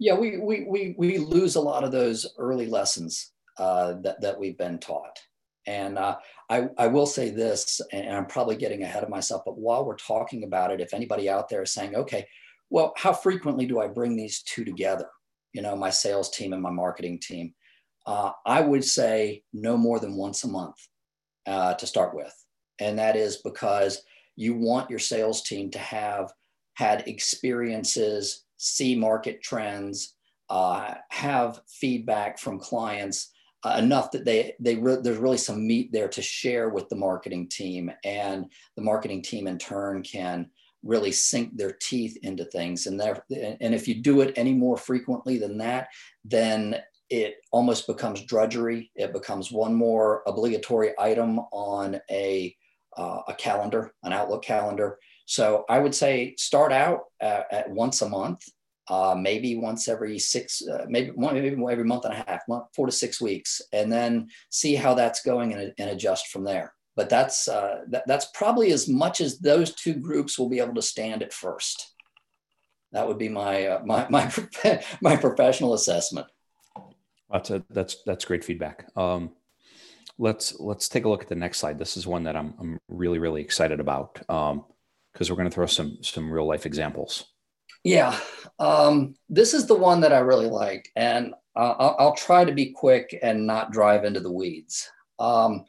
Yeah, 0.00 0.14
we 0.14 0.38
we 0.38 0.64
we 0.64 0.96
we 0.98 1.18
lose 1.18 1.54
a 1.54 1.60
lot 1.60 1.84
of 1.84 1.92
those 1.92 2.26
early 2.36 2.66
lessons 2.66 3.31
uh, 3.58 3.94
that, 4.02 4.20
that 4.20 4.38
we've 4.38 4.58
been 4.58 4.78
taught. 4.78 5.18
And 5.66 5.96
uh, 5.96 6.16
I, 6.50 6.68
I 6.76 6.86
will 6.88 7.06
say 7.06 7.30
this, 7.30 7.80
and 7.92 8.16
I'm 8.16 8.26
probably 8.26 8.56
getting 8.56 8.82
ahead 8.82 9.04
of 9.04 9.08
myself, 9.08 9.42
but 9.44 9.58
while 9.58 9.84
we're 9.84 9.96
talking 9.96 10.44
about 10.44 10.72
it, 10.72 10.80
if 10.80 10.92
anybody 10.92 11.30
out 11.30 11.48
there 11.48 11.62
is 11.62 11.72
saying, 11.72 11.94
okay, 11.94 12.26
well, 12.70 12.92
how 12.96 13.12
frequently 13.12 13.66
do 13.66 13.80
I 13.80 13.86
bring 13.86 14.16
these 14.16 14.42
two 14.42 14.64
together? 14.64 15.08
You 15.52 15.62
know, 15.62 15.76
my 15.76 15.90
sales 15.90 16.30
team 16.30 16.52
and 16.52 16.62
my 16.62 16.70
marketing 16.70 17.20
team. 17.20 17.54
Uh, 18.06 18.32
I 18.44 18.60
would 18.60 18.84
say 18.84 19.44
no 19.52 19.76
more 19.76 20.00
than 20.00 20.16
once 20.16 20.42
a 20.42 20.48
month 20.48 20.76
uh, 21.46 21.74
to 21.74 21.86
start 21.86 22.14
with. 22.14 22.34
And 22.80 22.98
that 22.98 23.14
is 23.14 23.36
because 23.36 24.02
you 24.34 24.54
want 24.54 24.90
your 24.90 24.98
sales 24.98 25.42
team 25.42 25.70
to 25.70 25.78
have 25.78 26.32
had 26.74 27.06
experiences, 27.06 28.44
see 28.56 28.96
market 28.96 29.42
trends, 29.42 30.14
uh, 30.48 30.94
have 31.10 31.60
feedback 31.68 32.38
from 32.38 32.58
clients 32.58 33.30
uh, 33.64 33.76
enough 33.78 34.10
that 34.10 34.24
they 34.24 34.54
they 34.58 34.76
re- 34.76 34.98
there's 35.00 35.18
really 35.18 35.38
some 35.38 35.66
meat 35.66 35.92
there 35.92 36.08
to 36.08 36.22
share 36.22 36.68
with 36.68 36.88
the 36.88 36.96
marketing 36.96 37.48
team. 37.48 37.90
And 38.04 38.46
the 38.76 38.82
marketing 38.82 39.22
team 39.22 39.46
in 39.46 39.58
turn 39.58 40.02
can 40.02 40.50
really 40.82 41.12
sink 41.12 41.56
their 41.56 41.72
teeth 41.72 42.18
into 42.22 42.44
things. 42.44 42.86
And 42.86 42.98
there 42.98 43.24
and 43.30 43.74
if 43.74 43.86
you 43.86 43.94
do 43.94 44.20
it 44.20 44.34
any 44.36 44.52
more 44.52 44.76
frequently 44.76 45.38
than 45.38 45.58
that 45.58 45.88
then 46.24 46.76
it 47.08 47.36
almost 47.50 47.86
becomes 47.86 48.22
drudgery. 48.22 48.90
It 48.96 49.12
becomes 49.12 49.52
one 49.52 49.74
more 49.74 50.22
obligatory 50.26 50.92
item 50.98 51.38
on 51.52 52.00
a 52.10 52.56
uh, 52.96 53.20
a 53.28 53.34
calendar 53.34 53.94
an 54.02 54.12
outlook 54.12 54.42
calendar. 54.42 54.98
So 55.24 55.64
i 55.68 55.78
would 55.78 55.94
say 55.94 56.34
start 56.36 56.72
out 56.72 57.04
at, 57.20 57.46
at 57.52 57.70
once 57.70 58.02
a 58.02 58.08
month 58.08 58.42
uh, 58.88 59.14
maybe 59.18 59.56
once 59.56 59.88
every 59.88 60.18
six, 60.18 60.66
uh, 60.66 60.86
maybe 60.88 61.10
one, 61.10 61.34
maybe 61.34 61.62
every 61.70 61.84
month 61.84 62.04
and 62.04 62.14
a 62.14 62.24
half, 62.28 62.42
month, 62.48 62.64
four 62.74 62.86
to 62.86 62.92
six 62.92 63.20
weeks, 63.20 63.62
and 63.72 63.92
then 63.92 64.28
see 64.50 64.74
how 64.74 64.94
that's 64.94 65.22
going 65.22 65.52
and, 65.54 65.72
and 65.78 65.90
adjust 65.90 66.28
from 66.28 66.44
there. 66.44 66.74
But 66.96 67.08
that's 67.08 67.48
uh, 67.48 67.82
that, 67.88 68.04
that's 68.06 68.26
probably 68.34 68.72
as 68.72 68.88
much 68.88 69.20
as 69.20 69.38
those 69.38 69.74
two 69.74 69.94
groups 69.94 70.38
will 70.38 70.48
be 70.48 70.60
able 70.60 70.74
to 70.74 70.82
stand 70.82 71.22
at 71.22 71.32
first. 71.32 71.94
That 72.92 73.08
would 73.08 73.18
be 73.18 73.28
my 73.28 73.66
uh, 73.66 73.82
my 73.84 74.06
my 74.10 74.30
my 75.00 75.16
professional 75.16 75.74
assessment. 75.74 76.26
That's 77.30 77.50
a, 77.50 77.64
that's 77.70 77.96
that's 78.04 78.24
great 78.24 78.44
feedback. 78.44 78.86
Um, 78.96 79.30
let's 80.18 80.58
let's 80.60 80.88
take 80.88 81.04
a 81.04 81.08
look 81.08 81.22
at 81.22 81.28
the 81.28 81.34
next 81.34 81.58
slide. 81.58 81.78
This 81.78 81.96
is 81.96 82.06
one 82.06 82.24
that 82.24 82.36
I'm 82.36 82.54
I'm 82.58 82.78
really 82.88 83.18
really 83.18 83.40
excited 83.40 83.80
about 83.80 84.14
because 84.14 84.50
um, 84.52 84.64
we're 85.28 85.36
going 85.36 85.48
to 85.48 85.54
throw 85.54 85.66
some 85.66 85.98
some 86.02 86.30
real 86.30 86.46
life 86.46 86.66
examples. 86.66 87.31
Yeah, 87.84 88.16
um, 88.60 89.14
this 89.28 89.54
is 89.54 89.66
the 89.66 89.74
one 89.74 90.00
that 90.02 90.12
I 90.12 90.18
really 90.18 90.48
like, 90.48 90.88
and 90.94 91.34
I'll, 91.56 91.96
I'll, 91.98 92.14
try 92.14 92.44
to 92.44 92.52
be 92.52 92.70
quick 92.70 93.18
and 93.22 93.46
not 93.46 93.72
drive 93.72 94.04
into 94.04 94.20
the 94.20 94.30
weeds. 94.30 94.88
Um, 95.18 95.64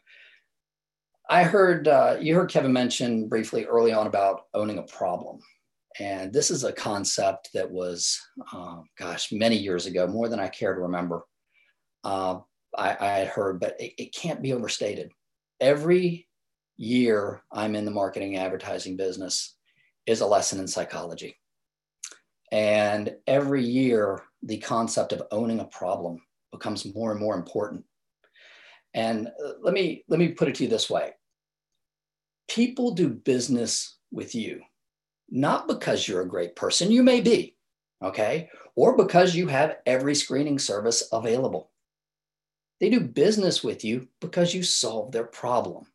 I 1.28 1.44
heard 1.44 1.88
uh, 1.88 2.18
you 2.22 2.36
heard 2.36 2.52
Kevin 2.52 2.72
mention 2.72 3.28
briefly 3.28 3.66
early 3.66 3.94
on 3.94 4.06
about 4.06 4.42
owning 4.54 4.78
a 4.78 4.84
problem, 4.84 5.40
and 6.00 6.32
this 6.32 6.52
is 6.52 6.64
a 6.64 6.72
concept 6.72 7.50
that 7.56 7.70
was, 7.70 8.22
uh, 8.54 8.82
gosh, 8.98 9.32
many 9.32 9.58
years 9.58 9.88
ago, 9.88 10.06
more 10.06 10.30
than 10.30 10.40
I 10.40 10.50
care 10.50 10.76
to 10.76 10.82
remember. 10.82 11.24
Uh, 12.04 12.40
I, 12.78 12.96
I, 13.00 13.10
had 13.20 13.28
heard, 13.28 13.60
but 13.60 13.76
it, 13.80 13.94
it 13.98 14.16
can't 14.16 14.42
be 14.42 14.54
overstated. 14.54 15.12
Every 15.60 16.28
year 16.78 17.42
I'm 17.52 17.76
in 17.76 17.86
the 17.86 17.92
marketing 17.92 18.38
advertising 18.38 18.98
business 18.98 19.56
is 20.06 20.22
a 20.22 20.28
lesson 20.28 20.60
in 20.60 20.68
psychology 20.68 21.38
and 22.54 23.16
every 23.26 23.66
year, 23.66 24.22
the 24.44 24.60
concept 24.60 25.12
of 25.12 25.24
owning 25.32 25.60
a 25.60 25.66
problem 25.66 26.22
becomes 26.52 26.94
more 26.94 27.12
and 27.12 27.20
more 27.20 27.36
important. 27.36 27.84
And 28.94 29.28
uh, 29.28 29.54
let 29.62 29.74
me 29.74 30.06
let 30.08 30.20
me 30.20 30.30
put 30.30 30.48
it 30.48 30.56
to 30.56 30.64
you 30.64 30.70
this 30.70 30.90
way. 30.90 31.14
People 32.48 32.92
do 32.92 33.10
business 33.10 33.98
with 34.12 34.36
you 34.36 34.62
not 35.32 35.68
because 35.68 36.08
you're 36.08 36.22
a 36.22 36.28
great 36.28 36.56
person, 36.56 36.92
you 36.92 37.02
may 37.02 37.20
be, 37.20 37.56
okay? 38.04 38.50
Or 38.76 38.96
because 38.96 39.34
you 39.34 39.48
have 39.48 39.78
every 39.88 40.14
screening 40.14 40.60
service 40.60 41.10
available. 41.12 41.72
They 42.80 42.90
do 42.92 43.00
business 43.00 43.64
with 43.64 43.84
you 43.84 44.08
because 44.22 44.54
you 44.54 44.62
solve 44.62 45.12
their 45.12 45.24
problem. 45.24 45.86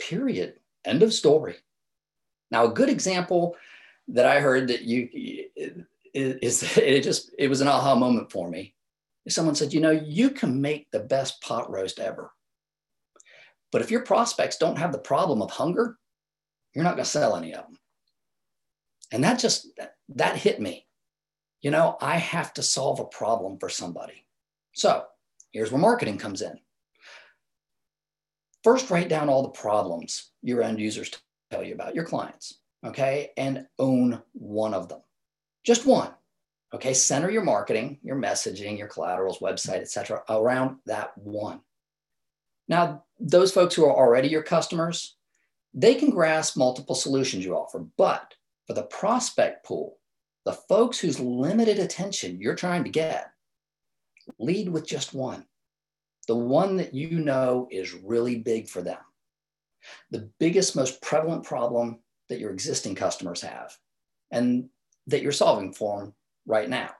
Period. 0.00 0.54
End 0.84 1.04
of 1.04 1.12
story. 1.12 1.54
Now, 2.50 2.64
a 2.64 2.74
good 2.74 2.88
example 2.88 3.54
that 4.08 4.26
I 4.26 4.40
heard 4.40 4.68
that 4.68 4.82
you 4.82 5.08
is 6.14 6.62
it 6.78 7.02
just 7.02 7.30
it 7.38 7.48
was 7.48 7.60
an 7.60 7.68
aha 7.68 7.94
moment 7.94 8.32
for 8.32 8.48
me. 8.48 8.74
Someone 9.28 9.54
said, 9.54 9.74
you 9.74 9.80
know, 9.80 9.90
you 9.90 10.30
can 10.30 10.60
make 10.60 10.90
the 10.90 11.00
best 11.00 11.42
pot 11.42 11.70
roast 11.70 12.00
ever. 12.00 12.32
But 13.70 13.82
if 13.82 13.90
your 13.90 14.00
prospects 14.00 14.56
don't 14.56 14.78
have 14.78 14.90
the 14.90 14.98
problem 14.98 15.42
of 15.42 15.50
hunger, 15.50 15.98
you're 16.74 16.84
not 16.84 16.94
going 16.94 17.04
to 17.04 17.10
sell 17.10 17.36
any 17.36 17.52
of 17.52 17.64
them. 17.64 17.76
And 19.12 19.22
that 19.24 19.38
just 19.38 19.68
that 20.14 20.36
hit 20.36 20.60
me. 20.60 20.86
You 21.60 21.70
know, 21.70 21.98
I 22.00 22.16
have 22.16 22.54
to 22.54 22.62
solve 22.62 23.00
a 23.00 23.04
problem 23.04 23.58
for 23.58 23.68
somebody. 23.68 24.24
So 24.74 25.04
here's 25.52 25.72
where 25.72 25.80
marketing 25.80 26.16
comes 26.16 26.40
in. 26.40 26.58
First, 28.64 28.90
write 28.90 29.08
down 29.08 29.28
all 29.28 29.42
the 29.42 29.48
problems 29.48 30.30
your 30.42 30.62
end 30.62 30.78
users 30.78 31.10
tell 31.50 31.64
you 31.64 31.74
about, 31.74 31.94
your 31.94 32.04
clients 32.04 32.58
okay, 32.84 33.30
and 33.36 33.66
own 33.78 34.22
one 34.32 34.74
of 34.74 34.88
them. 34.88 35.00
Just 35.64 35.86
one. 35.86 36.10
Okay, 36.74 36.92
center 36.92 37.30
your 37.30 37.44
marketing, 37.44 37.98
your 38.02 38.16
messaging, 38.16 38.76
your 38.76 38.88
collaterals, 38.88 39.38
website, 39.38 39.80
etc., 39.80 40.22
around 40.28 40.76
that 40.86 41.16
one. 41.16 41.60
Now, 42.68 43.04
those 43.18 43.52
folks 43.52 43.74
who 43.74 43.86
are 43.86 43.96
already 43.96 44.28
your 44.28 44.42
customers, 44.42 45.16
they 45.72 45.94
can 45.94 46.10
grasp 46.10 46.56
multiple 46.56 46.94
solutions 46.94 47.44
you 47.44 47.54
offer. 47.54 47.86
But 47.96 48.34
for 48.66 48.74
the 48.74 48.82
prospect 48.82 49.64
pool, 49.64 49.98
the 50.44 50.52
folks 50.52 50.98
whose 50.98 51.18
limited 51.18 51.78
attention 51.78 52.40
you're 52.40 52.54
trying 52.54 52.84
to 52.84 52.90
get, 52.90 53.30
lead 54.38 54.68
with 54.68 54.86
just 54.86 55.14
one. 55.14 55.44
The 56.26 56.36
one 56.36 56.76
that 56.76 56.92
you 56.92 57.20
know 57.20 57.68
is 57.70 57.94
really 57.94 58.36
big 58.36 58.68
for 58.68 58.82
them. 58.82 58.98
The 60.10 60.30
biggest, 60.38 60.76
most 60.76 61.00
prevalent 61.00 61.44
problem 61.44 62.00
that 62.28 62.38
your 62.38 62.50
existing 62.50 62.94
customers 62.94 63.40
have 63.40 63.76
and 64.30 64.68
that 65.06 65.22
you're 65.22 65.32
solving 65.32 65.72
for 65.72 66.00
them 66.00 66.14
right 66.46 66.68
now. 66.68 66.90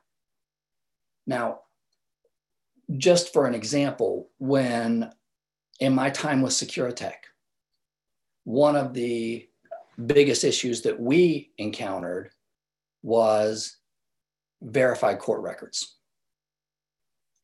Now, 1.26 1.61
just 2.97 3.33
for 3.33 3.47
an 3.47 3.55
example, 3.55 4.31
when 4.39 5.12
in 5.81 5.95
my 5.95 6.11
time 6.11 6.41
with 6.41 6.53
Securitech, 6.53 7.24
one 8.45 8.76
of 8.76 8.95
the 8.95 9.47
biggest 10.07 10.45
issues 10.45 10.83
that 10.83 10.99
we 10.99 11.51
encountered 11.59 12.31
was 13.03 13.76
verified 14.62 15.18
court 15.18 15.43
records 15.43 15.97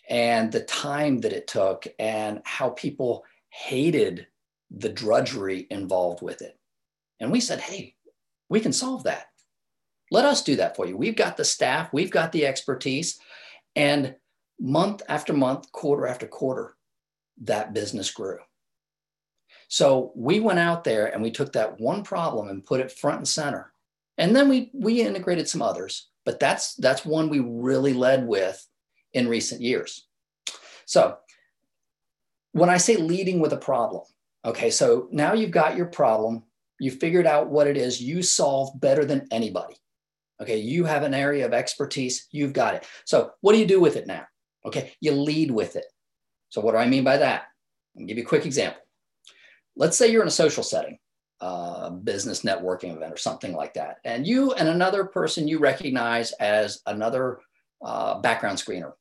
and 0.08 0.50
the 0.50 0.60
time 0.64 1.18
that 1.20 1.32
it 1.32 1.46
took 1.46 1.86
and 1.98 2.40
how 2.44 2.70
people 2.70 3.24
hated 3.50 4.26
the 4.70 4.88
drudgery 4.88 5.66
involved 5.70 6.22
with 6.22 6.42
it. 6.42 6.58
And 7.20 7.30
we 7.30 7.40
said, 7.40 7.60
hey, 7.60 7.94
we 8.48 8.60
can 8.60 8.72
solve 8.72 9.04
that. 9.04 9.26
Let 10.10 10.24
us 10.24 10.42
do 10.42 10.56
that 10.56 10.76
for 10.76 10.86
you. 10.86 10.96
We've 10.96 11.16
got 11.16 11.36
the 11.36 11.44
staff, 11.44 11.92
we've 11.92 12.10
got 12.10 12.32
the 12.32 12.46
expertise. 12.46 13.18
And 13.74 14.14
month 14.60 15.02
after 15.08 15.32
month, 15.32 15.72
quarter 15.72 16.06
after 16.06 16.26
quarter, 16.26 16.76
that 17.42 17.74
business 17.74 18.10
grew. 18.10 18.38
So 19.68 20.12
we 20.14 20.40
went 20.40 20.58
out 20.58 20.84
there 20.84 21.06
and 21.06 21.22
we 21.22 21.30
took 21.30 21.52
that 21.52 21.80
one 21.80 22.02
problem 22.02 22.48
and 22.48 22.64
put 22.64 22.80
it 22.80 22.92
front 22.92 23.18
and 23.18 23.28
center. 23.28 23.72
And 24.18 24.36
then 24.36 24.48
we 24.48 24.70
we 24.72 25.00
integrated 25.00 25.48
some 25.48 25.62
others, 25.62 26.08
but 26.24 26.38
that's 26.38 26.74
that's 26.74 27.04
one 27.04 27.28
we 27.28 27.40
really 27.40 27.92
led 27.92 28.26
with 28.26 28.64
in 29.12 29.26
recent 29.26 29.60
years. 29.60 30.06
So 30.86 31.18
when 32.52 32.70
I 32.70 32.76
say 32.76 32.96
leading 32.96 33.40
with 33.40 33.52
a 33.52 33.56
problem, 33.56 34.04
okay, 34.44 34.70
so 34.70 35.08
now 35.10 35.32
you've 35.32 35.50
got 35.50 35.76
your 35.76 35.86
problem, 35.86 36.44
you 36.80 36.90
figured 36.90 37.26
out 37.26 37.50
what 37.50 37.66
it 37.66 37.76
is 37.76 38.00
you 38.00 38.22
solve 38.22 38.78
better 38.80 39.04
than 39.04 39.26
anybody. 39.30 39.76
Okay, 40.40 40.58
you 40.58 40.84
have 40.84 41.04
an 41.04 41.14
area 41.14 41.46
of 41.46 41.52
expertise, 41.52 42.26
you've 42.32 42.52
got 42.52 42.74
it. 42.74 42.86
So 43.04 43.30
what 43.40 43.52
do 43.52 43.58
you 43.58 43.66
do 43.66 43.80
with 43.80 43.96
it 43.96 44.06
now? 44.06 44.24
Okay, 44.66 44.92
you 45.00 45.12
lead 45.12 45.50
with 45.50 45.76
it. 45.76 45.86
So 46.48 46.60
what 46.60 46.72
do 46.72 46.78
I 46.78 46.86
mean 46.86 47.04
by 47.04 47.18
that? 47.18 47.44
I'll 47.98 48.06
give 48.06 48.18
you 48.18 48.24
a 48.24 48.26
quick 48.26 48.46
example. 48.46 48.80
Let's 49.76 49.96
say 49.96 50.10
you're 50.10 50.22
in 50.22 50.28
a 50.28 50.32
social 50.32 50.62
setting, 50.62 50.98
a 51.40 51.90
business 51.90 52.42
networking 52.42 52.96
event 52.96 53.12
or 53.12 53.16
something 53.16 53.52
like 53.54 53.74
that, 53.74 53.96
and 54.04 54.26
you 54.26 54.52
and 54.52 54.68
another 54.68 55.04
person 55.04 55.48
you 55.48 55.58
recognize 55.58 56.32
as 56.32 56.80
another 56.86 57.40
uh, 57.84 58.20
background 58.20 58.58
screener 58.58 58.92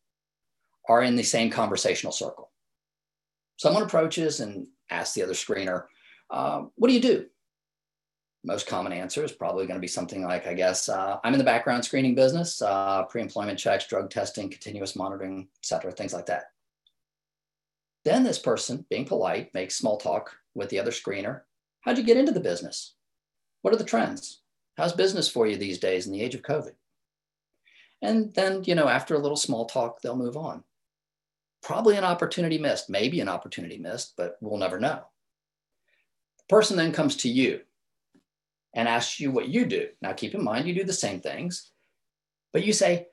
are 0.89 1.01
in 1.01 1.15
the 1.15 1.23
same 1.23 1.49
conversational 1.49 2.11
circle. 2.11 2.51
Someone 3.57 3.83
approaches 3.83 4.39
and 4.39 4.67
asks 4.89 5.15
the 5.15 5.23
other 5.23 5.33
screener, 5.33 5.85
uh, 6.29 6.63
What 6.75 6.89
do 6.89 6.93
you 6.93 7.01
do? 7.01 7.25
Most 8.45 8.67
common 8.67 8.91
answer 8.91 9.23
is 9.23 9.31
probably 9.31 9.65
going 9.65 9.77
to 9.77 9.81
be 9.81 9.87
something 9.87 10.21
like, 10.23 10.47
I 10.47 10.53
guess, 10.53 10.89
uh, 10.89 11.17
I'm 11.23 11.33
in 11.33 11.37
the 11.37 11.45
background 11.45 11.85
screening 11.85 12.13
business, 12.13 12.61
uh, 12.61 13.03
pre 13.03 13.21
employment 13.21 13.57
checks, 13.57 13.87
drug 13.87 14.09
testing, 14.09 14.49
continuous 14.49 14.97
monitoring, 14.97 15.47
et 15.59 15.65
cetera, 15.65 15.91
things 15.93 16.13
like 16.13 16.25
that. 16.25 16.51
Then 18.03 18.23
this 18.23 18.39
person, 18.39 18.85
being 18.89 19.05
polite, 19.05 19.53
makes 19.53 19.75
small 19.75 19.97
talk 19.97 20.35
with 20.55 20.69
the 20.69 20.79
other 20.79 20.91
screener. 20.91 21.41
How'd 21.81 21.97
you 21.97 22.03
get 22.03 22.17
into 22.17 22.33
the 22.33 22.39
business? 22.41 22.95
What 23.61 23.73
are 23.73 23.77
the 23.77 23.85
trends? 23.85 24.41
How's 24.77 24.91
business 24.91 25.29
for 25.29 25.47
you 25.47 25.55
these 25.55 25.79
days 25.79 26.05
in 26.05 26.11
the 26.11 26.21
age 26.21 26.35
of 26.35 26.41
COVID? 26.41 26.73
And 28.01 28.33
then, 28.33 28.65
you 28.65 28.75
know, 28.75 28.89
after 28.89 29.15
a 29.15 29.19
little 29.19 29.37
small 29.37 29.65
talk, 29.65 30.01
they'll 30.01 30.17
move 30.17 30.35
on. 30.35 30.65
Probably 31.61 31.95
an 31.95 32.03
opportunity 32.03 32.57
missed, 32.57 32.89
maybe 32.89 33.21
an 33.21 33.29
opportunity 33.29 33.77
missed, 33.77 34.15
but 34.17 34.35
we'll 34.41 34.59
never 34.59 34.81
know. 34.81 35.03
The 36.39 36.43
person 36.49 36.75
then 36.75 36.91
comes 36.91 37.15
to 37.17 37.29
you 37.29 37.61
and 38.73 38.87
asks 38.87 39.19
you 39.19 39.31
what 39.31 39.49
you 39.49 39.65
do. 39.65 39.87
Now, 40.01 40.13
keep 40.13 40.33
in 40.33 40.43
mind, 40.43 40.67
you 40.67 40.73
do 40.73 40.83
the 40.83 40.93
same 40.93 41.19
things, 41.19 41.71
but 42.51 42.65
you 42.65 42.73
say, 42.73 43.07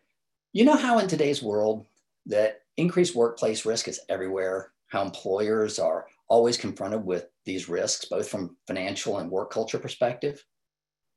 you 0.53 0.65
know 0.65 0.77
how 0.77 0.99
in 0.99 1.09
today's 1.09 1.43
world 1.43 1.87
that 2.27 2.63
increased 2.77 3.15
workplace 3.15 3.65
risk 3.65 3.89
is 3.89 4.01
everywhere, 4.09 4.73
how 4.89 5.03
employers 5.03 5.79
are 5.79 6.07
always 6.29 6.57
confronted 6.57 7.05
with 7.05 7.27
these 7.45 7.69
risks, 7.69 8.07
both 8.07 8.29
from 8.29 8.57
financial 8.67 9.19
and 9.19 9.31
work 9.31 9.51
culture 9.51 9.79
perspective, 9.79 10.45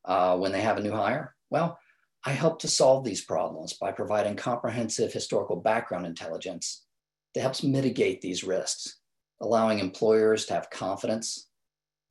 uh, 0.06 0.38
when 0.38 0.52
they 0.52 0.62
have 0.62 0.78
a 0.78 0.82
new 0.82 0.92
hire? 0.92 1.36
Well, 1.50 1.80
I 2.26 2.32
help 2.32 2.60
to 2.60 2.68
solve 2.68 3.04
these 3.04 3.24
problems 3.24 3.74
by 3.74 3.92
providing 3.92 4.36
comprehensive 4.36 5.12
historical 5.12 5.58
background 5.58 6.06
intelligence 6.06 6.86
that 7.34 7.42
helps 7.42 7.64
mitigate 7.64 8.22
these 8.22 8.44
risks, 8.44 9.00
allowing 9.42 9.80
employers 9.80 10.46
to 10.46 10.54
have 10.54 10.70
confidence 10.70 11.48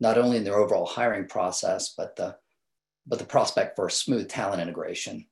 not 0.02 0.18
only 0.18 0.36
in 0.36 0.44
their 0.44 0.58
overall 0.58 0.84
hiring 0.84 1.28
process, 1.28 1.94
but 1.96 2.16
the, 2.16 2.36
but 3.06 3.20
the 3.20 3.24
prospect 3.24 3.76
for 3.76 3.88
smooth 3.88 4.28
talent 4.28 4.60
integration 4.60 5.26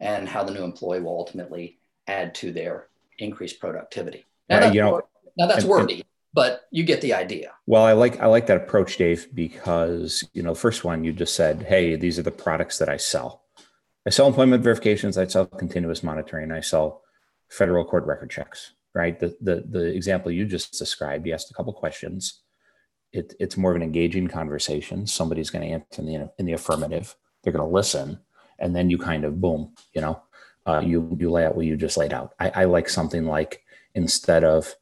and 0.00 0.28
how 0.28 0.42
the 0.42 0.52
new 0.52 0.64
employee 0.64 1.00
will 1.00 1.16
ultimately 1.16 1.78
add 2.08 2.34
to 2.34 2.52
their 2.52 2.88
increased 3.18 3.60
productivity. 3.60 4.26
Now, 4.48 4.66
uh, 4.66 4.72
you 4.72 4.80
know, 4.80 5.02
now 5.36 5.46
that's 5.46 5.62
and, 5.62 5.70
wordy, 5.70 5.94
and, 5.94 6.04
but 6.34 6.62
you 6.72 6.82
get 6.82 7.00
the 7.00 7.14
idea. 7.14 7.52
Well, 7.66 7.84
I 7.84 7.92
like 7.92 8.20
I 8.20 8.26
like 8.26 8.46
that 8.46 8.56
approach, 8.56 8.96
Dave, 8.96 9.28
because 9.34 10.24
you 10.32 10.42
know, 10.42 10.54
first 10.54 10.84
one 10.84 11.04
you 11.04 11.12
just 11.12 11.34
said, 11.34 11.62
"Hey, 11.62 11.94
these 11.96 12.18
are 12.18 12.22
the 12.22 12.30
products 12.30 12.78
that 12.78 12.88
I 12.88 12.96
sell. 12.96 13.44
I 14.06 14.10
sell 14.10 14.26
employment 14.26 14.64
verifications. 14.64 15.16
I 15.16 15.26
sell 15.26 15.46
continuous 15.46 16.02
monitoring. 16.02 16.50
I 16.50 16.60
sell 16.60 17.02
federal 17.50 17.84
court 17.84 18.04
record 18.04 18.30
checks." 18.30 18.72
Right. 18.94 19.18
The 19.18 19.36
the 19.40 19.64
the 19.68 19.84
example 19.94 20.32
you 20.32 20.44
just 20.44 20.78
described, 20.78 21.26
you 21.26 21.34
asked 21.34 21.50
a 21.50 21.54
couple 21.54 21.72
questions. 21.72 22.42
It, 23.12 23.34
it's 23.40 23.56
more 23.56 23.70
of 23.70 23.76
an 23.76 23.82
engaging 23.82 24.28
conversation. 24.28 25.06
Somebody's 25.06 25.50
going 25.50 25.66
to 25.66 25.72
answer 25.74 26.02
in 26.02 26.06
the 26.06 26.32
in 26.38 26.46
the 26.46 26.52
affirmative. 26.52 27.14
They're 27.42 27.52
going 27.52 27.68
to 27.68 27.74
listen, 27.74 28.18
and 28.58 28.74
then 28.76 28.90
you 28.90 28.98
kind 28.98 29.24
of 29.24 29.40
boom, 29.40 29.74
you 29.94 30.00
know, 30.00 30.22
uh, 30.66 30.80
you 30.80 31.16
you 31.18 31.30
lay 31.30 31.46
out 31.46 31.56
what 31.56 31.66
you 31.66 31.76
just 31.76 31.96
laid 31.96 32.12
out. 32.12 32.34
I, 32.38 32.50
I 32.50 32.64
like 32.64 32.88
something 32.88 33.24
like 33.24 33.64
instead 33.94 34.44
of, 34.44 34.74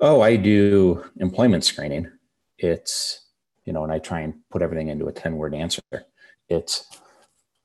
oh, 0.00 0.20
I 0.20 0.36
do 0.36 1.04
employment 1.16 1.64
screening. 1.64 2.10
It's 2.58 3.26
you 3.64 3.72
know, 3.72 3.82
and 3.82 3.92
I 3.92 3.98
try 3.98 4.20
and 4.20 4.34
put 4.50 4.62
everything 4.62 4.88
into 4.88 5.06
a 5.06 5.12
ten 5.12 5.36
word 5.36 5.54
answer. 5.54 5.82
It's 6.48 6.86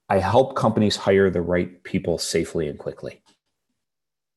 I 0.10 0.20
help 0.20 0.56
companies 0.56 0.96
hire 0.96 1.30
the 1.30 1.42
right 1.42 1.84
people 1.84 2.18
safely 2.18 2.68
and 2.68 2.78
quickly. 2.78 3.22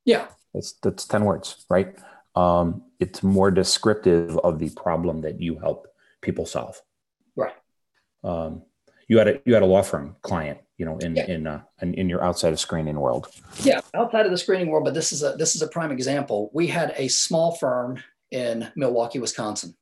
Yeah, 0.04 0.28
that's 0.52 0.72
that's 0.82 1.06
ten 1.06 1.24
words, 1.24 1.64
right? 1.68 1.96
Um, 2.34 2.82
it's 3.00 3.22
more 3.22 3.50
descriptive 3.50 4.36
of 4.38 4.58
the 4.58 4.70
problem 4.70 5.20
that 5.22 5.40
you 5.40 5.58
help 5.58 5.88
people 6.20 6.46
solve. 6.46 6.80
Right. 7.36 7.54
Um, 8.24 8.62
you 9.08 9.18
had 9.18 9.28
a 9.28 9.40
you 9.44 9.54
had 9.54 9.62
a 9.62 9.66
law 9.66 9.82
firm 9.82 10.16
client 10.22 10.58
you 10.76 10.84
know 10.84 10.98
in 10.98 11.16
yeah. 11.16 11.26
in, 11.26 11.46
uh, 11.46 11.62
in, 11.82 11.94
in 11.94 12.08
your 12.08 12.22
outside 12.22 12.52
of 12.52 12.60
screening 12.60 13.00
world 13.00 13.26
yeah 13.62 13.80
outside 13.94 14.26
of 14.26 14.30
the 14.30 14.38
screening 14.38 14.68
world 14.68 14.84
but 14.84 14.94
this 14.94 15.12
is 15.12 15.22
a 15.22 15.32
this 15.32 15.56
is 15.56 15.62
a 15.62 15.68
prime 15.68 15.90
example 15.90 16.50
we 16.54 16.66
had 16.66 16.94
a 16.96 17.08
small 17.08 17.56
firm 17.56 18.00
in 18.30 18.70
milwaukee 18.76 19.18
wisconsin 19.18 19.74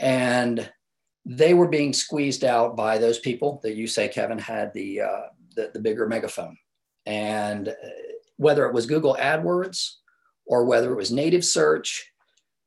and 0.00 0.70
they 1.24 1.52
were 1.52 1.68
being 1.68 1.92
squeezed 1.92 2.44
out 2.44 2.74
by 2.74 2.96
those 2.96 3.18
people 3.18 3.60
that 3.62 3.76
you 3.76 3.86
say 3.86 4.08
kevin 4.08 4.38
had 4.38 4.72
the 4.72 5.00
uh, 5.02 5.22
the, 5.54 5.70
the 5.74 5.80
bigger 5.80 6.06
megaphone 6.08 6.56
and 7.06 7.68
uh, 7.68 7.72
whether 8.36 8.66
it 8.66 8.74
was 8.74 8.86
google 8.86 9.16
adwords 9.20 9.96
or 10.46 10.64
whether 10.64 10.90
it 10.90 10.96
was 10.96 11.12
native 11.12 11.44
search 11.44 12.10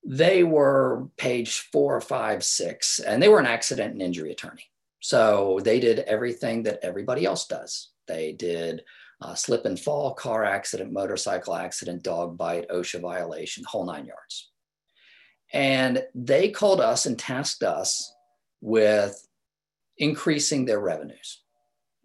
they 0.03 0.43
were 0.43 1.07
page 1.17 1.69
four 1.71 2.01
five 2.01 2.43
six 2.43 2.99
and 2.99 3.21
they 3.21 3.29
were 3.29 3.39
an 3.39 3.45
accident 3.45 3.93
and 3.93 4.01
injury 4.01 4.31
attorney 4.31 4.71
so 5.01 5.59
they 5.63 5.79
did 5.79 5.99
everything 5.99 6.63
that 6.63 6.79
everybody 6.83 7.25
else 7.25 7.47
does. 7.47 7.89
They 8.07 8.33
did 8.33 8.83
uh, 9.19 9.33
slip 9.33 9.65
and 9.65 9.79
fall, 9.79 10.13
car 10.13 10.45
accident, 10.45 10.93
motorcycle 10.93 11.55
accident, 11.55 12.03
dog 12.03 12.37
bite, 12.37 12.69
OSHA 12.69 13.01
violation, 13.01 13.63
whole 13.67 13.85
nine 13.85 14.05
yards. 14.05 14.51
And 15.53 16.03
they 16.15 16.49
called 16.49 16.79
us 16.79 17.07
and 17.07 17.17
tasked 17.17 17.63
us 17.63 18.13
with 18.61 19.27
increasing 19.97 20.65
their 20.65 20.79
revenues. 20.79 21.41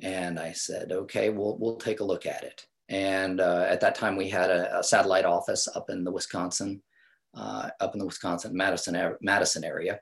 And 0.03 0.39
I 0.39 0.53
said, 0.53 0.91
okay, 0.91 1.29
we'll, 1.31 1.57
we'll 1.59 1.77
take 1.77 2.01
a 2.01 2.05
look 2.05 2.27
at 2.27 2.45
it. 2.45 2.67
And 2.89 3.41
uh, 3.41 3.67
at 3.69 3.81
that 3.81 3.95
time, 3.95 4.17
we 4.17 4.29
had 4.29 4.51
a, 4.51 4.79
a, 4.79 4.83
satellite 4.83 5.25
office 5.25 5.69
up 5.75 5.91
in 5.91 6.05
the 6.05 6.13
Wisconsin, 6.13 6.83
uh, 7.37 7.69
up 7.81 7.93
in 7.93 7.99
the 7.99 8.07
Wisconsin 8.07 8.57
Madison 8.57 9.17
Madison 9.21 9.65
area, 9.65 10.01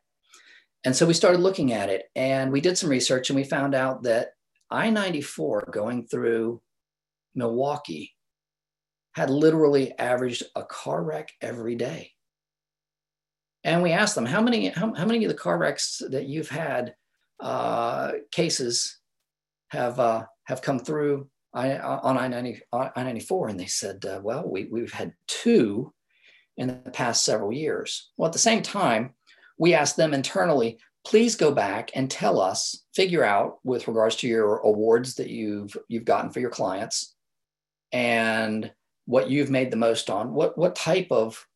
and 0.85 0.95
so 0.95 1.07
we 1.07 1.15
started 1.15 1.41
looking 1.41 1.73
at 1.73 1.89
it 1.89 2.05
and 2.15 2.53
we 2.53 2.61
did 2.61 2.77
some 2.77 2.91
research 2.91 3.31
and 3.31 3.37
we 3.37 3.45
found 3.45 3.75
out 3.75 4.03
that 4.03 4.29
I 4.71 4.91
94 4.91 5.71
going 5.73 6.07
through 6.07 6.61
Milwaukee 7.35 8.13
had 9.15 9.31
literally 9.31 9.97
averaged 9.99 10.43
a 10.55 10.63
car 10.63 11.03
wreck 11.03 11.31
every 11.41 11.75
day. 11.75 12.11
And 13.63 13.83
we 13.83 13.93
asked 13.93 14.15
them, 14.15 14.27
how 14.27 14.43
many, 14.43 14.69
how, 14.69 14.93
how 14.93 15.07
many 15.07 15.25
of 15.25 15.31
the 15.31 15.39
car 15.39 15.57
wrecks 15.57 16.03
that 16.11 16.27
you've 16.27 16.51
had 16.51 16.95
uh, 17.41 18.13
cases 18.31 18.99
have, 19.69 19.99
uh, 19.99 20.25
have 20.45 20.61
come 20.61 20.79
through 20.79 21.31
I, 21.55 21.79
on 21.79 22.19
I-94? 22.19 23.51
And 23.51 23.59
they 23.59 23.67
said, 23.67 24.05
uh, 24.05 24.21
well, 24.23 24.47
we, 24.47 24.67
we've 24.67 24.93
had 24.93 25.15
two 25.29 25.95
in 26.57 26.69
the 26.69 26.91
past 26.91 27.25
several 27.25 27.53
years. 27.53 28.11
Well, 28.17 28.27
at 28.27 28.33
the 28.33 28.39
same 28.39 28.63
time, 28.63 29.15
we 29.59 29.75
asked 29.75 29.97
them 29.97 30.15
internally, 30.15 30.79
please 31.05 31.37
go 31.37 31.53
back 31.53 31.91
and 31.95 32.11
tell 32.11 32.41
us, 32.41 32.85
figure 32.95 33.25
out 33.25 33.59
with 33.65 33.89
regards 33.89 34.17
to 34.17 34.29
your 34.29 34.59
awards 34.59 35.17
that 35.17 35.31
you've 35.31 35.77
you've 35.89 36.05
gotten 36.05 36.31
for 36.31 36.41
your 36.41 36.51
clients 36.51 37.15
and 37.93 38.73
what 39.07 39.31
you've 39.31 39.51
made 39.51 39.71
the 39.71 39.77
most 39.77 40.11
on, 40.11 40.33
what 40.33 40.57
what 40.57 40.75
type 40.75 41.09
of 41.11 41.47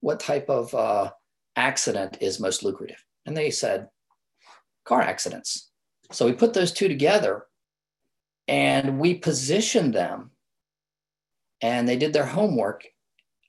what 0.00 0.20
type 0.20 0.48
of 0.48 0.74
uh, 0.74 1.10
accident 1.56 2.18
is 2.20 2.40
most 2.40 2.62
lucrative? 2.62 3.02
And 3.26 3.36
they 3.36 3.50
said 3.50 3.88
car 4.84 5.00
accidents. 5.00 5.70
So 6.10 6.26
we 6.26 6.32
put 6.32 6.54
those 6.54 6.72
two 6.72 6.88
together 6.88 7.46
and 8.48 8.98
we 8.98 9.14
positioned 9.14 9.94
them 9.94 10.32
and 11.60 11.88
they 11.88 11.96
did 11.96 12.12
their 12.12 12.26
homework 12.26 12.84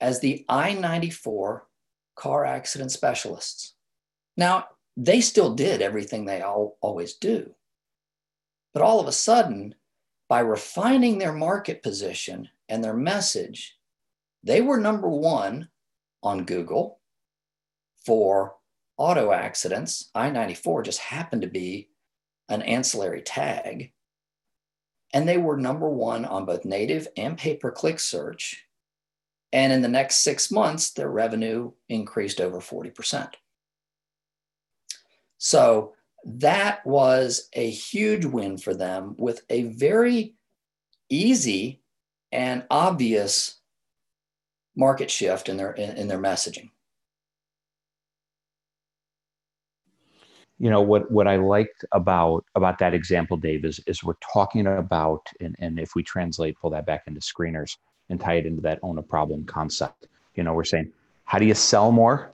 as 0.03 0.19
the 0.19 0.45
I 0.49 0.73
94 0.73 1.65
car 2.15 2.45
accident 2.45 2.91
specialists. 2.91 3.73
Now, 4.35 4.65
they 4.97 5.21
still 5.21 5.55
did 5.55 5.81
everything 5.81 6.25
they 6.25 6.41
all, 6.41 6.77
always 6.81 7.13
do. 7.13 7.55
But 8.73 8.83
all 8.83 8.99
of 8.99 9.07
a 9.07 9.13
sudden, 9.13 9.75
by 10.27 10.41
refining 10.41 11.17
their 11.17 11.31
market 11.31 11.81
position 11.81 12.49
and 12.67 12.83
their 12.83 12.93
message, 12.93 13.77
they 14.43 14.59
were 14.59 14.77
number 14.77 15.07
one 15.07 15.69
on 16.21 16.43
Google 16.43 16.99
for 18.05 18.55
auto 18.97 19.31
accidents. 19.31 20.09
I 20.13 20.29
94 20.29 20.83
just 20.83 20.99
happened 20.99 21.43
to 21.43 21.47
be 21.47 21.89
an 22.49 22.61
ancillary 22.61 23.21
tag. 23.21 23.93
And 25.13 25.29
they 25.29 25.37
were 25.37 25.57
number 25.57 25.89
one 25.89 26.25
on 26.25 26.45
both 26.45 26.65
native 26.65 27.07
and 27.15 27.37
pay 27.37 27.55
per 27.55 27.71
click 27.71 28.01
search. 28.01 28.65
And 29.53 29.71
in 29.71 29.81
the 29.83 29.87
next 29.87 30.17
six 30.17 30.51
months, 30.51 30.91
their 30.91 31.09
revenue 31.09 31.71
increased 31.87 32.41
over 32.41 32.59
40%. 32.59 33.33
So 35.37 35.93
that 36.25 36.85
was 36.85 37.49
a 37.53 37.69
huge 37.69 38.25
win 38.25 38.57
for 38.57 38.73
them 38.73 39.13
with 39.17 39.41
a 39.49 39.63
very 39.63 40.35
easy 41.09 41.81
and 42.31 42.65
obvious 42.71 43.59
market 44.75 45.11
shift 45.11 45.49
in 45.49 45.57
their 45.57 45.73
in, 45.73 45.97
in 45.97 46.07
their 46.07 46.17
messaging. 46.17 46.71
you 50.59 50.69
know 50.69 50.81
what 50.81 51.11
what 51.11 51.27
i 51.27 51.35
liked 51.35 51.83
about 51.91 52.45
about 52.55 52.77
that 52.79 52.93
example 52.93 53.35
dave 53.35 53.65
is 53.65 53.81
is 53.87 54.03
we're 54.03 54.13
talking 54.33 54.67
about 54.67 55.27
and, 55.41 55.55
and 55.59 55.79
if 55.79 55.95
we 55.95 56.03
translate 56.03 56.55
pull 56.59 56.69
that 56.69 56.85
back 56.85 57.03
into 57.07 57.19
screeners 57.19 57.75
and 58.13 58.21
tie 58.21 58.35
it 58.35 58.45
into 58.45 58.61
that 58.61 58.79
own 58.81 58.97
a 58.97 59.03
problem 59.03 59.43
concept 59.43 60.07
you 60.35 60.43
know 60.43 60.53
we're 60.53 60.63
saying 60.63 60.89
how 61.25 61.37
do 61.37 61.45
you 61.45 61.53
sell 61.53 61.91
more 61.91 62.33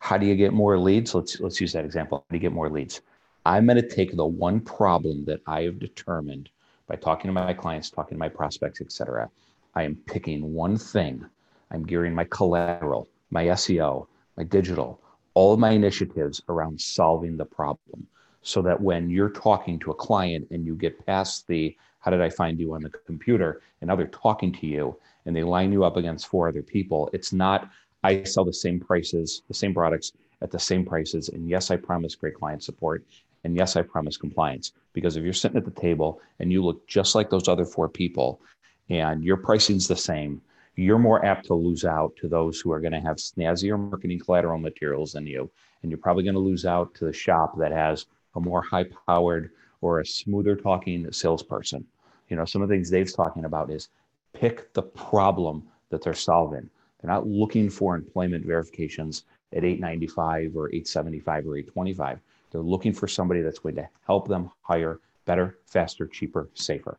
how 0.00 0.16
do 0.16 0.26
you 0.26 0.34
get 0.34 0.52
more 0.52 0.76
leads? 0.78 1.14
Let's 1.14 1.38
let's 1.40 1.60
use 1.60 1.72
that 1.74 1.84
example. 1.84 2.18
How 2.18 2.24
do 2.30 2.36
you 2.36 2.40
get 2.40 2.52
more 2.52 2.68
leads? 2.68 3.02
I'm 3.46 3.66
going 3.66 3.76
to 3.76 3.88
take 3.88 4.16
the 4.16 4.26
one 4.26 4.60
problem 4.60 5.24
that 5.26 5.40
I 5.46 5.62
have 5.62 5.78
determined 5.78 6.50
by 6.88 6.96
talking 6.96 7.28
to 7.28 7.32
my 7.32 7.54
clients, 7.54 7.90
talking 7.90 8.16
to 8.16 8.18
my 8.18 8.28
prospects, 8.28 8.80
etc. 8.80 9.30
I 9.74 9.84
am 9.84 9.96
picking 10.06 10.52
one 10.52 10.76
thing. 10.76 11.24
I'm 11.70 11.84
gearing 11.84 12.14
my 12.14 12.24
collateral, 12.24 13.08
my 13.30 13.44
SEO, 13.46 14.08
my 14.36 14.42
digital, 14.42 15.00
all 15.34 15.56
my 15.56 15.70
initiatives 15.70 16.42
around 16.48 16.80
solving 16.80 17.36
the 17.36 17.44
problem 17.44 18.06
so 18.42 18.62
that 18.62 18.80
when 18.80 19.10
you're 19.10 19.30
talking 19.30 19.78
to 19.80 19.90
a 19.90 19.94
client 19.94 20.48
and 20.50 20.66
you 20.66 20.74
get 20.74 21.06
past 21.06 21.46
the 21.46 21.76
how 22.00 22.10
did 22.10 22.22
I 22.22 22.30
find 22.30 22.58
you 22.58 22.74
on 22.74 22.82
the 22.82 22.90
computer 23.06 23.60
and 23.80 23.88
now 23.88 23.96
they're 23.96 24.06
talking 24.06 24.50
to 24.54 24.66
you 24.66 24.96
and 25.26 25.34
they 25.34 25.42
line 25.42 25.72
you 25.72 25.84
up 25.84 25.96
against 25.96 26.28
four 26.28 26.48
other 26.48 26.62
people, 26.62 27.10
it's 27.12 27.32
not 27.32 27.70
I 28.02 28.22
sell 28.22 28.44
the 28.44 28.52
same 28.52 28.80
prices, 28.80 29.42
the 29.48 29.54
same 29.54 29.74
products 29.74 30.12
at 30.42 30.50
the 30.50 30.58
same 30.58 30.84
prices. 30.84 31.28
And 31.28 31.48
yes, 31.48 31.70
I 31.70 31.76
promise 31.76 32.14
great 32.14 32.34
client 32.34 32.62
support. 32.62 33.04
And 33.44 33.56
yes, 33.56 33.76
I 33.76 33.82
promise 33.82 34.16
compliance. 34.16 34.72
Because 34.92 35.16
if 35.16 35.24
you're 35.24 35.32
sitting 35.32 35.58
at 35.58 35.64
the 35.64 35.80
table 35.80 36.20
and 36.38 36.50
you 36.50 36.64
look 36.64 36.86
just 36.86 37.14
like 37.14 37.30
those 37.30 37.48
other 37.48 37.64
four 37.64 37.88
people 37.88 38.40
and 38.88 39.22
your 39.22 39.36
pricing's 39.36 39.86
the 39.86 39.96
same, 39.96 40.40
you're 40.76 40.98
more 40.98 41.24
apt 41.24 41.46
to 41.46 41.54
lose 41.54 41.84
out 41.84 42.16
to 42.16 42.28
those 42.28 42.60
who 42.60 42.72
are 42.72 42.80
going 42.80 42.92
to 42.92 43.00
have 43.00 43.16
snazzier 43.16 43.78
marketing 43.78 44.18
collateral 44.18 44.58
materials 44.58 45.12
than 45.12 45.26
you. 45.26 45.50
And 45.82 45.90
you're 45.90 45.98
probably 45.98 46.24
going 46.24 46.34
to 46.34 46.40
lose 46.40 46.64
out 46.64 46.94
to 46.94 47.04
the 47.04 47.12
shop 47.12 47.58
that 47.58 47.72
has 47.72 48.06
a 48.34 48.40
more 48.40 48.62
high 48.62 48.86
powered 49.06 49.50
or 49.82 50.00
a 50.00 50.06
smoother 50.06 50.56
talking 50.56 51.10
salesperson. 51.12 51.86
You 52.28 52.36
know, 52.36 52.44
some 52.44 52.62
of 52.62 52.68
the 52.68 52.74
things 52.74 52.90
Dave's 52.90 53.12
talking 53.12 53.44
about 53.44 53.70
is 53.70 53.88
pick 54.32 54.72
the 54.74 54.82
problem 54.82 55.64
that 55.90 56.02
they're 56.02 56.14
solving. 56.14 56.68
They're 57.00 57.10
not 57.10 57.26
looking 57.26 57.70
for 57.70 57.94
employment 57.96 58.44
verifications 58.44 59.24
at 59.52 59.64
895 59.64 60.56
or 60.56 60.68
875 60.68 61.46
or 61.46 61.56
825. 61.56 62.20
They're 62.50 62.60
looking 62.60 62.92
for 62.92 63.08
somebody 63.08 63.42
that's 63.42 63.58
going 63.58 63.76
to 63.76 63.88
help 64.06 64.28
them 64.28 64.50
hire 64.62 65.00
better, 65.24 65.58
faster, 65.66 66.06
cheaper, 66.06 66.48
safer. 66.54 66.98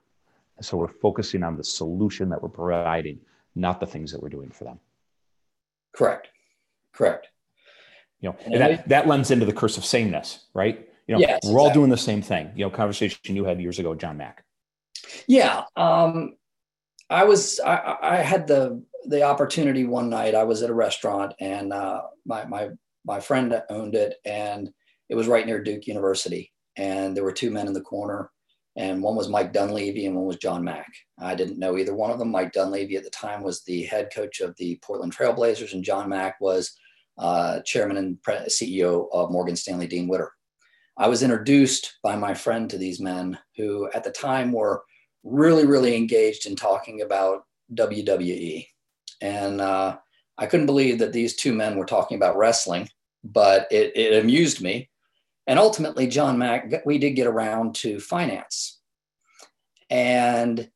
And 0.57 0.65
so 0.65 0.77
we're 0.77 0.87
focusing 0.87 1.43
on 1.43 1.57
the 1.57 1.63
solution 1.63 2.29
that 2.29 2.41
we're 2.41 2.49
providing, 2.49 3.19
not 3.55 3.79
the 3.79 3.85
things 3.85 4.11
that 4.11 4.21
we're 4.21 4.29
doing 4.29 4.49
for 4.49 4.63
them. 4.63 4.79
Correct. 5.93 6.29
Correct. 6.93 7.27
You 8.19 8.29
know, 8.29 8.35
and, 8.45 8.53
and 8.53 8.61
that, 8.61 8.89
that 8.89 9.07
lends 9.07 9.31
into 9.31 9.45
the 9.45 9.53
curse 9.53 9.77
of 9.77 9.85
sameness, 9.85 10.45
right? 10.53 10.87
You 11.07 11.15
know, 11.15 11.19
yes, 11.19 11.41
we're 11.43 11.59
all 11.59 11.73
doing 11.73 11.89
the 11.89 11.97
same 11.97 12.21
thing. 12.21 12.51
You 12.55 12.65
know, 12.65 12.69
conversation 12.69 13.35
you 13.35 13.43
had 13.43 13.59
years 13.59 13.79
ago, 13.79 13.95
John 13.95 14.17
Mack. 14.17 14.45
Yeah. 15.27 15.63
Um, 15.75 16.35
I 17.11 17.25
was, 17.25 17.59
I, 17.59 17.97
I 18.01 18.15
had 18.17 18.47
the 18.47 18.83
the 19.05 19.23
opportunity 19.23 19.83
one 19.83 20.09
night. 20.09 20.35
I 20.35 20.43
was 20.43 20.61
at 20.61 20.69
a 20.69 20.73
restaurant 20.73 21.33
and 21.39 21.73
uh, 21.73 22.01
my 22.25 22.45
my 22.45 22.69
my 23.05 23.19
friend 23.19 23.61
owned 23.69 23.95
it, 23.95 24.15
and 24.25 24.69
it 25.09 25.15
was 25.15 25.27
right 25.27 25.45
near 25.45 25.61
Duke 25.61 25.87
University. 25.87 26.51
And 26.77 27.15
there 27.15 27.23
were 27.23 27.33
two 27.33 27.51
men 27.51 27.67
in 27.67 27.73
the 27.73 27.81
corner, 27.81 28.31
and 28.77 29.03
one 29.03 29.15
was 29.15 29.27
Mike 29.27 29.51
Dunleavy 29.51 30.05
and 30.05 30.15
one 30.15 30.25
was 30.25 30.37
John 30.37 30.63
Mack. 30.63 30.87
I 31.19 31.35
didn't 31.35 31.59
know 31.59 31.77
either 31.77 31.93
one 31.93 32.11
of 32.11 32.19
them. 32.19 32.31
Mike 32.31 32.53
Dunleavy 32.53 32.95
at 32.95 33.03
the 33.03 33.09
time 33.09 33.43
was 33.43 33.63
the 33.63 33.83
head 33.83 34.09
coach 34.13 34.39
of 34.39 34.55
the 34.57 34.79
Portland 34.81 35.15
Trailblazers, 35.15 35.73
and 35.73 35.83
John 35.83 36.07
Mack 36.07 36.39
was 36.39 36.77
uh, 37.17 37.59
chairman 37.61 37.97
and 37.97 38.17
CEO 38.47 39.07
of 39.11 39.31
Morgan 39.31 39.55
Stanley 39.55 39.87
Dean 39.87 40.07
Witter. 40.07 40.31
I 40.97 41.07
was 41.07 41.23
introduced 41.23 41.97
by 42.03 42.15
my 42.15 42.33
friend 42.33 42.69
to 42.69 42.77
these 42.77 43.01
men 43.01 43.37
who 43.57 43.89
at 43.93 44.03
the 44.03 44.11
time 44.11 44.51
were 44.51 44.83
really, 45.23 45.65
really 45.65 45.95
engaged 45.95 46.45
in 46.45 46.55
talking 46.55 47.01
about 47.01 47.43
WWE. 47.73 48.67
And 49.21 49.61
uh, 49.61 49.97
I 50.37 50.45
couldn't 50.47 50.65
believe 50.65 50.99
that 50.99 51.13
these 51.13 51.35
two 51.35 51.53
men 51.53 51.77
were 51.77 51.85
talking 51.85 52.17
about 52.17 52.37
wrestling, 52.37 52.89
but 53.23 53.67
it, 53.71 53.95
it 53.95 54.21
amused 54.21 54.61
me. 54.61 54.89
And 55.47 55.59
ultimately, 55.59 56.07
John 56.07 56.37
Mack, 56.37 56.85
we 56.85 56.97
did 56.97 57.11
get 57.11 57.27
around 57.27 57.75
to 57.75 57.99
finance. 57.99 58.79
And 59.89 60.69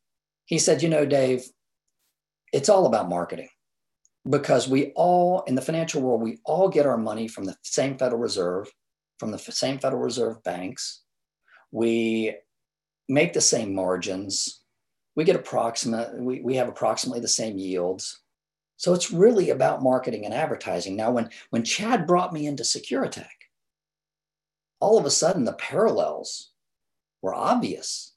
he 0.46 0.60
said, 0.60 0.84
You 0.84 0.90
know, 0.90 1.06
Dave, 1.06 1.46
it's 2.52 2.70
all 2.70 2.86
about 2.86 3.10
marketing 3.10 3.50
because 4.30 4.68
we 4.68 4.92
all, 4.96 5.44
in 5.44 5.56
the 5.56 5.62
financial 5.62 6.02
world, 6.02 6.22
we 6.22 6.40
all 6.46 6.68
get 6.68 6.86
our 6.86 6.98
money 6.98 7.28
from 7.28 7.46
the 7.46 7.56
same 7.62 7.98
Federal 7.98 8.20
Reserve, 8.20 8.72
from 9.20 9.32
the 9.32 9.38
same 9.38 9.78
Federal 9.78 10.02
Reserve 10.02 10.44
banks. 10.44 11.02
We 11.72 12.36
make 13.08 13.34
the 13.34 13.42
same 13.42 13.74
margins. 13.74 14.62
We 15.16 15.24
get 15.24 15.36
approximate, 15.36 16.16
we, 16.16 16.42
we 16.42 16.56
have 16.56 16.68
approximately 16.68 17.22
the 17.22 17.28
same 17.28 17.58
yields. 17.58 18.22
So 18.78 18.94
it's 18.94 19.12
really 19.12 19.52
about 19.52 19.84
marketing 19.84 20.26
and 20.26 20.34
advertising. 20.34 20.96
Now, 20.96 21.12
when, 21.12 21.30
when 21.50 21.64
Chad 21.64 22.06
brought 22.06 22.34
me 22.34 22.46
into 22.46 22.64
Securitech, 22.64 23.28
all 24.80 24.98
of 24.98 25.06
a 25.06 25.10
sudden 25.12 25.46
the 25.46 25.54
parallels 25.54 26.52
were 27.22 27.34
obvious. 27.34 28.14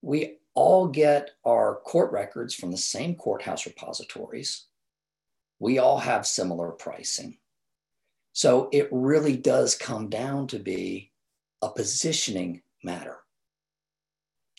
We 0.00 0.38
all 0.54 0.88
get 0.88 1.32
our 1.44 1.76
court 1.76 2.10
records 2.12 2.54
from 2.54 2.70
the 2.70 2.76
same 2.76 3.14
courthouse 3.14 3.66
repositories. 3.66 4.66
We 5.58 5.78
all 5.78 5.98
have 5.98 6.26
similar 6.26 6.70
pricing. 6.70 7.38
So 8.32 8.68
it 8.72 8.88
really 8.90 9.36
does 9.36 9.74
come 9.74 10.08
down 10.08 10.46
to 10.48 10.58
be 10.58 11.12
a 11.60 11.68
positioning 11.68 12.62
matter. 12.82 13.18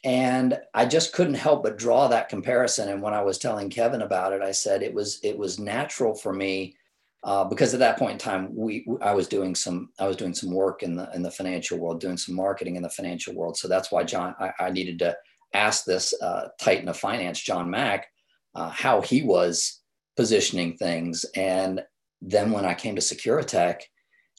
And 0.04 0.60
I 0.74 0.86
just 0.86 1.14
couldn't 1.14 1.36
help 1.36 1.64
but 1.64 1.78
draw 1.78 2.08
that 2.08 2.28
comparison. 2.28 2.90
And 2.90 3.02
when 3.02 3.14
I 3.14 3.22
was 3.22 3.38
telling 3.38 3.70
Kevin 3.70 4.02
about 4.02 4.34
it, 4.34 4.42
I 4.42 4.52
said 4.52 4.84
it 4.84 4.94
was 4.94 5.20
it 5.24 5.38
was 5.38 5.60
natural 5.60 6.14
for 6.14 6.34
me 6.34 6.76
uh, 7.24 7.46
because 7.46 7.74
at 7.74 7.80
that 7.80 7.98
point 7.98 8.14
in 8.14 8.18
time, 8.18 8.54
we 8.54 8.86
I 9.02 9.14
was 9.14 9.30
doing 9.30 9.56
some 9.56 9.90
I 9.98 10.08
was 10.08 10.18
doing 10.18 10.34
some 10.34 10.52
work 10.52 10.84
in 10.84 10.96
the 10.96 11.10
in 11.16 11.24
the 11.24 11.32
financial 11.32 11.78
world, 11.78 12.02
doing 12.02 12.18
some 12.18 12.36
marketing 12.36 12.76
in 12.76 12.84
the 12.84 12.90
financial 12.90 13.34
world. 13.34 13.58
So 13.58 13.70
that's 13.70 13.92
why 13.92 14.04
John 14.04 14.36
I, 14.40 14.52
I 14.60 14.70
needed 14.72 15.00
to 15.00 15.16
ask 15.54 15.86
this 15.86 16.14
uh, 16.22 16.50
titan 16.60 16.90
of 16.90 16.98
finance, 16.98 17.40
John 17.40 17.70
Mack, 17.70 18.08
uh, 18.56 18.70
how 18.70 19.02
he 19.02 19.24
was 19.24 19.82
positioning 20.18 20.76
things. 20.76 21.26
And 21.36 21.82
then 22.22 22.52
when 22.52 22.66
I 22.66 22.74
came 22.74 22.96
to 22.96 23.02
Securitech, 23.02 23.82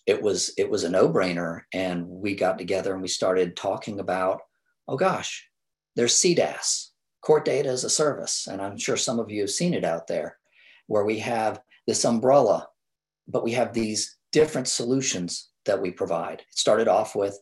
it 0.07 0.21
was 0.21 0.53
it 0.59 0.69
was 0.69 0.85
a 0.85 0.91
no-brainer. 0.91 1.63
And 1.73 2.07
we 2.07 2.35
got 2.35 2.59
together 2.59 2.93
and 2.93 3.01
we 3.01 3.09
started 3.09 3.57
talking 3.57 3.99
about, 3.99 4.41
oh 4.89 4.97
gosh, 4.97 5.49
there's 5.97 6.15
CDAS, 6.15 6.89
court 7.21 7.45
data 7.45 7.69
as 7.69 7.85
a 7.85 7.91
service. 7.91 8.47
And 8.51 8.61
I'm 8.61 8.77
sure 8.77 8.97
some 8.97 9.19
of 9.19 9.31
you 9.31 9.43
have 9.43 9.51
seen 9.51 9.75
it 9.75 9.85
out 9.85 10.07
there, 10.07 10.39
where 10.87 11.05
we 11.05 11.19
have 11.21 11.61
this 11.87 12.05
umbrella, 12.05 12.69
but 13.29 13.45
we 13.45 13.53
have 13.53 13.73
these 13.73 14.17
different 14.33 14.69
solutions 14.69 15.51
that 15.65 15.81
we 15.81 15.91
provide. 15.91 16.41
It 16.41 16.59
started 16.59 16.89
off 16.89 17.15
with 17.15 17.39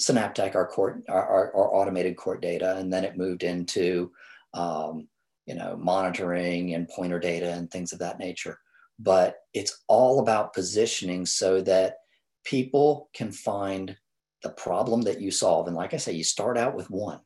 Synaptech, 0.00 0.54
our 0.54 0.66
court, 0.66 1.02
our, 1.08 1.26
our, 1.26 1.56
our 1.56 1.74
automated 1.74 2.16
court 2.16 2.42
data, 2.42 2.76
and 2.76 2.92
then 2.92 3.04
it 3.04 3.16
moved 3.16 3.44
into 3.44 4.10
um, 4.52 5.08
you 5.46 5.54
know 5.54 5.76
monitoring 5.76 6.74
and 6.74 6.88
pointer 6.88 7.20
data 7.20 7.52
and 7.52 7.70
things 7.70 7.92
of 7.92 8.00
that 8.00 8.18
nature. 8.18 8.58
But 8.98 9.36
it's 9.52 9.84
all 9.88 10.20
about 10.20 10.52
positioning 10.52 11.26
so 11.26 11.60
that 11.62 11.96
people 12.44 13.10
can 13.14 13.32
find 13.32 13.96
the 14.42 14.50
problem 14.50 15.02
that 15.02 15.20
you 15.20 15.30
solve. 15.30 15.66
And 15.66 15.76
like 15.76 15.94
I 15.94 15.96
say, 15.96 16.12
you 16.12 16.24
start 16.24 16.58
out 16.58 16.74
with 16.74 16.90
one. 16.90 17.20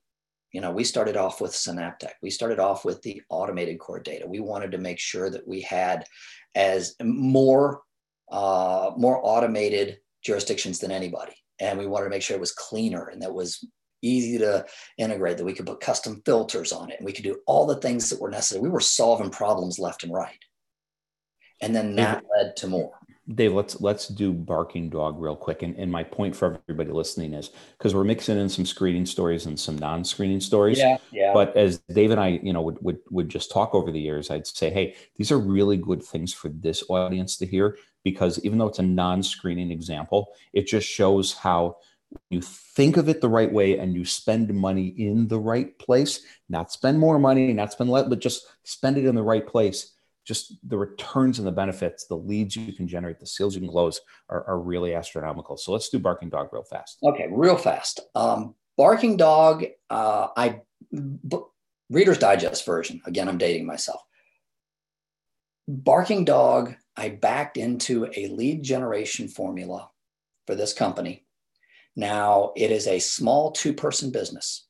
You 0.52 0.60
know, 0.60 0.70
we 0.70 0.84
started 0.84 1.16
off 1.16 1.40
with 1.40 1.52
Synaptech. 1.52 2.12
We 2.22 2.30
started 2.30 2.58
off 2.58 2.84
with 2.84 3.02
the 3.02 3.20
automated 3.28 3.78
court 3.78 4.04
data. 4.04 4.26
We 4.26 4.40
wanted 4.40 4.72
to 4.72 4.78
make 4.78 4.98
sure 4.98 5.28
that 5.30 5.46
we 5.46 5.60
had 5.60 6.04
as 6.54 6.94
more 7.02 7.82
uh, 8.30 8.90
more 8.96 9.20
automated 9.22 9.98
jurisdictions 10.22 10.78
than 10.78 10.90
anybody. 10.90 11.34
And 11.60 11.78
we 11.78 11.86
wanted 11.86 12.04
to 12.04 12.10
make 12.10 12.22
sure 12.22 12.36
it 12.36 12.40
was 12.40 12.52
cleaner 12.52 13.08
and 13.08 13.22
that 13.22 13.32
was 13.32 13.64
easy 14.02 14.38
to 14.38 14.64
integrate 14.96 15.38
that 15.38 15.44
we 15.44 15.54
could 15.54 15.66
put 15.66 15.80
custom 15.80 16.22
filters 16.24 16.72
on 16.72 16.90
it 16.90 16.98
and 16.98 17.06
we 17.06 17.12
could 17.12 17.24
do 17.24 17.38
all 17.46 17.66
the 17.66 17.80
things 17.80 18.10
that 18.10 18.20
were 18.20 18.30
necessary. 18.30 18.62
We 18.62 18.68
were 18.68 18.80
solving 18.80 19.30
problems 19.30 19.78
left 19.78 20.04
and 20.04 20.12
right. 20.12 20.38
And 21.60 21.74
then 21.74 21.96
that 21.96 22.22
led 22.36 22.56
to 22.58 22.68
more 22.68 22.97
Dave, 23.34 23.52
let's 23.52 23.80
let's 23.80 24.08
do 24.08 24.32
barking 24.32 24.88
dog 24.88 25.20
real 25.20 25.36
quick. 25.36 25.62
And, 25.62 25.76
and 25.76 25.92
my 25.92 26.02
point 26.02 26.34
for 26.34 26.58
everybody 26.68 26.90
listening 26.90 27.34
is 27.34 27.50
because 27.76 27.94
we're 27.94 28.04
mixing 28.04 28.38
in 28.38 28.48
some 28.48 28.64
screening 28.64 29.04
stories 29.04 29.44
and 29.44 29.60
some 29.60 29.76
non-screening 29.76 30.40
stories. 30.40 30.78
Yeah, 30.78 30.96
yeah. 31.12 31.34
But 31.34 31.54
as 31.56 31.78
Dave 31.92 32.10
and 32.10 32.20
I, 32.20 32.40
you 32.42 32.54
know, 32.54 32.62
would, 32.62 32.82
would 32.82 32.98
would 33.10 33.28
just 33.28 33.50
talk 33.50 33.74
over 33.74 33.90
the 33.90 34.00
years, 34.00 34.30
I'd 34.30 34.46
say, 34.46 34.70
hey, 34.70 34.96
these 35.16 35.30
are 35.30 35.38
really 35.38 35.76
good 35.76 36.02
things 36.02 36.32
for 36.32 36.48
this 36.48 36.82
audience 36.88 37.36
to 37.38 37.46
hear 37.46 37.76
because 38.02 38.38
even 38.44 38.58
though 38.58 38.68
it's 38.68 38.78
a 38.78 38.82
non-screening 38.82 39.70
example, 39.70 40.32
it 40.54 40.66
just 40.66 40.88
shows 40.88 41.34
how 41.34 41.76
you 42.30 42.40
think 42.40 42.96
of 42.96 43.10
it 43.10 43.20
the 43.20 43.28
right 43.28 43.52
way 43.52 43.78
and 43.78 43.94
you 43.94 44.06
spend 44.06 44.54
money 44.54 44.86
in 44.86 45.28
the 45.28 45.38
right 45.38 45.78
place, 45.78 46.22
not 46.48 46.72
spend 46.72 46.98
more 46.98 47.18
money, 47.18 47.52
not 47.52 47.72
spend 47.72 47.90
less, 47.90 48.08
but 48.08 48.20
just 48.20 48.46
spend 48.64 48.96
it 48.96 49.04
in 49.04 49.14
the 49.14 49.22
right 49.22 49.46
place 49.46 49.92
just 50.28 50.58
the 50.68 50.76
returns 50.76 51.38
and 51.38 51.48
the 51.48 51.52
benefits, 51.52 52.06
the 52.06 52.14
leads 52.14 52.54
you 52.54 52.74
can 52.74 52.86
generate, 52.86 53.18
the 53.18 53.26
sales 53.26 53.54
you 53.54 53.62
can 53.62 53.70
close 53.70 53.98
are, 54.28 54.44
are 54.46 54.60
really 54.60 54.94
astronomical. 54.94 55.56
So 55.56 55.72
let's 55.72 55.88
do 55.88 55.98
Barking 55.98 56.28
Dog 56.28 56.50
real 56.52 56.64
fast. 56.64 56.98
Okay, 57.02 57.28
real 57.30 57.56
fast. 57.56 58.00
Um, 58.14 58.54
Barking 58.76 59.16
Dog, 59.16 59.64
uh, 59.88 60.28
I 60.36 60.60
b- 60.92 61.38
Reader's 61.88 62.18
Digest 62.18 62.66
version. 62.66 63.00
Again, 63.06 63.26
I'm 63.26 63.38
dating 63.38 63.64
myself. 63.64 64.02
Barking 65.66 66.26
Dog, 66.26 66.74
I 66.94 67.08
backed 67.08 67.56
into 67.56 68.10
a 68.14 68.28
lead 68.28 68.62
generation 68.62 69.28
formula 69.28 69.88
for 70.46 70.54
this 70.54 70.74
company. 70.74 71.24
Now 71.96 72.52
it 72.54 72.70
is 72.70 72.86
a 72.86 72.98
small 72.98 73.52
two 73.52 73.72
person 73.72 74.10
business, 74.10 74.66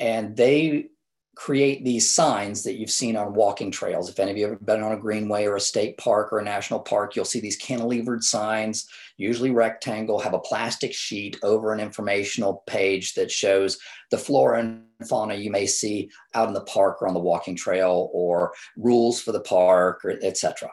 and 0.00 0.36
they 0.36 0.88
create 1.34 1.84
these 1.84 2.10
signs 2.10 2.62
that 2.62 2.74
you've 2.74 2.90
seen 2.90 3.16
on 3.16 3.34
walking 3.34 3.70
trails. 3.70 4.08
If 4.08 4.18
any 4.18 4.30
of 4.30 4.36
you 4.36 4.48
have 4.50 4.64
been 4.64 4.82
on 4.82 4.92
a 4.92 4.96
greenway 4.96 5.44
or 5.44 5.56
a 5.56 5.60
state 5.60 5.98
park 5.98 6.32
or 6.32 6.38
a 6.38 6.44
national 6.44 6.80
park, 6.80 7.16
you'll 7.16 7.24
see 7.24 7.40
these 7.40 7.60
cantilevered 7.60 8.22
signs, 8.22 8.88
usually 9.16 9.50
rectangle, 9.50 10.20
have 10.20 10.34
a 10.34 10.38
plastic 10.38 10.92
sheet 10.92 11.38
over 11.42 11.72
an 11.72 11.80
informational 11.80 12.62
page 12.66 13.14
that 13.14 13.30
shows 13.30 13.78
the 14.10 14.18
flora 14.18 14.60
and 14.60 14.84
fauna 15.08 15.34
you 15.34 15.50
may 15.50 15.66
see 15.66 16.10
out 16.34 16.48
in 16.48 16.54
the 16.54 16.60
park 16.62 17.02
or 17.02 17.08
on 17.08 17.14
the 17.14 17.20
walking 17.20 17.56
trail 17.56 18.10
or 18.12 18.52
rules 18.76 19.20
for 19.20 19.32
the 19.32 19.40
park, 19.40 20.06
etc. 20.22 20.70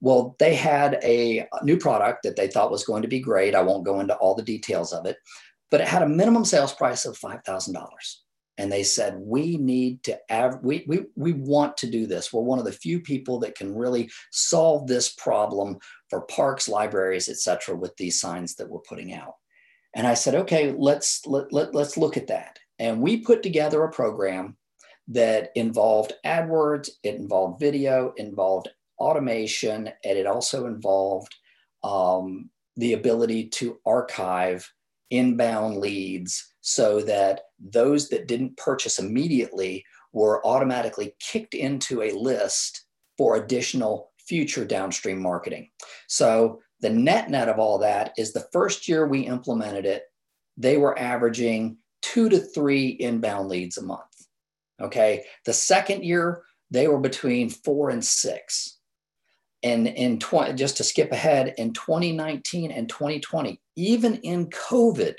Well, 0.00 0.36
they 0.38 0.54
had 0.54 1.00
a 1.02 1.48
new 1.62 1.76
product 1.76 2.22
that 2.22 2.36
they 2.36 2.46
thought 2.46 2.70
was 2.70 2.84
going 2.84 3.02
to 3.02 3.08
be 3.08 3.20
great. 3.20 3.54
I 3.54 3.62
won't 3.62 3.84
go 3.84 3.98
into 3.98 4.14
all 4.14 4.36
the 4.36 4.42
details 4.42 4.92
of 4.92 5.06
it, 5.06 5.16
but 5.70 5.80
it 5.80 5.88
had 5.88 6.02
a 6.02 6.08
minimum 6.08 6.44
sales 6.44 6.72
price 6.72 7.04
of 7.04 7.18
$5,000 7.18 7.74
and 8.58 8.70
they 8.70 8.82
said 8.82 9.16
we 9.18 9.56
need 9.56 10.02
to 10.02 10.18
av- 10.30 10.62
we, 10.62 10.84
we 10.86 11.04
we 11.14 11.32
want 11.32 11.76
to 11.78 11.90
do 11.90 12.06
this. 12.06 12.32
We're 12.32 12.42
one 12.42 12.58
of 12.58 12.64
the 12.64 12.72
few 12.72 13.00
people 13.00 13.38
that 13.40 13.54
can 13.54 13.74
really 13.74 14.10
solve 14.32 14.86
this 14.86 15.10
problem 15.10 15.78
for 16.10 16.22
parks 16.22 16.68
libraries 16.68 17.28
etc 17.28 17.76
with 17.76 17.96
these 17.96 18.20
signs 18.20 18.56
that 18.56 18.68
we're 18.68 18.80
putting 18.80 19.14
out. 19.14 19.34
And 19.94 20.06
i 20.06 20.14
said 20.14 20.34
okay 20.34 20.74
let's 20.76 21.24
let, 21.26 21.52
let, 21.52 21.74
let's 21.74 21.96
look 21.96 22.16
at 22.16 22.26
that. 22.26 22.58
And 22.78 23.00
we 23.00 23.18
put 23.18 23.42
together 23.42 23.82
a 23.82 23.90
program 23.90 24.56
that 25.08 25.50
involved 25.54 26.12
adwords 26.26 26.90
it 27.02 27.14
involved 27.14 27.60
video 27.60 28.12
involved 28.16 28.68
automation 28.98 29.88
and 30.04 30.18
it 30.18 30.26
also 30.26 30.66
involved 30.66 31.34
um, 31.84 32.50
the 32.76 32.92
ability 32.92 33.48
to 33.48 33.78
archive 33.86 34.70
inbound 35.10 35.78
leads 35.78 36.54
so 36.60 37.00
that 37.02 37.42
those 37.58 38.08
that 38.08 38.28
didn't 38.28 38.56
purchase 38.56 38.98
immediately 38.98 39.84
were 40.12 40.44
automatically 40.46 41.14
kicked 41.20 41.54
into 41.54 42.02
a 42.02 42.12
list 42.12 42.84
for 43.16 43.36
additional 43.36 44.12
future 44.18 44.64
downstream 44.64 45.20
marketing. 45.20 45.70
So 46.06 46.60
the 46.80 46.90
net 46.90 47.30
net 47.30 47.48
of 47.48 47.58
all 47.58 47.78
that 47.78 48.12
is 48.16 48.32
the 48.32 48.46
first 48.52 48.88
year 48.88 49.06
we 49.06 49.20
implemented 49.20 49.86
it, 49.86 50.04
they 50.56 50.76
were 50.76 50.98
averaging 50.98 51.78
two 52.02 52.28
to 52.28 52.38
three 52.38 52.88
inbound 52.88 53.48
leads 53.48 53.78
a 53.78 53.82
month. 53.82 54.02
Okay. 54.80 55.24
The 55.44 55.52
second 55.52 56.04
year, 56.04 56.42
they 56.70 56.86
were 56.86 57.00
between 57.00 57.48
four 57.48 57.90
and 57.90 58.04
six. 58.04 58.78
And 59.62 59.88
in 59.88 60.20
20, 60.20 60.52
just 60.52 60.76
to 60.76 60.84
skip 60.84 61.10
ahead, 61.10 61.54
in 61.58 61.72
2019 61.72 62.70
and 62.70 62.88
2020, 62.88 63.60
even 63.78 64.16
in 64.16 64.50
COVID, 64.50 65.14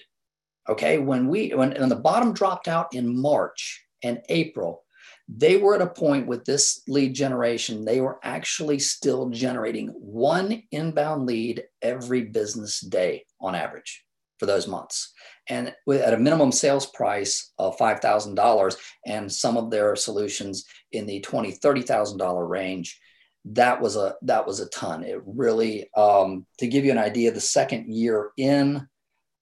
Okay, 0.69 0.99
when 0.99 1.27
we 1.27 1.49
when, 1.55 1.71
when 1.71 1.89
the 1.89 1.95
bottom 1.95 2.31
dropped 2.31 2.67
out 2.67 2.93
in 2.93 3.19
March 3.19 3.83
and 4.03 4.21
April, 4.29 4.83
they 5.27 5.57
were 5.57 5.73
at 5.73 5.81
a 5.81 5.87
point 5.87 6.27
with 6.27 6.45
this 6.45 6.83
lead 6.87 7.15
generation, 7.15 7.85
they 7.85 8.01
were 8.01 8.19
actually 8.23 8.77
still 8.77 9.29
generating 9.29 9.87
one 9.87 10.61
inbound 10.71 11.25
lead 11.25 11.63
every 11.81 12.21
business 12.21 12.81
day 12.81 13.25
on 13.41 13.55
average 13.55 14.03
for 14.37 14.45
those 14.45 14.67
months. 14.67 15.11
And 15.47 15.73
at 15.91 16.13
a 16.13 16.17
minimum 16.17 16.51
sales 16.51 16.85
price 16.85 17.51
of 17.57 17.77
$5,000 17.77 18.77
and 19.07 19.31
some 19.31 19.57
of 19.57 19.71
their 19.71 19.95
solutions 19.95 20.65
in 20.91 21.07
the 21.07 21.19
$20,000, 21.21 21.59
$30,000 21.59 22.47
range, 22.47 22.99
that 23.45 23.81
was 23.81 23.95
a 23.95 24.15
that 24.23 24.45
was 24.45 24.59
a 24.59 24.67
ton. 24.69 25.03
It 25.03 25.21
really 25.25 25.89
um, 25.95 26.45
to 26.57 26.67
give 26.67 26.85
you 26.85 26.91
an 26.91 26.97
idea, 26.97 27.31
the 27.31 27.39
second 27.39 27.93
year 27.93 28.31
in 28.37 28.87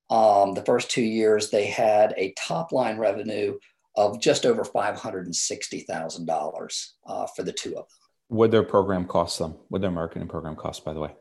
um, 0.10 0.54
the 0.54 0.64
first 0.64 0.90
two 0.90 1.04
years, 1.04 1.50
they 1.50 1.66
had 1.66 2.14
a 2.18 2.34
top 2.38 2.72
line 2.72 2.98
revenue 2.98 3.58
of 3.96 4.22
just 4.22 4.46
over 4.46 4.64
$560,000 4.64 6.88
uh, 7.08 7.28
for 7.36 7.44
the 7.44 7.52
two 7.52 7.72
of 7.72 7.76
them. 7.76 7.86
What 8.30 8.52
their 8.52 8.64
program 8.64 9.06
cost 9.06 9.40
them? 9.40 9.56
What 9.70 9.82
their 9.82 9.92
marketing 9.92 10.28
program 10.28 10.56
cost, 10.56 10.86
by 10.86 10.94
the 10.94 11.00
way? 11.00 11.16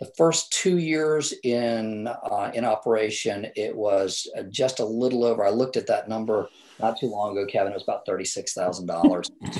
The 0.00 0.10
first 0.16 0.52
two 0.52 0.78
years 0.78 1.34
in 1.42 2.06
uh, 2.06 2.52
in 2.54 2.64
operation, 2.64 3.48
it 3.56 3.74
was 3.74 4.30
uh, 4.38 4.44
just 4.44 4.78
a 4.78 4.84
little 4.84 5.24
over. 5.24 5.44
I 5.44 5.50
looked 5.50 5.76
at 5.76 5.88
that 5.88 6.08
number 6.08 6.48
not 6.78 7.00
too 7.00 7.08
long 7.08 7.36
ago, 7.36 7.44
Kevin. 7.46 7.72
It 7.72 7.74
was 7.74 7.82
about 7.82 8.06
thirty 8.06 8.24
six 8.24 8.52
thousand 8.52 8.86
dollars. 8.86 9.28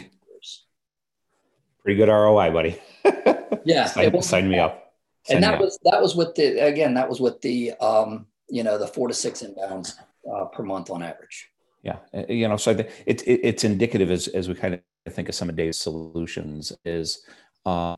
Pretty 1.88 2.00
good 2.00 2.10
ROI, 2.10 2.50
buddy. 2.50 2.78
yeah, 3.64 3.86
sign, 3.86 4.20
sign 4.20 4.50
me 4.50 4.58
up. 4.58 4.92
Sign 5.22 5.36
and 5.36 5.44
that 5.44 5.58
was 5.58 5.76
up. 5.76 5.92
that 5.92 6.02
was 6.02 6.14
with 6.14 6.34
the 6.34 6.58
again 6.58 6.92
that 6.92 7.08
was 7.08 7.18
with 7.18 7.40
the 7.40 7.72
um, 7.80 8.26
you 8.50 8.62
know, 8.62 8.76
the 8.76 8.86
four 8.86 9.08
to 9.08 9.14
six 9.14 9.42
inbounds 9.42 9.94
uh, 10.30 10.44
per 10.44 10.62
month 10.62 10.90
on 10.90 11.02
average. 11.02 11.48
Yeah, 11.82 11.96
uh, 12.12 12.24
you 12.28 12.46
know, 12.46 12.58
so 12.58 12.72
it, 12.72 12.92
it, 13.06 13.22
it's 13.42 13.64
indicative 13.64 14.10
as 14.10 14.28
as 14.28 14.50
we 14.50 14.54
kind 14.54 14.74
of 14.74 15.14
think 15.14 15.30
of 15.30 15.34
some 15.34 15.48
of 15.48 15.56
Dave's 15.56 15.78
solutions 15.78 16.74
is, 16.84 17.22
uh, 17.64 17.96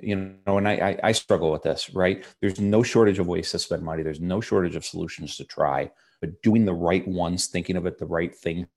you 0.00 0.36
know, 0.46 0.58
and 0.58 0.68
I, 0.68 0.96
I 1.02 1.10
struggle 1.10 1.50
with 1.50 1.64
this, 1.64 1.92
right? 1.92 2.24
There's 2.40 2.60
no 2.60 2.84
shortage 2.84 3.18
of 3.18 3.26
ways 3.26 3.50
to 3.50 3.58
spend 3.58 3.82
money. 3.82 4.04
There's 4.04 4.20
no 4.20 4.40
shortage 4.40 4.76
of 4.76 4.84
solutions 4.84 5.36
to 5.38 5.44
try, 5.44 5.90
but 6.20 6.40
doing 6.42 6.64
the 6.64 6.74
right 6.74 7.06
ones, 7.08 7.48
thinking 7.48 7.74
of 7.74 7.86
it 7.86 7.98
the 7.98 8.06
right 8.06 8.32
thing, 8.32 8.68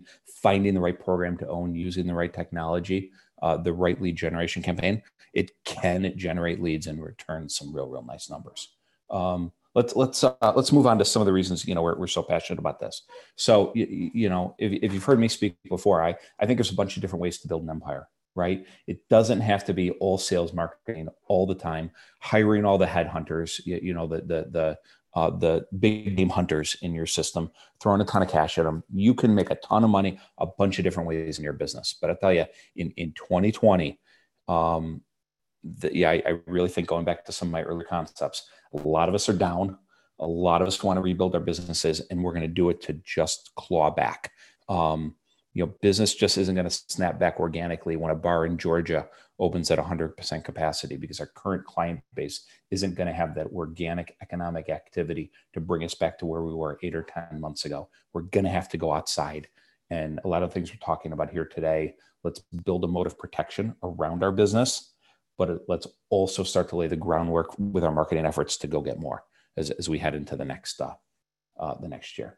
finding 0.42 0.74
the 0.74 0.82
right 0.82 1.00
program 1.00 1.38
to 1.38 1.48
own, 1.48 1.76
using 1.76 2.08
the 2.08 2.16
right 2.16 2.34
technology, 2.34 3.12
uh, 3.46 3.58
the 3.58 3.72
right 3.72 4.02
lead 4.02 4.16
generation 4.16 4.64
campaign, 4.64 5.04
it 5.32 5.52
can 5.66 6.12
generate 6.18 6.60
leads 6.60 6.88
and 6.88 7.00
return 7.02 7.48
some 7.48 7.72
real, 7.72 7.88
real 7.88 8.02
nice 8.02 8.28
numbers. 8.28 8.74
Um, 9.12 9.52
let's 9.76 9.96
let's 9.96 10.24
uh, 10.24 10.54
let's 10.56 10.72
move 10.72 10.88
on 10.88 10.98
to 10.98 11.06
some 11.06 11.22
of 11.22 11.28
the 11.28 11.34
reasons 11.34 11.68
you 11.68 11.76
know 11.76 11.84
we're, 11.84 11.96
we're 11.96 12.08
so 12.08 12.24
passionate 12.24 12.58
about 12.58 12.80
this. 12.80 13.04
So 13.36 13.72
you, 13.76 14.10
you 14.16 14.30
know 14.30 14.56
if, 14.58 14.72
if 14.82 14.94
you've 14.94 15.04
heard 15.04 15.20
me 15.20 15.28
speak 15.28 15.58
before, 15.70 16.04
I 16.04 16.16
I 16.40 16.48
think 16.48 16.58
there's 16.58 16.72
a 16.72 16.76
bunch 16.76 16.98
of 16.98 17.02
different 17.02 17.22
ways 17.22 17.38
to 17.40 17.48
build 17.48 17.62
an 17.62 17.70
empire. 17.70 18.08
Right? 18.34 18.66
It 18.86 19.08
doesn't 19.08 19.40
have 19.40 19.64
to 19.66 19.74
be 19.74 19.92
all 19.92 20.18
sales 20.18 20.52
marketing 20.52 21.08
all 21.28 21.46
the 21.46 21.56
time, 21.56 21.92
hiring 22.20 22.66
all 22.66 22.78
the 22.78 22.86
headhunters, 22.86 23.66
you, 23.66 23.80
you 23.82 23.94
know 23.94 24.08
the 24.08 24.22
the 24.22 24.48
the 24.50 24.78
uh, 25.16 25.30
the 25.30 25.66
big 25.80 26.18
game 26.18 26.30
hunters 26.30 26.76
in 26.82 26.94
your 26.94 27.06
system, 27.06 27.50
throwing 27.82 28.02
a 28.02 28.06
ton 28.06 28.22
of 28.22 28.30
cash 28.30 28.58
at 28.58 28.66
them. 28.66 28.84
You 28.94 29.14
can 29.14 29.34
make 29.34 29.50
a 29.50 29.56
ton 29.56 29.84
of 29.84 29.90
money 29.90 30.20
a 30.38 30.46
bunch 30.46 30.78
of 30.78 30.84
different 30.84 31.08
ways 31.08 31.38
in 31.38 31.44
your 31.44 31.54
business. 31.54 31.96
But 32.00 32.10
I 32.10 32.16
tell 32.16 32.34
you, 32.34 32.46
in 32.76 32.92
in 32.92 33.14
2020, 33.14 34.00
um, 34.48 35.02
the, 35.64 35.96
yeah, 35.96 36.12
I, 36.12 36.24
I 36.26 36.40
really 36.46 36.70
think 36.70 36.88
going 36.88 37.06
back 37.06 37.26
to 37.26 37.32
some 37.32 37.48
of 37.48 37.54
my 37.54 37.64
early 37.64 37.86
concepts, 37.86 38.48
a 38.74 38.88
lot 38.88 39.10
of 39.10 39.16
us 39.16 39.30
are 39.30 39.34
down. 39.34 39.78
A 40.20 40.28
lot 40.28 40.62
of 40.62 40.68
us 40.68 40.82
want 40.84 40.98
to 40.98 41.02
rebuild 41.02 41.36
our 41.36 41.42
businesses, 41.42 42.02
and 42.10 42.24
we're 42.24 42.32
going 42.32 42.42
to 42.42 42.48
do 42.48 42.70
it 42.70 42.82
to 42.84 42.94
just 42.94 43.52
claw 43.56 43.92
back. 43.92 44.32
Um, 44.70 45.16
you 45.56 45.66
know, 45.66 45.74
business 45.82 46.14
just 46.14 46.38
isn't 46.38 46.54
going 46.54 46.70
to 46.70 46.84
snap 46.90 47.18
back 47.18 47.40
organically 47.40 47.96
when 47.96 48.12
a 48.12 48.16
bar 48.16 48.46
in 48.46 48.58
Georgia 48.58 49.08
opens 49.40 49.72
at 49.72 49.80
100% 49.80 50.44
capacity 50.44 50.96
because 50.96 51.20
our 51.20 51.26
current 51.26 51.66
client 51.66 52.00
base 52.14 52.46
isn't 52.70 52.94
going 52.94 53.08
to 53.08 53.14
have 53.14 53.34
that 53.34 53.48
organic 53.48 54.16
economic 54.22 54.70
activity 54.70 55.32
to 55.54 55.60
bring 55.60 55.84
us 55.84 55.96
back 55.96 56.20
to 56.20 56.28
where 56.28 56.44
we 56.44 56.54
were 56.54 56.78
eight 56.84 56.94
or 56.94 57.04
10 57.04 57.42
months 57.42 57.66
ago. 57.66 57.90
We're 58.14 58.22
going 58.22 58.44
to 58.44 58.52
have 58.52 58.70
to 58.70 58.78
go 58.78 58.94
outside. 58.94 59.48
And 59.90 60.20
a 60.24 60.28
lot 60.28 60.44
of 60.44 60.54
things 60.54 60.72
we're 60.72 60.86
talking 60.86 61.12
about 61.12 61.32
here 61.32 61.46
today, 61.46 61.96
let's 62.24 62.42
build 62.66 62.84
a 62.84 62.88
mode 62.88 63.08
of 63.08 63.18
protection 63.18 63.76
around 63.82 64.24
our 64.24 64.32
business 64.32 64.92
but 65.38 65.64
let's 65.68 65.88
also 66.10 66.44
start 66.44 66.70
to 66.70 66.76
lay 66.76 66.88
the 66.88 66.96
groundwork 66.96 67.54
with 67.58 67.84
our 67.84 67.92
marketing 67.92 68.26
efforts 68.26 68.58
to 68.58 68.68
go 68.68 68.82
get 68.82 69.00
more 69.00 69.24
as, 69.58 69.72
as 69.72 69.90
we 69.90 70.00
head 70.00 70.16
into 70.16 70.36
the 70.36 70.46
next 70.46 70.80
uh, 70.82 70.94
uh, 71.60 71.76
the 71.76 71.88
next 71.88 72.18
year. 72.18 72.38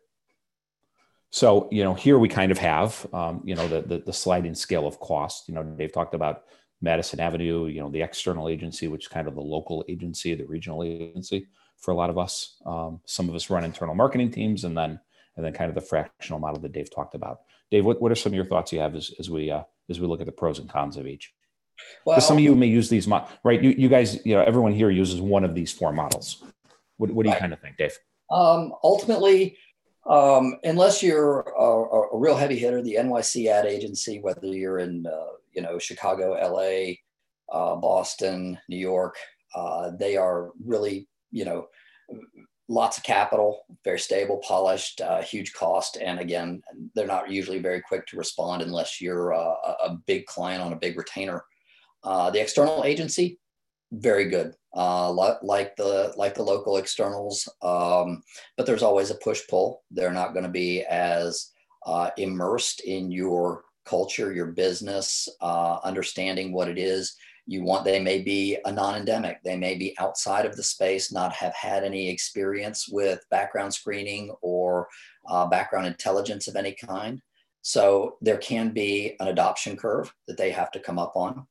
So 1.32 1.67
you 1.71 1.84
know 1.84 1.93
here 1.93 2.17
we 2.17 2.30
kind 2.30 2.51
of 2.51 2.57
have 2.57 3.05
um, 3.13 3.41
you 3.43 3.55
know 3.55 3.67
the, 3.67 3.82
the, 3.82 3.97
the 3.99 4.13
sliding 4.13 4.55
scale 4.55 4.88
of 4.88 4.99
cost. 4.99 5.47
You 5.47 5.55
know 5.55 5.63
Dave 5.63 5.93
talked 5.93 6.13
about 6.13 6.43
Madison 6.82 7.19
Avenue. 7.19 7.67
You 7.67 7.82
know 7.82 7.89
the 7.89 8.01
external 8.01 8.47
agency, 8.49 8.88
which 8.88 9.05
is 9.05 9.07
kind 9.07 9.28
of 9.28 9.36
the 9.36 9.41
local 9.41 9.84
agency, 9.89 10.36
the 10.36 10.45
regional 10.45 10.84
agency 10.84 11.47
for 11.78 11.91
a 11.91 11.95
lot 11.95 12.09
of 12.09 12.17
us. 12.17 12.57
Um, 12.65 13.01
some 13.05 13.30
of 13.30 13.36
us 13.36 13.49
run 13.49 13.63
internal 13.63 13.95
marketing 13.95 14.32
teams, 14.32 14.63
and 14.63 14.78
then 14.78 14.99
and 15.36 15.45
then 15.45 15.53
kind 15.53 15.69
of 15.69 15.75
the 15.75 15.82
fractional 15.82 16.39
model 16.39 16.59
that 16.61 16.71
Dave 16.71 16.93
talked 16.93 17.15
about. 17.15 17.41
Dave, 17.69 17.86
what, 17.86 18.01
what 18.01 18.11
are 18.11 18.15
some 18.15 18.32
of 18.32 18.36
your 18.36 18.45
thoughts 18.45 18.73
you 18.73 18.80
have 18.80 18.95
as, 18.95 19.11
as 19.19 19.30
we 19.30 19.51
uh, 19.51 19.63
as 19.89 19.99
we 19.99 20.07
look 20.07 20.19
at 20.19 20.25
the 20.25 20.32
pros 20.32 20.59
and 20.59 20.69
cons 20.69 20.97
of 20.97 21.07
each? 21.07 21.34
Well, 22.05 22.19
some 22.19 22.38
of 22.38 22.43
you 22.43 22.55
may 22.55 22.65
use 22.67 22.89
these, 22.89 23.07
mo- 23.07 23.28
right? 23.43 23.61
You, 23.61 23.69
you 23.69 23.88
guys, 23.88 24.25
you 24.25 24.34
know, 24.34 24.41
everyone 24.41 24.71
here 24.71 24.89
uses 24.89 25.21
one 25.21 25.43
of 25.43 25.53
these 25.53 25.71
four 25.71 25.93
models. 25.93 26.43
What, 26.97 27.11
what 27.11 27.23
do 27.23 27.30
you 27.30 27.34
right. 27.34 27.39
kind 27.39 27.53
of 27.53 27.59
think, 27.59 27.78
Dave? 27.78 27.95
Um, 28.32 28.73
ultimately, 28.84 29.57
um, 30.08 30.55
unless 30.64 31.03
you're 31.03 31.41
a, 31.41 31.64
a, 31.64 32.18
real 32.18 32.36
heavy 32.36 32.58
hitter, 32.58 32.82
the 32.82 32.95
NYC 32.95 33.47
ad 33.47 33.66
agency, 33.66 34.20
whether 34.20 34.47
you're 34.47 34.80
in, 34.80 35.05
uh, 35.05 35.34
you 35.53 35.62
know, 35.62 35.78
Chicago, 35.78 36.34
LA, 36.34 36.93
uh, 37.51 37.76
Boston, 37.76 38.58
New 38.70 38.78
York, 38.78 39.18
uh, 39.55 39.91
they 39.99 40.16
are 40.16 40.51
really, 40.64 41.08
you 41.32 41.45
know, 41.45 41.68
lots 42.70 42.97
of 42.97 43.03
capital, 43.03 43.66
very 43.84 43.99
stable, 43.99 44.38
polished, 44.38 45.01
uh, 45.01 45.22
huge 45.22 45.53
cost. 45.53 45.97
And 45.97 46.20
again, 46.20 46.62
they're 46.95 47.08
not 47.08 47.30
usually 47.30 47.60
very 47.60 47.82
quick 47.82 48.05
to 48.08 48.18
respond 48.18 48.62
unless 48.62 49.01
you're 49.01 49.32
a, 49.32 49.38
a 49.39 49.97
big 50.05 50.26
client 50.26 50.62
on 50.62 50.74
a 50.74 50.78
big 50.78 50.97
retainer. 50.97 51.43
Uh, 52.03 52.30
the 52.30 52.41
external 52.41 52.84
agency, 52.84 53.39
very 53.91 54.29
good, 54.29 54.53
uh, 54.75 55.11
like 55.11 55.75
the 55.75 56.13
like 56.17 56.35
the 56.35 56.43
local 56.43 56.77
externals, 56.77 57.47
um, 57.61 58.21
but 58.57 58.65
there's 58.65 58.83
always 58.83 59.11
a 59.11 59.15
push 59.15 59.41
pull. 59.49 59.83
They're 59.91 60.11
not 60.11 60.33
going 60.33 60.43
to 60.43 60.49
be 60.49 60.83
as 60.83 61.51
uh, 61.85 62.09
immersed 62.17 62.81
in 62.81 63.11
your 63.11 63.63
culture, 63.85 64.33
your 64.33 64.47
business, 64.47 65.29
uh, 65.41 65.79
understanding 65.83 66.51
what 66.51 66.67
it 66.67 66.77
is 66.77 67.15
you 67.45 67.63
want. 67.63 67.85
They 67.85 67.99
may 67.99 68.21
be 68.21 68.57
a 68.65 68.71
non-endemic. 68.71 69.41
They 69.43 69.55
may 69.55 69.75
be 69.75 69.95
outside 69.97 70.45
of 70.45 70.55
the 70.57 70.63
space, 70.63 71.11
not 71.11 71.31
have 71.33 71.55
had 71.55 71.83
any 71.83 72.09
experience 72.09 72.89
with 72.89 73.25
background 73.31 73.73
screening 73.73 74.35
or 74.41 74.88
uh, 75.29 75.47
background 75.47 75.88
intelligence 75.88 76.47
of 76.49 76.57
any 76.57 76.73
kind. 76.73 77.21
So 77.61 78.17
there 78.21 78.38
can 78.38 78.71
be 78.71 79.15
an 79.19 79.29
adoption 79.29 79.77
curve 79.77 80.13
that 80.27 80.38
they 80.38 80.51
have 80.51 80.71
to 80.71 80.79
come 80.79 80.99
up 80.99 81.13
on. 81.15 81.47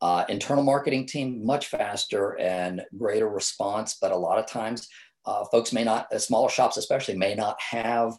Uh, 0.00 0.24
internal 0.28 0.62
marketing 0.62 1.06
team, 1.06 1.44
much 1.44 1.66
faster 1.66 2.38
and 2.38 2.82
greater 2.96 3.28
response, 3.28 3.96
but 4.00 4.12
a 4.12 4.16
lot 4.16 4.38
of 4.38 4.46
times 4.46 4.88
uh, 5.26 5.44
folks 5.46 5.72
may 5.72 5.84
not, 5.84 6.06
uh, 6.12 6.18
smaller 6.18 6.48
shops 6.48 6.76
especially, 6.76 7.16
may 7.16 7.34
not 7.34 7.60
have 7.60 8.14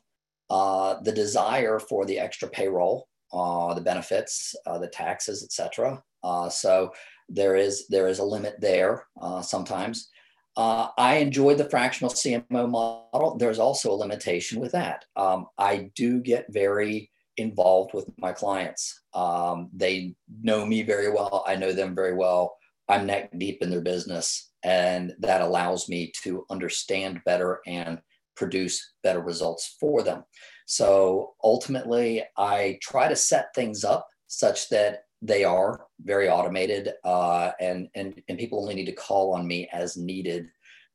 uh, 0.49 0.99
the 1.03 1.11
desire 1.11 1.79
for 1.79 2.05
the 2.05 2.19
extra 2.19 2.47
payroll, 2.49 3.07
uh, 3.33 3.73
the 3.73 3.81
benefits, 3.81 4.55
uh, 4.67 4.77
the 4.77 4.87
taxes, 4.87 5.43
etc. 5.43 6.01
so 6.51 6.91
there 7.29 7.55
is 7.55 7.87
there 7.87 8.07
is 8.07 8.19
a 8.19 8.23
limit 8.23 8.55
there 8.59 9.05
sometimes. 9.41 10.09
I 10.57 11.19
enjoyed 11.21 11.57
the 11.57 11.69
fractional 11.69 12.11
CMO 12.11 12.69
model. 12.69 13.37
There's 13.37 13.59
also 13.59 13.91
a 13.91 14.01
limitation 14.03 14.59
with 14.59 14.73
that. 14.73 15.05
Um, 15.15 15.47
I 15.57 15.91
do 15.95 16.19
get 16.19 16.45
very 16.49 17.09
involved 17.39 17.93
with 17.93 18.07
my 18.17 18.31
clients. 18.31 19.01
Um, 19.13 19.69
they 19.73 20.15
know 20.41 20.65
me 20.65 20.83
very 20.83 21.09
well. 21.11 21.43
I 21.47 21.55
know 21.55 21.73
them 21.73 21.95
very 21.95 22.13
well. 22.13 22.55
I'm 22.87 23.05
neck 23.05 23.29
deep 23.37 23.61
in 23.61 23.69
their 23.69 23.81
business, 23.81 24.51
and 24.63 25.13
that 25.19 25.41
allows 25.41 25.89
me 25.89 26.11
to 26.23 26.45
understand 26.49 27.21
better 27.25 27.61
and 27.65 27.99
produce 28.35 28.93
better 29.03 29.21
results 29.21 29.75
for 29.79 30.01
them. 30.01 30.23
So 30.65 31.33
ultimately, 31.43 32.23
I 32.37 32.79
try 32.81 33.07
to 33.07 33.15
set 33.15 33.53
things 33.55 33.83
up 33.83 34.07
such 34.27 34.69
that 34.69 35.03
they 35.21 35.43
are 35.43 35.85
very 36.01 36.29
automated, 36.29 36.93
uh, 37.03 37.51
and 37.59 37.89
and 37.95 38.21
and 38.27 38.37
people 38.37 38.59
only 38.61 38.75
need 38.75 38.85
to 38.85 38.91
call 38.93 39.33
on 39.33 39.45
me 39.47 39.67
as 39.71 39.97
needed, 39.97 40.47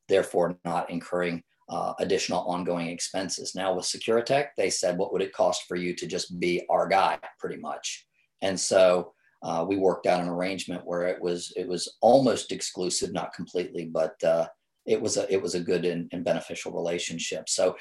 therefore 0.07 0.57
not 0.65 0.89
incurring 0.89 1.43
uh, 1.69 1.93
additional 1.99 2.41
ongoing 2.41 2.87
expenses. 2.87 3.55
Now 3.55 3.75
with 3.75 3.85
Securitech, 3.85 4.49
they 4.57 4.69
said, 4.69 4.97
what 4.97 5.11
would 5.11 5.21
it 5.21 5.33
cost 5.33 5.63
for 5.67 5.75
you 5.75 5.95
to 5.95 6.07
just 6.07 6.39
be 6.39 6.63
our 6.69 6.87
guy, 6.87 7.19
pretty 7.39 7.57
much? 7.57 8.05
And 8.41 8.59
so 8.59 9.13
uh, 9.43 9.65
we 9.67 9.75
worked 9.75 10.07
out 10.07 10.21
an 10.21 10.29
arrangement 10.29 10.85
where 10.85 11.03
it 11.03 11.21
was 11.21 11.53
it 11.55 11.67
was 11.67 11.97
almost 12.01 12.51
exclusive, 12.51 13.13
not 13.13 13.33
completely, 13.33 13.85
but 13.85 14.21
uh, 14.23 14.47
it 14.85 15.01
was 15.01 15.17
a 15.17 15.31
it 15.31 15.41
was 15.41 15.55
a 15.55 15.59
good 15.59 15.85
and, 15.85 16.09
and, 16.11 16.23
beneficial 16.23 16.71
relationship. 16.71 17.49
So 17.49 17.75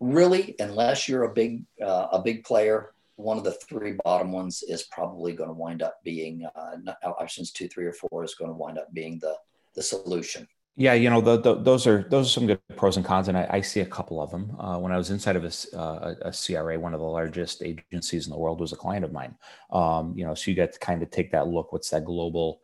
really, 0.00 0.54
unless 0.58 1.08
you're 1.08 1.24
a 1.24 1.32
big 1.32 1.64
uh, 1.84 2.08
a 2.12 2.22
big 2.22 2.44
player, 2.44 2.92
one 3.16 3.36
of 3.36 3.44
the 3.44 3.52
three 3.52 3.96
bottom 4.04 4.30
ones 4.32 4.62
is 4.62 4.84
probably 4.84 5.32
going 5.32 5.50
to 5.50 5.54
wind 5.54 5.82
up 5.82 5.96
being 6.04 6.46
uh, 6.54 6.92
options 7.02 7.50
two, 7.50 7.68
three, 7.68 7.86
or 7.86 7.92
four 7.92 8.22
is 8.22 8.34
going 8.34 8.50
to 8.50 8.56
wind 8.56 8.78
up 8.78 8.92
being 8.92 9.18
the 9.20 9.34
the 9.74 9.82
solution. 9.82 10.46
Yeah, 10.80 10.94
you 10.94 11.10
know, 11.10 11.20
the, 11.20 11.40
the, 11.40 11.56
those 11.56 11.88
are 11.88 12.06
those 12.08 12.26
are 12.28 12.30
some 12.30 12.46
good 12.46 12.60
pros 12.76 12.96
and 12.96 13.04
cons, 13.04 13.26
and 13.26 13.36
I, 13.36 13.48
I 13.50 13.60
see 13.62 13.80
a 13.80 13.84
couple 13.84 14.22
of 14.22 14.30
them. 14.30 14.54
Uh, 14.60 14.78
when 14.78 14.92
I 14.92 14.96
was 14.96 15.10
inside 15.10 15.34
of 15.34 15.44
a, 15.44 15.76
uh, 15.76 16.14
a, 16.22 16.32
CRA, 16.32 16.78
one 16.78 16.94
of 16.94 17.00
the 17.00 17.06
largest 17.06 17.64
agencies 17.64 18.28
in 18.28 18.30
the 18.30 18.38
world 18.38 18.60
was 18.60 18.72
a 18.72 18.76
client 18.76 19.04
of 19.04 19.10
mine. 19.10 19.34
Um, 19.72 20.14
you 20.16 20.24
know, 20.24 20.34
so 20.34 20.52
you 20.52 20.54
get 20.54 20.72
to 20.74 20.78
kind 20.78 21.02
of 21.02 21.10
take 21.10 21.32
that 21.32 21.48
look. 21.48 21.72
What's 21.72 21.90
that 21.90 22.04
global 22.04 22.60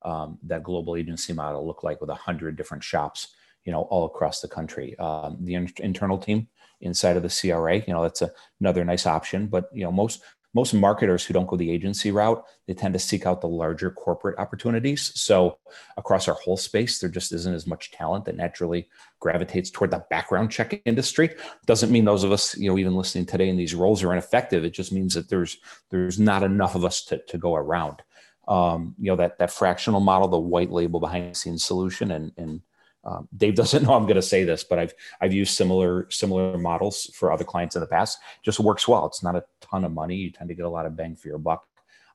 um, 0.00 0.38
that 0.44 0.62
global 0.62 0.96
agency 0.96 1.34
model 1.34 1.66
look 1.66 1.84
like 1.84 2.00
with 2.00 2.08
a 2.08 2.14
hundred 2.14 2.56
different 2.56 2.82
shops? 2.82 3.34
You 3.66 3.72
know, 3.72 3.82
all 3.82 4.06
across 4.06 4.40
the 4.40 4.48
country. 4.48 4.98
Um, 4.98 5.36
the 5.42 5.52
in- 5.52 5.72
internal 5.80 6.16
team 6.16 6.48
inside 6.80 7.18
of 7.18 7.22
the 7.22 7.28
CRA, 7.28 7.76
you 7.76 7.92
know, 7.92 8.02
that's 8.02 8.22
a, 8.22 8.32
another 8.60 8.82
nice 8.82 9.04
option. 9.04 9.46
But 9.46 9.68
you 9.74 9.84
know, 9.84 9.92
most 9.92 10.22
most 10.58 10.74
marketers 10.74 11.24
who 11.24 11.32
don't 11.32 11.46
go 11.46 11.56
the 11.56 11.70
agency 11.70 12.10
route, 12.10 12.44
they 12.66 12.74
tend 12.74 12.92
to 12.92 12.98
seek 12.98 13.26
out 13.26 13.40
the 13.40 13.46
larger 13.46 13.92
corporate 13.92 14.36
opportunities. 14.40 15.12
So 15.14 15.56
across 15.96 16.26
our 16.26 16.34
whole 16.34 16.56
space, 16.56 16.98
there 16.98 17.08
just 17.08 17.30
isn't 17.32 17.54
as 17.54 17.64
much 17.64 17.92
talent 17.92 18.24
that 18.24 18.34
naturally 18.34 18.88
gravitates 19.20 19.70
toward 19.70 19.92
the 19.92 20.04
background 20.10 20.50
check 20.50 20.82
industry. 20.84 21.30
Doesn't 21.66 21.92
mean 21.92 22.04
those 22.04 22.24
of 22.24 22.32
us, 22.32 22.56
you 22.56 22.68
know, 22.68 22.76
even 22.76 22.96
listening 22.96 23.24
today 23.24 23.48
in 23.48 23.56
these 23.56 23.76
roles 23.76 24.02
are 24.02 24.12
ineffective. 24.12 24.64
It 24.64 24.74
just 24.74 24.90
means 24.90 25.14
that 25.14 25.28
there's 25.28 25.58
there's 25.90 26.18
not 26.18 26.42
enough 26.42 26.74
of 26.74 26.84
us 26.84 27.04
to, 27.04 27.22
to 27.28 27.38
go 27.38 27.54
around. 27.54 28.02
Um, 28.48 28.96
you 28.98 29.12
know, 29.12 29.16
that 29.16 29.38
that 29.38 29.52
fractional 29.52 30.00
model, 30.00 30.26
the 30.26 30.40
white 30.40 30.72
label 30.72 30.98
behind 30.98 31.30
the 31.30 31.34
scenes 31.36 31.62
solution 31.62 32.10
and 32.10 32.32
and 32.36 32.62
um, 33.04 33.28
Dave 33.36 33.54
doesn't 33.54 33.82
know 33.84 33.94
I'm 33.94 34.04
going 34.04 34.16
to 34.16 34.22
say 34.22 34.44
this, 34.44 34.64
but 34.64 34.78
I've 34.78 34.94
I've 35.20 35.32
used 35.32 35.54
similar 35.54 36.10
similar 36.10 36.58
models 36.58 37.10
for 37.14 37.32
other 37.32 37.44
clients 37.44 37.76
in 37.76 37.80
the 37.80 37.86
past. 37.86 38.18
Just 38.44 38.60
works 38.60 38.88
well. 38.88 39.06
It's 39.06 39.22
not 39.22 39.36
a 39.36 39.44
ton 39.60 39.84
of 39.84 39.92
money. 39.92 40.16
You 40.16 40.30
tend 40.30 40.48
to 40.48 40.54
get 40.54 40.66
a 40.66 40.70
lot 40.70 40.86
of 40.86 40.96
bang 40.96 41.16
for 41.16 41.28
your 41.28 41.38
buck 41.38 41.66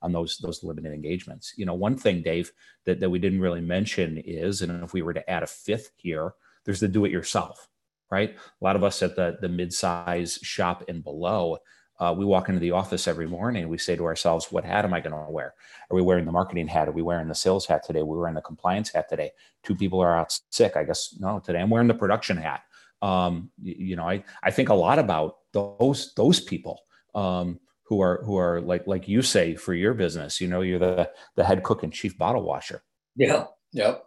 on 0.01 0.11
those 0.11 0.37
those 0.37 0.63
limited 0.63 0.93
engagements. 0.93 1.53
You 1.57 1.65
know, 1.65 1.73
one 1.73 1.97
thing, 1.97 2.21
Dave, 2.21 2.51
that, 2.85 2.99
that 2.99 3.09
we 3.09 3.19
didn't 3.19 3.41
really 3.41 3.61
mention 3.61 4.17
is, 4.17 4.61
and 4.61 4.83
if 4.83 4.93
we 4.93 5.01
were 5.01 5.13
to 5.13 5.29
add 5.29 5.43
a 5.43 5.47
fifth 5.47 5.91
here, 5.95 6.33
there's 6.65 6.79
the 6.79 6.87
do-it-yourself, 6.87 7.69
right? 8.11 8.35
A 8.35 8.63
lot 8.63 8.75
of 8.75 8.83
us 8.83 9.01
at 9.01 9.15
the 9.15 9.37
the 9.41 9.49
mid-size 9.49 10.39
shop 10.43 10.83
and 10.87 11.03
below, 11.03 11.57
Uh, 12.03 12.11
we 12.11 12.25
walk 12.25 12.49
into 12.49 12.59
the 12.59 12.71
office 12.71 13.07
every 13.07 13.27
morning. 13.27 13.69
We 13.69 13.77
say 13.77 13.95
to 13.95 14.03
ourselves, 14.03 14.51
"What 14.51 14.65
hat 14.65 14.83
am 14.83 14.93
I 14.93 14.99
going 14.99 15.15
to 15.15 15.31
wear? 15.31 15.53
Are 15.89 15.95
we 15.95 16.01
wearing 16.01 16.25
the 16.25 16.33
marketing 16.33 16.67
hat? 16.67 16.89
Are 16.89 16.91
we 16.91 17.01
wearing 17.01 17.29
the 17.29 17.35
sales 17.35 17.65
hat 17.65 17.83
today? 17.85 18.01
Are 18.01 18.05
we 18.05 18.17
wearing 18.17 18.35
the 18.35 18.41
compliance 18.41 18.91
hat 18.91 19.07
today? 19.07 19.31
Two 19.63 19.73
people 19.73 20.01
are 20.01 20.17
out 20.17 20.37
sick. 20.49 20.75
I 20.75 20.83
guess 20.83 21.15
no. 21.17 21.39
Today 21.39 21.61
I'm 21.61 21.69
wearing 21.69 21.87
the 21.87 21.93
production 21.93 22.35
hat. 22.35 22.63
Um, 23.01 23.51
you, 23.61 23.75
you, 23.77 23.95
know, 23.95 24.03
I 24.03 24.25
I 24.43 24.51
think 24.51 24.67
a 24.67 24.73
lot 24.73 24.99
about 24.99 25.37
those 25.53 26.13
those 26.15 26.41
people 26.41 26.81
um, 27.15 27.61
who 27.83 28.01
are 28.01 28.21
who 28.25 28.35
are 28.35 28.59
like 28.59 28.85
like 28.85 29.07
you 29.07 29.21
say 29.21 29.55
for 29.55 29.73
your 29.73 29.93
business. 29.93 30.41
You 30.41 30.49
know, 30.49 30.59
you're 30.59 30.79
the 30.79 31.09
the 31.37 31.45
head 31.45 31.63
cook 31.63 31.83
and 31.83 31.93
chief 31.93 32.17
bottle 32.17 32.43
washer. 32.43 32.83
Yeah. 33.15 33.45
Yep. 33.71 34.03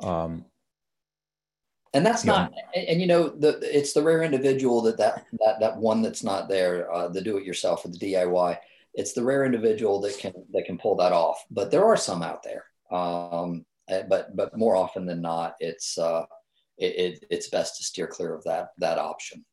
Um, 0.00 0.46
and 1.96 2.04
that's 2.04 2.24
yeah. 2.24 2.32
not 2.32 2.52
and, 2.74 2.88
and, 2.88 3.00
you 3.00 3.06
know 3.06 3.28
the 3.28 3.58
it's 3.62 3.92
the 3.92 4.02
rare 4.02 4.22
individual 4.22 4.82
that 4.82 4.98
that 4.98 5.24
that, 5.40 5.60
that 5.60 5.76
one 5.76 6.02
that's 6.02 6.22
not 6.22 6.48
there 6.48 6.92
uh, 6.92 7.08
the 7.08 7.20
do 7.20 7.38
it 7.38 7.44
yourself 7.44 7.84
or 7.84 7.88
the 7.88 7.98
diy 7.98 8.58
it's 8.96 9.12
the 9.12 9.22
rare 9.22 9.44
individual 9.44 10.00
that 10.00 10.18
can 10.18 10.32
that 10.52 10.64
can 10.64 10.78
pull 10.78 10.96
that 10.96 11.12
off. 11.12 11.44
But 11.50 11.70
there 11.70 11.84
are 11.84 11.96
some 11.96 12.22
out 12.22 12.42
there 12.42 12.64
um, 12.90 13.64
eh, 13.88 14.02
but 14.08 14.34
but 14.34 14.56
more 14.56 14.74
often 14.74 15.06
than 15.06 15.20
not 15.20 15.54
it's 15.60 15.98
uh, 15.98 16.24
it, 16.78 16.96
it, 16.98 17.24
it's 17.30 17.48
best 17.48 17.76
to 17.76 17.84
steer 17.84 18.06
clear 18.06 18.34
of 18.34 18.42
that 18.44 18.70
that 18.78 18.98
option. 18.98 19.44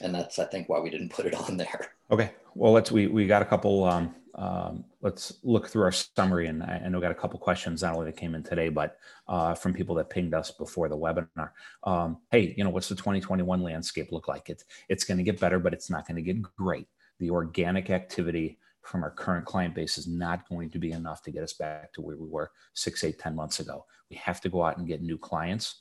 And 0.00 0.14
that's 0.14 0.38
i 0.38 0.44
think 0.44 0.68
why 0.68 0.80
we 0.80 0.90
didn't 0.90 1.12
put 1.12 1.26
it 1.26 1.34
on 1.34 1.56
there. 1.56 1.92
Okay. 2.10 2.32
Well 2.54 2.72
let's 2.72 2.90
we 2.90 3.06
we 3.06 3.26
got 3.26 3.42
a 3.42 3.46
couple 3.46 3.84
um 3.84 4.14
um, 4.38 4.84
let's 5.02 5.38
look 5.42 5.68
through 5.68 5.82
our 5.82 5.92
summary. 5.92 6.46
And 6.46 6.62
I, 6.62 6.82
I 6.84 6.88
know 6.88 6.98
we 6.98 7.02
got 7.02 7.10
a 7.10 7.14
couple 7.14 7.40
questions 7.40 7.82
not 7.82 7.94
only 7.94 8.06
that 8.06 8.16
came 8.16 8.36
in 8.36 8.44
today, 8.44 8.68
but 8.68 8.96
uh, 9.26 9.54
from 9.54 9.74
people 9.74 9.96
that 9.96 10.10
pinged 10.10 10.32
us 10.32 10.52
before 10.52 10.88
the 10.88 10.96
webinar. 10.96 11.50
Um, 11.82 12.18
hey, 12.30 12.54
you 12.56 12.62
know, 12.62 12.70
what's 12.70 12.88
the 12.88 12.94
2021 12.94 13.62
landscape 13.62 14.12
look 14.12 14.28
like? 14.28 14.48
It's 14.48 14.64
it's 14.88 15.02
going 15.02 15.18
to 15.18 15.24
get 15.24 15.40
better, 15.40 15.58
but 15.58 15.72
it's 15.74 15.90
not 15.90 16.06
going 16.06 16.16
to 16.16 16.22
get 16.22 16.40
great. 16.40 16.86
The 17.18 17.30
organic 17.30 17.90
activity 17.90 18.58
from 18.82 19.02
our 19.02 19.10
current 19.10 19.44
client 19.44 19.74
base 19.74 19.98
is 19.98 20.06
not 20.06 20.48
going 20.48 20.70
to 20.70 20.78
be 20.78 20.92
enough 20.92 21.20
to 21.22 21.32
get 21.32 21.42
us 21.42 21.54
back 21.54 21.92
to 21.94 22.00
where 22.00 22.16
we 22.16 22.28
were 22.28 22.52
six, 22.74 23.02
eight, 23.02 23.18
ten 23.18 23.34
months 23.34 23.58
ago. 23.58 23.84
We 24.08 24.16
have 24.16 24.40
to 24.42 24.48
go 24.48 24.62
out 24.62 24.78
and 24.78 24.86
get 24.86 25.02
new 25.02 25.18
clients. 25.18 25.80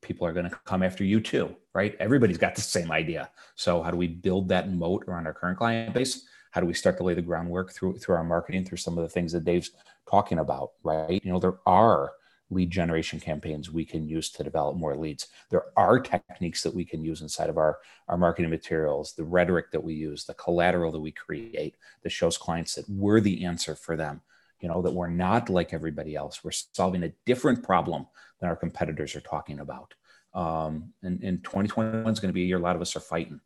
People 0.00 0.26
are 0.26 0.32
going 0.32 0.48
to 0.48 0.58
come 0.64 0.82
after 0.82 1.04
you 1.04 1.20
too, 1.20 1.54
right? 1.74 1.94
Everybody's 2.00 2.38
got 2.38 2.54
the 2.54 2.62
same 2.62 2.90
idea. 2.90 3.30
So 3.56 3.82
how 3.82 3.90
do 3.90 3.98
we 3.98 4.08
build 4.08 4.48
that 4.48 4.72
moat 4.72 5.04
around 5.06 5.26
our 5.26 5.34
current 5.34 5.58
client 5.58 5.92
base? 5.92 6.24
How 6.50 6.60
do 6.60 6.66
we 6.66 6.74
start 6.74 6.96
to 6.98 7.04
lay 7.04 7.14
the 7.14 7.22
groundwork 7.22 7.72
through 7.72 7.98
through 7.98 8.16
our 8.16 8.24
marketing 8.24 8.64
through 8.64 8.78
some 8.78 8.98
of 8.98 9.02
the 9.02 9.08
things 9.08 9.32
that 9.32 9.44
dave's 9.44 9.70
talking 10.08 10.38
about 10.38 10.72
right? 10.82 11.24
You 11.24 11.32
know 11.32 11.38
there 11.38 11.58
are 11.66 12.12
lead 12.52 12.70
generation 12.70 13.20
campaigns 13.20 13.70
we 13.70 13.84
can 13.84 14.08
use 14.08 14.28
to 14.28 14.42
develop 14.42 14.76
more 14.76 14.96
leads. 14.96 15.28
There 15.50 15.66
are 15.76 16.00
techniques 16.00 16.64
that 16.64 16.74
we 16.74 16.84
can 16.84 17.04
use 17.04 17.20
inside 17.20 17.48
of 17.48 17.58
our 17.58 17.78
our 18.08 18.18
marketing 18.18 18.50
materials 18.50 19.14
the 19.14 19.24
rhetoric 19.24 19.70
that 19.72 19.84
we 19.84 19.94
use 19.94 20.24
the 20.24 20.34
collateral 20.34 20.92
that 20.92 21.00
we 21.00 21.12
create 21.12 21.76
that 22.02 22.10
shows 22.10 22.36
clients 22.36 22.74
that 22.74 22.88
we're 22.88 23.20
the 23.20 23.44
answer 23.44 23.74
for 23.74 23.96
them 23.96 24.20
you 24.60 24.68
know 24.68 24.82
that 24.82 24.92
we're 24.92 25.08
not 25.08 25.48
like 25.48 25.72
everybody 25.72 26.14
else. 26.14 26.44
We're 26.44 26.50
solving 26.50 27.02
a 27.02 27.12
different 27.26 27.62
problem 27.62 28.06
than 28.38 28.48
our 28.48 28.56
competitors 28.56 29.16
are 29.16 29.20
talking 29.20 29.60
about. 29.60 29.94
Um, 30.34 30.92
and, 31.02 31.22
and 31.22 31.42
2021 31.42 32.12
is 32.12 32.20
going 32.20 32.28
to 32.28 32.34
be 32.34 32.42
a 32.42 32.46
year 32.46 32.58
a 32.58 32.60
lot 32.60 32.76
of 32.76 32.82
us 32.82 32.94
are 32.94 33.00
fighting 33.00 33.40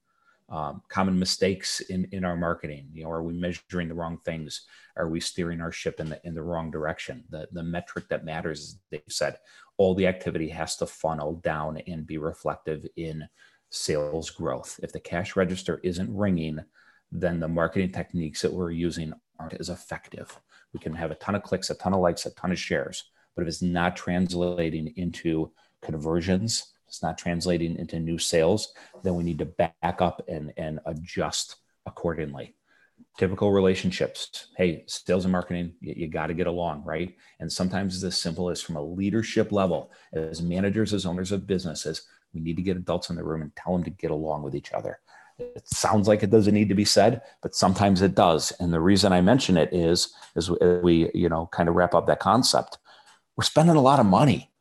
um, 0.49 0.83
common 0.89 1.19
mistakes 1.19 1.81
in, 1.81 2.07
in 2.13 2.25
our 2.25 2.37
marketing. 2.37 2.89
You 2.93 3.05
know, 3.05 3.11
are 3.11 3.23
we 3.23 3.33
measuring 3.33 3.89
the 3.89 3.95
wrong 3.95 4.19
things? 4.19 4.67
Are 4.97 5.09
we 5.09 5.21
steering 5.21 5.61
our 5.61 5.73
ship 5.73 6.01
in 6.01 6.11
the 6.11 6.21
in 6.25 6.35
the 6.35 6.43
wrong 6.43 6.71
direction? 6.71 7.25
The 7.31 7.49
the 7.53 7.63
metric 7.63 8.07
that 8.11 8.25
matters, 8.25 8.61
as 8.61 8.79
Dave 8.91 9.03
said, 9.09 9.39
all 9.79 9.95
the 9.95 10.07
activity 10.07 10.49
has 10.51 10.77
to 10.77 10.87
funnel 10.87 11.37
down 11.37 11.79
and 11.87 12.07
be 12.07 12.19
reflective 12.19 12.87
in 12.97 13.27
sales 13.71 14.31
growth. 14.31 14.79
If 14.83 14.93
the 14.93 15.01
cash 15.01 15.35
register 15.35 15.81
isn't 15.83 16.15
ringing, 16.15 16.61
then 17.11 17.41
the 17.41 17.49
marketing 17.49 17.93
techniques 17.93 18.43
that 18.43 18.53
we're 18.53 18.71
using 18.71 19.13
aren't 19.39 19.55
as 19.55 19.69
effective. 19.69 20.39
We 20.73 20.81
can 20.81 20.95
have 20.95 21.11
a 21.11 21.17
ton 21.17 21.35
of 21.35 21.43
clicks, 21.43 21.71
a 21.71 21.75
ton 21.75 21.95
of 21.95 22.01
likes, 22.01 22.27
a 22.27 22.35
ton 22.35 22.53
of 22.53 22.59
shares, 22.59 23.05
but 23.35 23.43
if 23.43 23.49
it's 23.49 23.63
not 23.63 23.97
translating 23.97 24.93
into 24.97 25.51
conversions 25.83 26.74
it's 26.95 27.03
not 27.03 27.19
translating 27.19 27.77
into 27.77 27.99
new 27.99 28.19
sales, 28.19 28.73
then 29.03 29.17
we 29.17 29.25
need 29.25 29.39
to 29.39 29.47
back 29.47 29.75
up 29.83 30.23
and, 30.29 30.53
and 30.57 30.79
adjust 30.87 31.57
accordingly. 31.87 32.55
Typical 33.19 33.51
relationships. 33.51 34.47
Hey, 34.57 34.85
sales 34.87 35.25
and 35.25 35.33
marketing, 35.33 35.75
you, 35.81 35.95
you 35.97 36.07
got 36.07 36.29
to 36.29 36.35
get 36.35 36.47
along, 36.47 36.85
right? 36.85 37.17
And 37.41 37.53
sometimes 37.53 37.97
it's 37.97 38.05
as 38.05 38.21
simple 38.21 38.49
as 38.49 38.63
from 38.63 38.77
a 38.77 38.83
leadership 38.83 39.51
level, 39.51 39.91
as 40.13 40.41
managers, 40.41 40.95
as 40.95 41.05
owners 41.05 41.33
of 41.33 41.49
businesses, 41.49 42.03
we 42.33 42.41
need 42.41 42.57
to 42.57 42.63
get 42.63 42.77
adults 42.77 43.11
in 43.11 43.17
the 43.17 43.25
room 43.25 43.43
and 43.43 43.55
tell 43.57 43.73
them 43.73 43.83
to 43.83 43.91
get 43.91 44.13
along 44.13 44.45
with 44.45 44.55
each 44.55 44.73
other. 44.73 45.01
It 45.41 45.69
sounds 45.69 46.07
like 46.07 46.23
it 46.23 46.31
doesn't 46.31 46.55
need 46.55 46.69
to 46.69 46.77
be 46.77 46.85
said, 46.85 47.23
but 47.43 47.57
sometimes 47.57 48.03
it 48.03 48.15
does. 48.15 48.53
And 48.61 48.73
the 48.73 48.81
reason 48.81 49.13
I 49.13 49.21
mention 49.21 49.57
it 49.57 49.73
is, 49.73 50.15
is 50.37 50.49
we, 50.49 51.11
you 51.13 51.29
know, 51.29 51.49
kind 51.51 51.69
of 51.69 51.75
wrap 51.75 51.93
up 51.93 52.07
that 52.07 52.21
concept. 52.21 52.79
We're 53.37 53.43
spending 53.43 53.75
a 53.75 53.81
lot 53.81 53.99
of 53.99 54.07
money, 54.07 54.53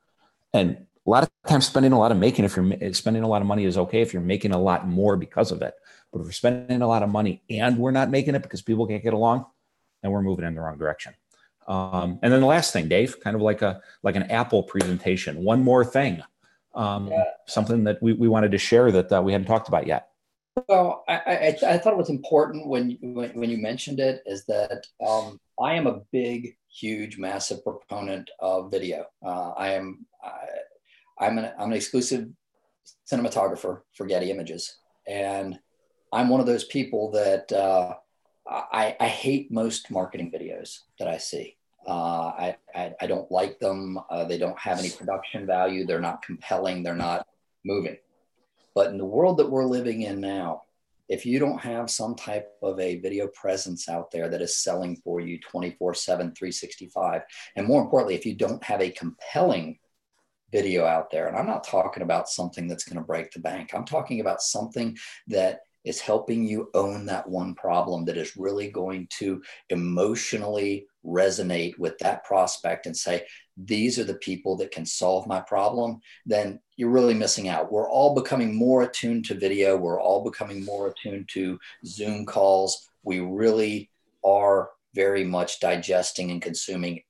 and 0.52 0.88
a 1.06 1.10
lot 1.10 1.24
of 1.24 1.30
times 1.48 1.68
spending 1.68 1.92
a 1.92 2.00
lot 2.00 2.12
of 2.12 2.18
making 2.18 2.46
if 2.46 2.56
you're 2.56 2.94
spending 2.94 3.24
a 3.24 3.28
lot 3.28 3.42
of 3.42 3.48
money 3.48 3.66
is 3.66 3.78
okay 3.78 4.02
if 4.02 4.14
you're 4.14 4.22
making 4.22 4.52
a 4.52 4.62
lot 4.62 4.88
more 4.88 5.18
because 5.18 5.52
of 5.52 5.62
it. 5.62 5.74
But 6.12 6.20
if 6.20 6.26
we're 6.26 6.32
spending 6.32 6.82
a 6.82 6.88
lot 6.88 7.04
of 7.04 7.10
money 7.10 7.44
and 7.50 7.78
we're 7.78 7.92
not 7.92 8.10
making 8.10 8.36
it 8.36 8.44
because 8.44 8.62
people 8.62 8.88
can't 8.88 9.04
get 9.04 9.14
along 9.14 9.46
then 10.04 10.12
we're 10.12 10.22
moving 10.22 10.46
in 10.46 10.54
the 10.54 10.62
wrong 10.62 10.78
direction. 10.78 11.16
Um, 11.68 12.20
and 12.22 12.32
then 12.32 12.42
the 12.42 12.46
last 12.46 12.74
thing 12.74 12.90
dave 12.90 13.20
kind 13.22 13.36
of 13.36 13.42
like 13.42 13.62
a 13.62 13.82
like 14.04 14.18
an 14.18 14.24
apple 14.24 14.64
presentation. 14.64 15.44
One 15.44 15.64
more 15.64 15.84
thing 15.84 16.22
um, 16.76 17.08
yeah. 17.08 17.24
something 17.48 17.86
that 17.86 18.04
we, 18.04 18.14
we 18.14 18.28
wanted 18.28 18.52
to 18.52 18.58
share 18.58 18.92
that 18.92 19.12
uh, 19.12 19.22
we 19.22 19.32
hadn't 19.32 19.48
talked 19.48 19.70
about 19.70 19.88
yet. 19.88 20.10
Well 20.68 21.06
I, 21.08 21.16
I, 21.16 21.58
I, 21.68 21.78
thought 21.78 21.94
it 21.94 21.98
was 21.98 22.10
important 22.10 22.68
when 22.68 22.92
you, 22.92 22.98
when, 23.02 23.30
when 23.32 23.50
you 23.50 23.58
mentioned 23.58 24.00
it 24.00 24.22
is 24.28 24.46
that 24.46 24.86
um, 25.04 25.40
i 25.60 25.74
am 25.74 25.88
a 25.88 26.02
big 26.12 26.56
huge 26.70 27.18
massive 27.18 27.64
proponent 27.64 28.30
of 28.40 28.70
video. 28.70 29.06
Uh, 29.26 29.52
i 29.52 29.70
am 29.70 30.06
I, 30.22 30.46
I'm 31.24 31.38
an, 31.38 31.52
I'm 31.58 31.72
an 31.72 31.78
exclusive 31.78 32.28
cinematographer 33.10 33.82
for 33.96 34.06
Getty 34.06 34.30
Images. 34.30 34.78
And 35.08 35.58
I'm 36.12 36.30
one 36.30 36.42
of 36.42 36.46
those 36.46 36.66
people 36.66 37.12
that 37.12 37.52
uh, 37.52 37.96
I, 38.48 38.96
I, 39.00 39.08
hate 39.08 39.52
most 39.52 39.90
marketing 39.90 40.32
videos 40.32 40.80
that 41.00 41.08
I 41.08 41.18
see. 41.18 41.56
Uh, 41.88 42.28
I, 42.28 42.58
I, 42.76 42.94
I, 43.02 43.08
don't 43.08 43.30
like 43.32 43.60
them. 43.60 44.00
Uh, 44.10 44.26
they 44.26 44.38
don't 44.38 44.58
have 44.60 44.80
any 44.80 44.90
production 44.90 45.46
value. 45.46 45.86
They're 45.86 46.00
not 46.00 46.22
compelling. 46.22 46.84
They're 46.84 46.96
not 46.96 47.26
moving. 47.66 47.98
But 48.76 48.88
in 48.88 48.98
the 48.98 49.06
world 49.06 49.38
that 49.38 49.50
we're 49.50 49.66
living 49.66 50.02
in 50.02 50.22
now, 50.22 50.64
if 51.10 51.26
you 51.26 51.40
don't 51.40 51.60
have 51.60 51.90
some 51.90 52.16
type 52.16 52.52
of 52.62 52.80
a 52.80 53.00
video 53.00 53.28
presence 53.28 53.90
out 53.90 54.12
there 54.12 54.30
that 54.30 54.42
is 54.42 54.58
selling 54.58 54.96
for 55.04 55.20
you 55.20 55.40
24 55.40 55.94
7, 55.94 56.34
365, 56.34 57.22
and 57.56 57.68
more 57.68 57.82
importantly, 57.82 58.16
if 58.16 58.26
you 58.26 58.36
don't 58.36 58.64
have 58.64 58.82
a 58.82 58.92
compelling 58.92 59.80
video 60.54 60.86
out 60.86 61.12
there. 61.12 61.28
And 61.28 61.36
I'm 61.36 61.48
not 61.48 61.66
talking 61.66 62.04
about 62.04 62.30
something 62.30 62.68
that's 62.68 62.86
going 62.86 62.98
to 62.98 63.04
break 63.04 63.32
the 63.32 63.40
bank. 63.40 63.72
I'm 63.74 63.84
talking 63.84 64.22
about 64.22 64.42
something 64.42 64.96
that 65.28 65.62
is 65.84 66.00
helping 66.00 66.46
you 66.46 66.70
own 66.74 67.06
that 67.08 67.28
one 67.28 67.54
problem 67.56 68.06
that 68.06 68.16
is 68.16 68.38
really 68.38 68.70
going 68.70 69.08
to 69.20 69.42
emotionally 69.70 70.86
resonate 71.06 71.78
with 71.78 71.98
that 71.98 72.24
prospect 72.24 72.86
and 72.86 72.96
say, 72.96 73.26
these 73.58 74.00
are 74.00 74.06
the 74.06 74.14
people 74.16 74.56
that 74.56 74.72
can 74.72 74.86
solve 74.86 75.28
my 75.28 75.42
problem, 75.42 76.00
then 76.26 76.60
you're 76.78 76.90
really 76.90 77.14
missing 77.14 77.50
out. 77.50 77.72
We're 77.72 77.90
all 77.90 78.16
becoming 78.16 78.56
more 78.56 78.84
attuned 78.84 79.26
to 79.26 79.34
video. 79.36 79.76
We're 79.76 80.02
all 80.02 80.24
becoming 80.24 80.64
more 80.64 80.88
attuned 80.88 81.28
to 81.34 81.60
Zoom 81.86 82.26
calls. 82.26 82.90
We 83.04 83.20
really 83.20 83.90
are 84.24 84.70
very 84.96 85.26
much 85.26 85.60
digesting 85.60 86.32
and 86.32 86.42
consuming 86.42 87.02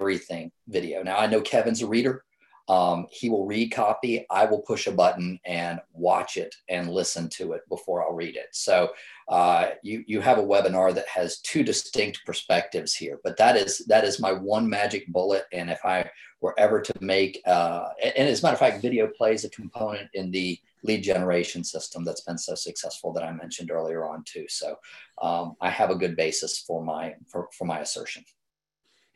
everything 0.00 0.50
video. 0.68 1.02
Now, 1.02 1.16
I 1.18 1.26
know 1.26 1.40
Kevin's 1.40 1.82
a 1.82 1.86
reader. 1.86 2.24
Um, 2.68 3.06
he 3.12 3.30
will 3.30 3.46
read 3.46 3.70
copy. 3.70 4.26
I 4.28 4.44
will 4.44 4.60
push 4.60 4.88
a 4.88 4.92
button 4.92 5.38
and 5.46 5.78
watch 5.92 6.36
it 6.36 6.52
and 6.68 6.90
listen 6.90 7.28
to 7.34 7.52
it 7.52 7.62
before 7.68 8.04
I'll 8.04 8.14
read 8.14 8.34
it. 8.34 8.48
So 8.52 8.90
uh, 9.28 9.70
you 9.84 10.02
you 10.08 10.20
have 10.20 10.38
a 10.38 10.42
webinar 10.42 10.92
that 10.92 11.06
has 11.06 11.38
two 11.40 11.62
distinct 11.62 12.22
perspectives 12.26 12.92
here, 12.92 13.20
but 13.22 13.36
that 13.36 13.56
is 13.56 13.84
that 13.86 14.02
is 14.02 14.18
my 14.18 14.32
one 14.32 14.68
magic 14.68 15.06
bullet. 15.12 15.44
And 15.52 15.70
if 15.70 15.84
I 15.84 16.10
were 16.40 16.58
ever 16.58 16.80
to 16.80 16.94
make, 17.00 17.40
uh, 17.46 17.84
and 18.02 18.28
as 18.28 18.40
a 18.40 18.42
matter 18.42 18.54
of 18.54 18.58
fact, 18.58 18.82
video 18.82 19.06
plays 19.16 19.44
a 19.44 19.50
component 19.50 20.08
in 20.14 20.32
the 20.32 20.58
lead 20.82 21.02
generation 21.02 21.62
system 21.62 22.04
that's 22.04 22.22
been 22.22 22.38
so 22.38 22.56
successful 22.56 23.12
that 23.12 23.22
I 23.22 23.32
mentioned 23.32 23.70
earlier 23.70 24.04
on 24.04 24.24
too. 24.24 24.46
So 24.48 24.76
um, 25.22 25.54
I 25.60 25.70
have 25.70 25.90
a 25.90 25.96
good 25.96 26.16
basis 26.16 26.58
for 26.58 26.84
my 26.84 27.14
for, 27.28 27.48
for 27.56 27.64
my 27.64 27.78
assertion. 27.78 28.24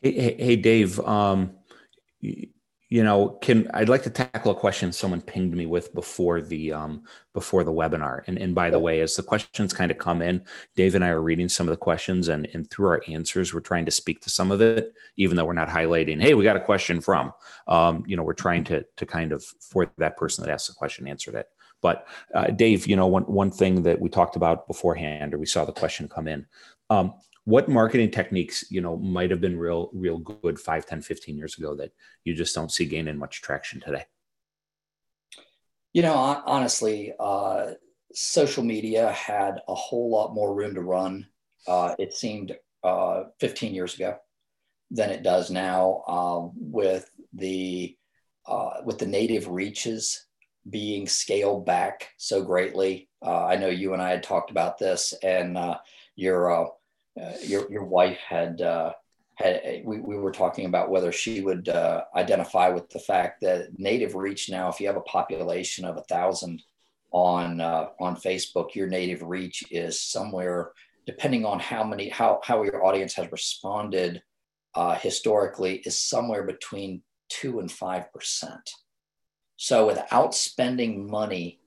Hey, 0.03 0.13
hey, 0.13 0.37
hey 0.39 0.57
Dave. 0.57 1.01
Um, 1.01 1.53
you 2.91 3.05
know 3.05 3.39
can 3.41 3.71
i'd 3.75 3.89
like 3.89 4.03
to 4.03 4.11
tackle 4.11 4.51
a 4.53 4.55
question 4.55 4.93
someone 4.93 5.21
pinged 5.21 5.55
me 5.55 5.65
with 5.65 5.95
before 5.95 6.41
the 6.43 6.73
um 6.73 7.03
before 7.33 7.63
the 7.65 7.73
webinar 7.73 8.23
and 8.27 8.37
and 8.39 8.55
by 8.55 8.69
the 8.69 8.79
way 8.79 9.01
as 9.01 9.15
the 9.15 9.23
questions 9.23 9.73
kind 9.73 9.91
of 9.91 9.99
come 9.99 10.21
in 10.21 10.45
dave 10.75 10.95
and 10.95 11.05
i 11.05 11.09
are 11.09 11.23
reading 11.23 11.49
some 11.49 11.69
of 11.69 11.71
the 11.71 11.77
questions 11.77 12.29
and 12.29 12.49
and 12.53 12.69
through 12.71 12.89
our 12.89 13.03
answers 13.09 13.55
we're 13.55 13.61
trying 13.61 13.85
to 13.85 13.93
speak 13.93 14.21
to 14.21 14.29
some 14.31 14.51
of 14.51 14.61
it 14.61 14.93
even 15.17 15.37
though 15.37 15.45
we're 15.45 15.53
not 15.53 15.69
highlighting 15.69 16.21
hey 16.21 16.35
we 16.35 16.45
got 16.45 16.57
a 16.57 16.61
question 16.61 17.01
from 17.01 17.33
um 17.69 18.03
you 18.07 18.17
know 18.17 18.25
we're 18.25 18.35
trying 18.35 18.65
to 18.65 18.85
to 18.97 19.07
kind 19.07 19.33
of 19.33 19.45
for 19.61 19.91
that 19.99 20.17
person 20.17 20.45
that 20.45 20.53
asked 20.53 20.67
the 20.69 20.75
question 20.75 21.07
answer 21.07 21.31
that 21.31 21.47
But 21.83 22.07
uh, 22.35 22.49
Dave, 22.49 22.87
you 22.87 22.97
know, 22.97 23.07
one 23.07 23.25
one 23.25 23.51
thing 23.51 23.83
that 23.85 24.01
we 24.01 24.09
talked 24.09 24.37
about 24.37 24.67
beforehand, 24.67 25.33
or 25.35 25.39
we 25.39 25.47
saw 25.47 25.65
the 25.65 25.73
question 25.73 26.09
come 26.09 26.29
in. 26.29 26.47
Um, 26.91 27.15
what 27.51 27.69
marketing 27.69 28.11
techniques 28.13 28.65
you 28.71 28.81
know 28.81 28.97
might 28.97 29.31
have 29.31 29.41
been 29.41 29.59
real 29.59 29.91
real 29.93 30.19
good 30.19 30.59
5 30.59 30.87
10 30.87 31.03
15 31.03 31.37
years 31.37 31.59
ago 31.59 31.75
that 31.75 31.91
you 32.25 32.33
just 32.33 32.55
don't 32.55 32.71
see 32.71 32.85
gaining 32.85 33.19
much 33.19 33.43
traction 33.43 33.81
today? 33.81 34.05
You 35.93 36.03
know 36.03 36.15
honestly 36.15 37.13
uh, 37.19 37.73
social 38.15 38.63
media 38.63 39.11
had 39.11 39.61
a 39.69 39.75
whole 39.75 40.11
lot 40.11 40.33
more 40.33 40.55
room 40.55 40.75
to 40.75 40.83
run 40.83 41.27
uh, 41.67 41.97
it 41.99 42.15
seemed 42.15 42.57
uh, 42.85 43.25
15 43.41 43.75
years 43.75 43.95
ago 43.95 44.17
than 44.93 45.11
it 45.11 45.25
does 45.25 45.51
now 45.51 46.03
um, 46.07 46.53
with 46.55 47.11
the 47.33 47.97
uh, 48.47 48.81
with 48.85 48.99
the 48.99 49.07
native 49.07 49.49
reaches 49.49 50.27
being 50.69 51.09
scaled 51.09 51.67
back 51.67 52.11
so 52.17 52.43
greatly. 52.45 53.09
Uh, 53.25 53.45
i 53.47 53.57
know 53.57 53.69
you 53.69 53.93
and 53.93 54.01
i 54.01 54.11
had 54.11 54.23
talked 54.23 54.51
about 54.53 54.79
this 54.79 55.13
and 55.23 55.59
uh, 55.59 55.77
your 56.15 56.73
uh, 57.21 57.33
your 57.43 57.71
your 57.71 57.85
wife 57.85 58.19
had 58.29 58.61
uh, 58.63 58.93
had 59.35 59.83
we, 59.85 60.01
we 60.01 60.17
were 60.17 60.33
talking 60.33 60.67
about 60.67 60.91
whether 60.91 61.13
she 61.13 61.41
would 61.41 61.69
uh, 61.69 62.05
identify 62.15 62.69
with 62.69 62.89
the 62.91 62.99
fact 62.99 63.41
that 63.41 63.79
native 63.79 64.15
reach 64.15 64.51
now, 64.51 64.69
if 64.69 64.81
you 64.81 64.87
have 64.87 64.97
a 64.97 65.03
population 65.03 65.85
of 65.85 65.97
a 65.97 66.03
thousand 66.03 66.63
on 67.13 67.61
uh, 67.61 67.87
on 68.01 68.17
Facebook, 68.17 68.75
your 68.75 68.87
native 68.87 69.23
reach 69.23 69.65
is 69.71 70.01
somewhere 70.01 70.73
depending 71.07 71.45
on 71.45 71.59
how 71.59 71.83
many 71.83 72.09
how 72.09 72.41
how 72.45 72.63
your 72.63 72.85
audience 72.85 73.15
has 73.15 73.31
responded 73.33 74.23
uh, 74.75 74.95
historically 74.95 75.77
is 75.85 75.99
somewhere 75.99 76.45
between 76.45 77.03
two 77.29 77.61
and 77.61 77.71
five 77.71 78.13
percent. 78.13 78.71
So 79.57 79.87
without 79.87 80.35
spending 80.35 81.11
money, 81.11 81.61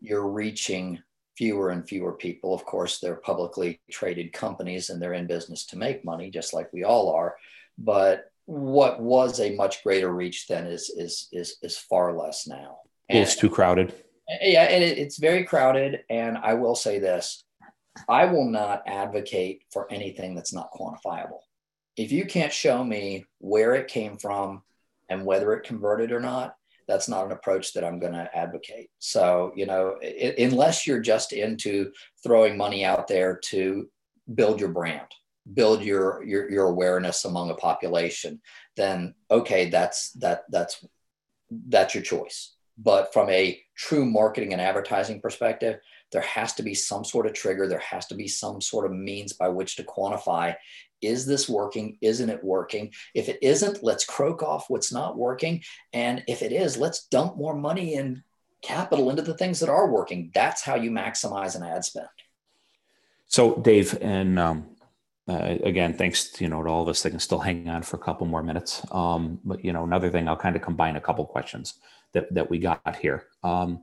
you're 0.00 0.28
reaching 0.28 1.00
fewer 1.42 1.70
and 1.70 1.88
fewer 1.88 2.12
people. 2.12 2.54
Of 2.54 2.64
course, 2.64 3.00
they're 3.00 3.16
publicly 3.16 3.80
traded 3.90 4.32
companies 4.32 4.90
and 4.90 5.02
they're 5.02 5.14
in 5.14 5.26
business 5.26 5.66
to 5.66 5.76
make 5.76 6.04
money, 6.04 6.30
just 6.30 6.54
like 6.54 6.72
we 6.72 6.84
all 6.84 7.12
are. 7.12 7.34
But 7.76 8.30
what 8.44 9.02
was 9.02 9.40
a 9.40 9.56
much 9.56 9.82
greater 9.82 10.12
reach 10.14 10.46
then 10.46 10.68
is 10.68 10.88
is 10.88 11.28
is 11.32 11.56
is 11.60 11.76
far 11.76 12.16
less 12.16 12.46
now. 12.46 12.76
And, 13.08 13.18
it's 13.18 13.34
too 13.34 13.50
crowded. 13.50 13.92
Yeah, 14.40 14.62
and 14.62 14.84
it, 14.84 14.98
it's 14.98 15.18
very 15.18 15.42
crowded. 15.42 16.04
And 16.08 16.38
I 16.38 16.54
will 16.54 16.76
say 16.76 17.00
this: 17.00 17.42
I 18.08 18.26
will 18.26 18.48
not 18.48 18.84
advocate 18.86 19.64
for 19.72 19.92
anything 19.92 20.36
that's 20.36 20.52
not 20.52 20.70
quantifiable. 20.70 21.40
If 21.96 22.12
you 22.12 22.24
can't 22.24 22.52
show 22.52 22.84
me 22.84 23.26
where 23.38 23.74
it 23.74 23.88
came 23.88 24.16
from 24.16 24.62
and 25.08 25.26
whether 25.26 25.52
it 25.54 25.66
converted 25.66 26.12
or 26.12 26.20
not, 26.20 26.54
that's 26.92 27.08
not 27.08 27.24
an 27.24 27.32
approach 27.32 27.72
that 27.72 27.84
I'm 27.84 27.98
going 27.98 28.12
to 28.12 28.28
advocate. 28.36 28.90
So, 28.98 29.52
you 29.56 29.64
know, 29.64 29.96
it, 30.02 30.38
unless 30.38 30.86
you're 30.86 31.00
just 31.00 31.32
into 31.32 31.90
throwing 32.22 32.56
money 32.56 32.84
out 32.84 33.08
there 33.08 33.40
to 33.46 33.88
build 34.34 34.60
your 34.60 34.68
brand, 34.68 35.06
build 35.54 35.82
your 35.82 36.22
your, 36.22 36.50
your 36.50 36.66
awareness 36.66 37.24
among 37.24 37.50
a 37.50 37.54
population, 37.54 38.42
then 38.76 39.14
okay, 39.30 39.70
that's 39.70 40.12
that 40.12 40.42
that's 40.50 40.84
that's 41.68 41.94
your 41.94 42.02
choice. 42.02 42.56
But 42.76 43.12
from 43.12 43.30
a 43.30 43.58
true 43.74 44.04
marketing 44.04 44.52
and 44.52 44.60
advertising 44.60 45.20
perspective, 45.20 45.78
there 46.10 46.22
has 46.22 46.52
to 46.54 46.62
be 46.62 46.74
some 46.74 47.04
sort 47.04 47.26
of 47.26 47.32
trigger. 47.32 47.66
There 47.66 47.78
has 47.78 48.06
to 48.08 48.14
be 48.14 48.28
some 48.28 48.60
sort 48.60 48.84
of 48.84 48.92
means 48.92 49.32
by 49.32 49.48
which 49.48 49.76
to 49.76 49.82
quantify 49.82 50.54
is 51.02 51.26
this 51.26 51.48
working? 51.48 51.98
Isn't 52.00 52.30
it 52.30 52.42
working? 52.42 52.92
If 53.14 53.28
it 53.28 53.38
isn't, 53.42 53.82
let's 53.82 54.04
croak 54.04 54.42
off 54.42 54.70
what's 54.70 54.92
not 54.92 55.16
working. 55.16 55.62
And 55.92 56.22
if 56.28 56.42
it 56.42 56.52
is, 56.52 56.76
let's 56.76 57.06
dump 57.06 57.36
more 57.36 57.54
money 57.54 57.96
and 57.96 58.22
capital 58.62 59.10
into 59.10 59.22
the 59.22 59.36
things 59.36 59.60
that 59.60 59.68
are 59.68 59.90
working. 59.90 60.30
That's 60.34 60.62
how 60.62 60.76
you 60.76 60.90
maximize 60.90 61.56
an 61.56 61.64
ad 61.64 61.84
spend. 61.84 62.06
So, 63.26 63.56
Dave, 63.56 63.98
and 64.00 64.38
um, 64.38 64.66
uh, 65.28 65.56
again, 65.64 65.94
thanks 65.94 66.30
to, 66.30 66.44
you 66.44 66.50
know 66.50 66.62
to 66.62 66.68
all 66.68 66.82
of 66.82 66.88
us 66.88 67.02
that 67.02 67.10
can 67.10 67.18
still 67.18 67.40
hang 67.40 67.68
on 67.68 67.82
for 67.82 67.96
a 67.96 68.00
couple 68.00 68.26
more 68.26 68.42
minutes. 68.42 68.86
Um, 68.92 69.40
but 69.44 69.64
you 69.64 69.72
know, 69.72 69.84
another 69.84 70.10
thing, 70.10 70.28
I'll 70.28 70.36
kind 70.36 70.56
of 70.56 70.62
combine 70.62 70.96
a 70.96 71.00
couple 71.00 71.24
questions 71.24 71.74
that 72.12 72.32
that 72.34 72.50
we 72.50 72.58
got 72.58 72.96
here. 72.96 73.26
Um, 73.42 73.82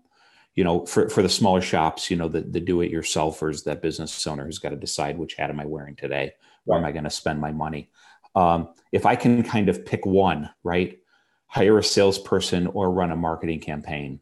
you 0.55 0.63
know, 0.63 0.85
for, 0.85 1.07
for 1.09 1.21
the 1.21 1.29
smaller 1.29 1.61
shops, 1.61 2.11
you 2.11 2.17
know, 2.17 2.27
the, 2.27 2.41
the 2.41 2.59
do-it-yourselfers, 2.59 3.63
that 3.63 3.81
business 3.81 4.27
owner 4.27 4.45
who's 4.45 4.59
got 4.59 4.71
to 4.71 4.75
decide 4.75 5.17
which 5.17 5.35
hat 5.35 5.49
am 5.49 5.59
I 5.59 5.65
wearing 5.65 5.95
today? 5.95 6.33
Where 6.69 6.79
am 6.79 6.85
I 6.85 6.91
going 6.91 7.03
to 7.03 7.09
spend 7.09 7.41
my 7.41 7.51
money? 7.51 7.89
Um, 8.35 8.69
if 8.91 9.05
I 9.05 9.15
can 9.15 9.43
kind 9.43 9.69
of 9.69 9.85
pick 9.85 10.05
one, 10.05 10.49
right? 10.63 10.99
Hire 11.47 11.79
a 11.79 11.83
salesperson 11.83 12.67
or 12.67 12.91
run 12.91 13.11
a 13.11 13.15
marketing 13.15 13.59
campaign. 13.59 14.19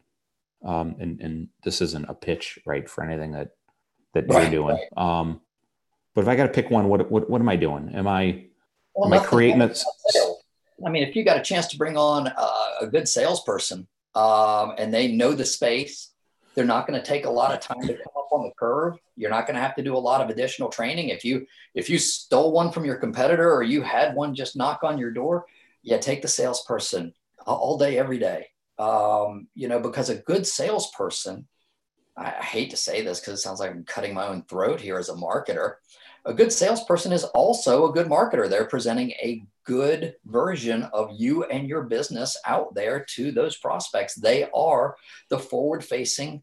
Um, 0.64 0.96
and, 0.98 1.20
and 1.20 1.48
this 1.62 1.80
isn't 1.82 2.08
a 2.08 2.14
pitch, 2.14 2.58
right, 2.66 2.88
for 2.88 3.04
anything 3.04 3.32
that 3.32 3.50
that 4.14 4.26
right, 4.28 4.42
you're 4.42 4.62
doing. 4.62 4.78
Right. 4.96 5.20
Um, 5.20 5.40
but 6.14 6.22
if 6.22 6.28
I 6.28 6.36
got 6.36 6.46
to 6.46 6.52
pick 6.52 6.70
one, 6.70 6.88
what, 6.88 7.10
what 7.10 7.28
what 7.30 7.40
am 7.40 7.48
I 7.48 7.56
doing? 7.56 7.90
Am 7.94 8.08
I 8.08 8.46
well, 8.94 9.12
am 9.12 9.20
I 9.20 9.24
creating 9.24 9.60
a? 9.60 9.72
I 10.86 10.90
mean, 10.90 11.02
if 11.02 11.14
you 11.14 11.24
got 11.24 11.36
a 11.36 11.42
chance 11.42 11.66
to 11.68 11.76
bring 11.76 11.96
on 11.96 12.28
a, 12.28 12.84
a 12.84 12.86
good 12.86 13.08
salesperson 13.08 13.86
um, 14.14 14.74
and 14.78 14.92
they 14.92 15.12
know 15.12 15.32
the 15.32 15.44
space, 15.44 16.10
they're 16.58 16.66
not 16.66 16.88
going 16.88 17.00
to 17.00 17.06
take 17.06 17.24
a 17.24 17.30
lot 17.30 17.54
of 17.54 17.60
time 17.60 17.80
to 17.82 17.94
come 17.94 18.12
up 18.16 18.32
on 18.32 18.42
the 18.42 18.50
curve. 18.58 18.98
You're 19.14 19.30
not 19.30 19.46
going 19.46 19.54
to 19.54 19.62
have 19.62 19.76
to 19.76 19.82
do 19.82 19.96
a 19.96 19.96
lot 19.96 20.20
of 20.20 20.28
additional 20.28 20.70
training. 20.70 21.10
If 21.10 21.24
you 21.24 21.46
if 21.72 21.88
you 21.88 22.00
stole 22.00 22.50
one 22.50 22.72
from 22.72 22.84
your 22.84 22.96
competitor 22.96 23.52
or 23.52 23.62
you 23.62 23.80
had 23.80 24.16
one 24.16 24.34
just 24.34 24.56
knock 24.56 24.80
on 24.82 24.98
your 24.98 25.12
door, 25.12 25.46
yeah, 25.84 25.98
take 25.98 26.20
the 26.20 26.26
salesperson 26.26 27.14
all 27.46 27.78
day, 27.78 27.96
every 27.96 28.18
day. 28.18 28.48
Um, 28.76 29.46
you 29.54 29.68
know, 29.68 29.78
because 29.78 30.10
a 30.10 30.16
good 30.16 30.48
salesperson, 30.48 31.46
I, 32.16 32.26
I 32.26 32.42
hate 32.42 32.70
to 32.70 32.76
say 32.76 33.02
this 33.02 33.20
because 33.20 33.34
it 33.34 33.42
sounds 33.42 33.60
like 33.60 33.70
I'm 33.70 33.84
cutting 33.84 34.12
my 34.12 34.26
own 34.26 34.42
throat 34.42 34.80
here 34.80 34.98
as 34.98 35.10
a 35.10 35.14
marketer. 35.14 35.74
A 36.24 36.34
good 36.34 36.52
salesperson 36.52 37.12
is 37.12 37.22
also 37.22 37.86
a 37.88 37.92
good 37.92 38.08
marketer. 38.08 38.50
They're 38.50 38.64
presenting 38.64 39.12
a 39.12 39.44
good 39.62 40.16
version 40.26 40.82
of 40.92 41.12
you 41.16 41.44
and 41.44 41.68
your 41.68 41.82
business 41.82 42.36
out 42.44 42.74
there 42.74 43.06
to 43.14 43.30
those 43.30 43.56
prospects. 43.56 44.16
They 44.16 44.48
are 44.52 44.96
the 45.30 45.38
forward 45.38 45.84
facing, 45.84 46.42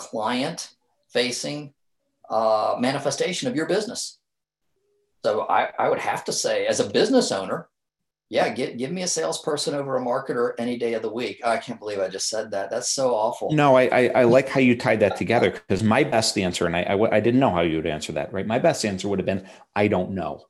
client 0.00 0.70
facing 1.12 1.74
uh, 2.30 2.76
manifestation 2.78 3.48
of 3.48 3.54
your 3.54 3.66
business. 3.66 4.18
So 5.24 5.42
I, 5.42 5.70
I 5.78 5.88
would 5.90 5.98
have 5.98 6.24
to 6.24 6.32
say, 6.32 6.66
as 6.66 6.80
a 6.80 6.88
business 6.88 7.30
owner, 7.30 7.68
yeah, 8.30 8.48
give, 8.48 8.78
give 8.78 8.92
me 8.92 9.02
a 9.02 9.08
salesperson 9.08 9.74
over 9.74 9.96
a 9.96 10.00
marketer 10.00 10.52
any 10.58 10.78
day 10.78 10.94
of 10.94 11.02
the 11.02 11.12
week. 11.12 11.40
Oh, 11.42 11.50
I 11.50 11.58
can't 11.58 11.80
believe 11.80 11.98
I 11.98 12.08
just 12.08 12.30
said 12.30 12.52
that. 12.52 12.70
That's 12.70 12.90
so 12.90 13.10
awful. 13.10 13.52
No, 13.52 13.76
I, 13.76 13.82
I, 13.82 14.08
I 14.20 14.22
like 14.24 14.48
how 14.48 14.60
you 14.60 14.76
tied 14.78 15.00
that 15.00 15.16
together 15.16 15.50
because 15.50 15.82
my 15.82 16.04
best 16.04 16.38
answer, 16.38 16.64
and 16.66 16.76
I, 16.76 16.82
I, 16.82 17.16
I, 17.16 17.20
didn't 17.20 17.40
know 17.40 17.50
how 17.50 17.62
you 17.62 17.76
would 17.76 17.86
answer 17.86 18.12
that, 18.12 18.32
right? 18.32 18.46
My 18.46 18.60
best 18.60 18.84
answer 18.84 19.08
would 19.08 19.18
have 19.18 19.26
been, 19.26 19.46
I 19.74 19.88
don't 19.88 20.12
know. 20.12 20.46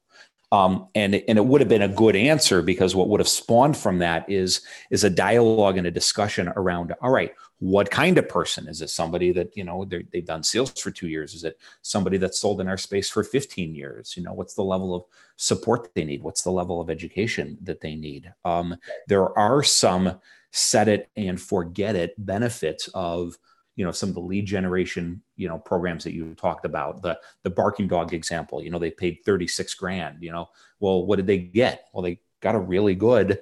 Um, 0.53 0.89
and 0.95 1.15
and 1.15 1.39
it 1.39 1.45
would 1.45 1.61
have 1.61 1.69
been 1.69 1.83
a 1.83 1.89
good 1.89 2.17
answer 2.17 2.61
because 2.61 2.95
what 2.95 3.09
would 3.09 3.21
have 3.21 3.29
spawned 3.29 3.77
from 3.77 3.99
that 3.99 4.29
is 4.29 4.63
is 4.91 5.05
a 5.05 5.11
dialogue 5.11 5.79
and 5.79 5.87
a 5.87 5.93
discussion 5.93 6.53
around 6.57 6.93
all 7.01 7.11
right 7.11 7.33
what 7.61 7.91
kind 7.91 8.17
of 8.17 8.27
person? 8.27 8.67
Is 8.69 8.81
it 8.81 8.89
somebody 8.89 9.33
that 9.33 9.55
you 9.55 9.65
know 9.65 9.85
they've 9.85 10.25
done 10.25 10.43
sales 10.43 10.71
for 10.81 10.91
two 10.91 11.09
years? 11.09 11.35
Is 11.35 11.45
it 11.45 11.59
somebody 11.83 12.17
that's 12.17 12.41
sold 12.41 12.61
in 12.61 12.69
our 12.69 12.79
space 12.79 13.09
for 13.11 13.23
15 13.23 13.75
years? 13.75 14.15
You 14.17 14.23
know 14.23 14.33
what's 14.33 14.55
the 14.55 14.65
level 14.65 14.95
of 14.95 15.05
support 15.37 15.95
they 15.95 16.05
need? 16.05 16.23
What's 16.23 16.43
the 16.43 16.51
level 16.51 16.81
of 16.81 16.89
education 16.89 17.59
that 17.63 17.83
they 17.83 17.95
need? 17.95 18.33
Um, 18.47 18.77
there 19.09 19.39
are 19.39 19.63
some 19.63 20.21
set 20.53 20.89
it 20.89 21.11
and 21.17 21.41
forget 21.41 21.95
it 21.95 22.15
benefits 22.19 22.89
of 22.95 23.39
you 23.77 23.85
know 23.85 23.93
some 23.93 24.09
of 24.09 24.15
the 24.15 24.21
lead 24.21 24.47
generation 24.47 25.23
you 25.37 25.47
know 25.47 25.59
programs 25.59 26.03
that 26.05 26.15
you 26.15 26.35
talked 26.35 26.65
about. 26.65 27.03
The 27.03 27.21
the 27.43 27.51
barking 27.51 27.89
dog 27.89 28.15
example 28.15 28.63
you 28.63 28.71
know 28.71 28.79
they 28.79 28.91
paid 28.91 29.19
36 29.27 29.75
grand 29.75 30.23
you 30.23 30.33
know. 30.33 30.49
Well 30.81 31.05
what 31.05 31.17
did 31.17 31.27
they 31.27 31.39
get? 31.39 31.89
Well 31.93 32.03
they 32.03 32.21
got 32.41 32.55
a 32.55 32.59
really 32.59 32.95
good 32.95 33.41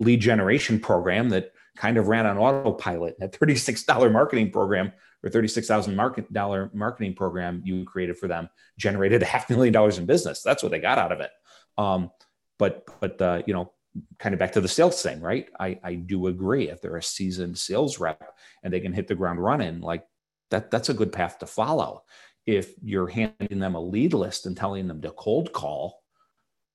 lead 0.00 0.20
generation 0.20 0.80
program 0.80 1.28
that 1.28 1.51
kind 1.76 1.96
of 1.96 2.08
ran 2.08 2.26
on 2.26 2.38
autopilot 2.38 3.18
that 3.18 3.32
$36 3.32 4.12
marketing 4.12 4.50
program 4.50 4.92
or 5.24 5.30
$36,000 5.30 5.94
market 5.94 6.32
dollar 6.32 6.70
marketing 6.74 7.14
program 7.14 7.62
you 7.64 7.84
created 7.84 8.18
for 8.18 8.28
them 8.28 8.48
generated 8.78 9.22
a 9.22 9.26
half 9.26 9.48
million 9.50 9.72
dollars 9.72 9.98
in 9.98 10.06
business. 10.06 10.42
That's 10.42 10.62
what 10.62 10.72
they 10.72 10.80
got 10.80 10.98
out 10.98 11.12
of 11.12 11.20
it. 11.20 11.30
Um, 11.78 12.10
but, 12.58 12.84
but, 13.00 13.20
uh, 13.20 13.42
you 13.46 13.54
know, 13.54 13.72
kind 14.18 14.32
of 14.32 14.38
back 14.38 14.52
to 14.52 14.60
the 14.60 14.68
sales 14.68 15.02
thing, 15.02 15.20
right? 15.20 15.48
I, 15.58 15.78
I 15.82 15.94
do 15.94 16.26
agree. 16.26 16.68
If 16.68 16.80
they're 16.80 16.96
a 16.96 17.02
seasoned 17.02 17.58
sales 17.58 17.98
rep 17.98 18.22
and 18.62 18.72
they 18.72 18.80
can 18.80 18.92
hit 18.92 19.08
the 19.08 19.14
ground 19.14 19.42
running, 19.42 19.80
like 19.80 20.04
that, 20.50 20.70
that's 20.70 20.88
a 20.88 20.94
good 20.94 21.12
path 21.12 21.38
to 21.38 21.46
follow. 21.46 22.04
If 22.46 22.72
you're 22.82 23.08
handing 23.08 23.58
them 23.58 23.74
a 23.74 23.80
lead 23.80 24.14
list 24.14 24.46
and 24.46 24.56
telling 24.56 24.88
them 24.88 25.00
to 25.02 25.10
cold 25.10 25.52
call, 25.52 26.02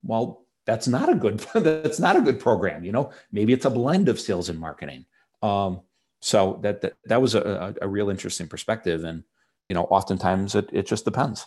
well, 0.04 0.46
that's 0.68 0.88
not 0.88 1.10
a 1.10 1.16
good 1.16 1.40
that's 1.56 2.00
not 2.00 2.16
a 2.16 2.22
good 2.22 2.40
program. 2.40 2.84
You 2.84 2.92
know, 2.92 3.12
maybe 3.32 3.54
it's 3.54 3.66
a 3.66 3.72
blend 3.72 4.10
of 4.10 4.20
sales 4.20 4.50
and 4.50 4.60
marketing. 4.60 5.06
Um, 5.42 5.82
so 6.20 6.60
that, 6.62 6.82
that 6.82 6.94
that 7.06 7.22
was 7.22 7.34
a, 7.34 7.76
a, 7.82 7.88
real 7.88 8.10
interesting 8.10 8.48
perspective, 8.48 9.04
and 9.04 9.24
you 9.70 9.74
know, 9.74 9.84
oftentimes 9.84 10.56
it 10.56 10.70
it 10.74 10.86
just 10.86 11.06
depends. 11.06 11.46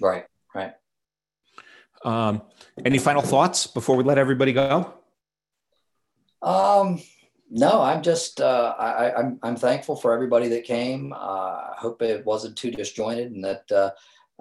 Right. 0.00 0.26
Right. 0.54 0.74
Um, 2.04 2.42
any 2.84 2.98
final 2.98 3.22
thoughts 3.22 3.66
before 3.66 3.96
we 3.96 4.04
let 4.04 4.18
everybody 4.18 4.52
go? 4.52 4.92
Um, 6.42 7.00
No, 7.50 7.80
I'm 7.80 8.02
just 8.02 8.40
uh, 8.40 8.74
I, 8.78 9.14
I'm, 9.14 9.38
I'm 9.42 9.56
thankful 9.56 9.96
for 9.96 10.12
everybody 10.12 10.48
that 10.48 10.64
came. 10.64 11.12
Uh, 11.12 11.16
I 11.16 11.74
hope 11.78 12.02
it 12.02 12.26
wasn't 12.26 12.56
too 12.56 12.70
disjointed 12.70 13.32
and 13.32 13.44
that 13.44 13.72
uh, 13.72 13.90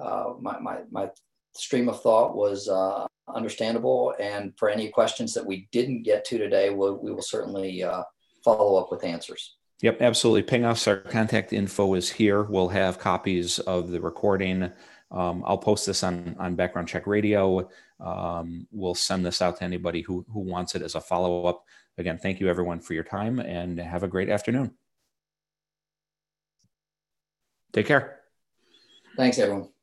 uh, 0.01 0.33
my, 0.41 0.59
my 0.59 0.79
my 0.91 1.09
stream 1.55 1.89
of 1.89 2.01
thought 2.01 2.35
was 2.35 2.67
uh, 2.67 3.05
understandable. 3.33 4.13
And 4.19 4.53
for 4.57 4.69
any 4.69 4.89
questions 4.89 5.33
that 5.33 5.45
we 5.45 5.67
didn't 5.71 6.03
get 6.03 6.25
to 6.25 6.37
today, 6.37 6.69
we'll, 6.69 6.97
we 6.97 7.11
will 7.11 7.21
certainly 7.21 7.83
uh, 7.83 8.03
follow 8.43 8.79
up 8.81 8.91
with 8.91 9.03
answers. 9.03 9.55
Yep, 9.81 10.01
absolutely. 10.01 10.43
Ping 10.43 10.65
us. 10.65 10.87
Our 10.87 10.97
contact 10.97 11.51
info 11.51 11.95
is 11.95 12.09
here. 12.09 12.43
We'll 12.43 12.69
have 12.69 12.97
copies 12.97 13.59
of 13.59 13.91
the 13.91 13.99
recording. 13.99 14.71
Um, 15.11 15.43
I'll 15.45 15.57
post 15.57 15.85
this 15.85 16.03
on 16.03 16.35
on 16.39 16.55
Background 16.55 16.87
Check 16.87 17.05
Radio. 17.07 17.69
Um, 17.99 18.67
we'll 18.71 18.95
send 18.95 19.25
this 19.25 19.41
out 19.41 19.57
to 19.57 19.63
anybody 19.63 20.01
who 20.01 20.25
who 20.31 20.39
wants 20.39 20.75
it 20.75 20.81
as 20.81 20.95
a 20.95 21.01
follow 21.01 21.45
up. 21.45 21.63
Again, 21.97 22.17
thank 22.17 22.39
you 22.39 22.49
everyone 22.49 22.79
for 22.79 22.93
your 22.93 23.03
time 23.03 23.39
and 23.39 23.79
have 23.79 24.03
a 24.03 24.07
great 24.07 24.29
afternoon. 24.29 24.71
Take 27.73 27.87
care. 27.87 28.21
Thanks, 29.17 29.37
everyone. 29.37 29.74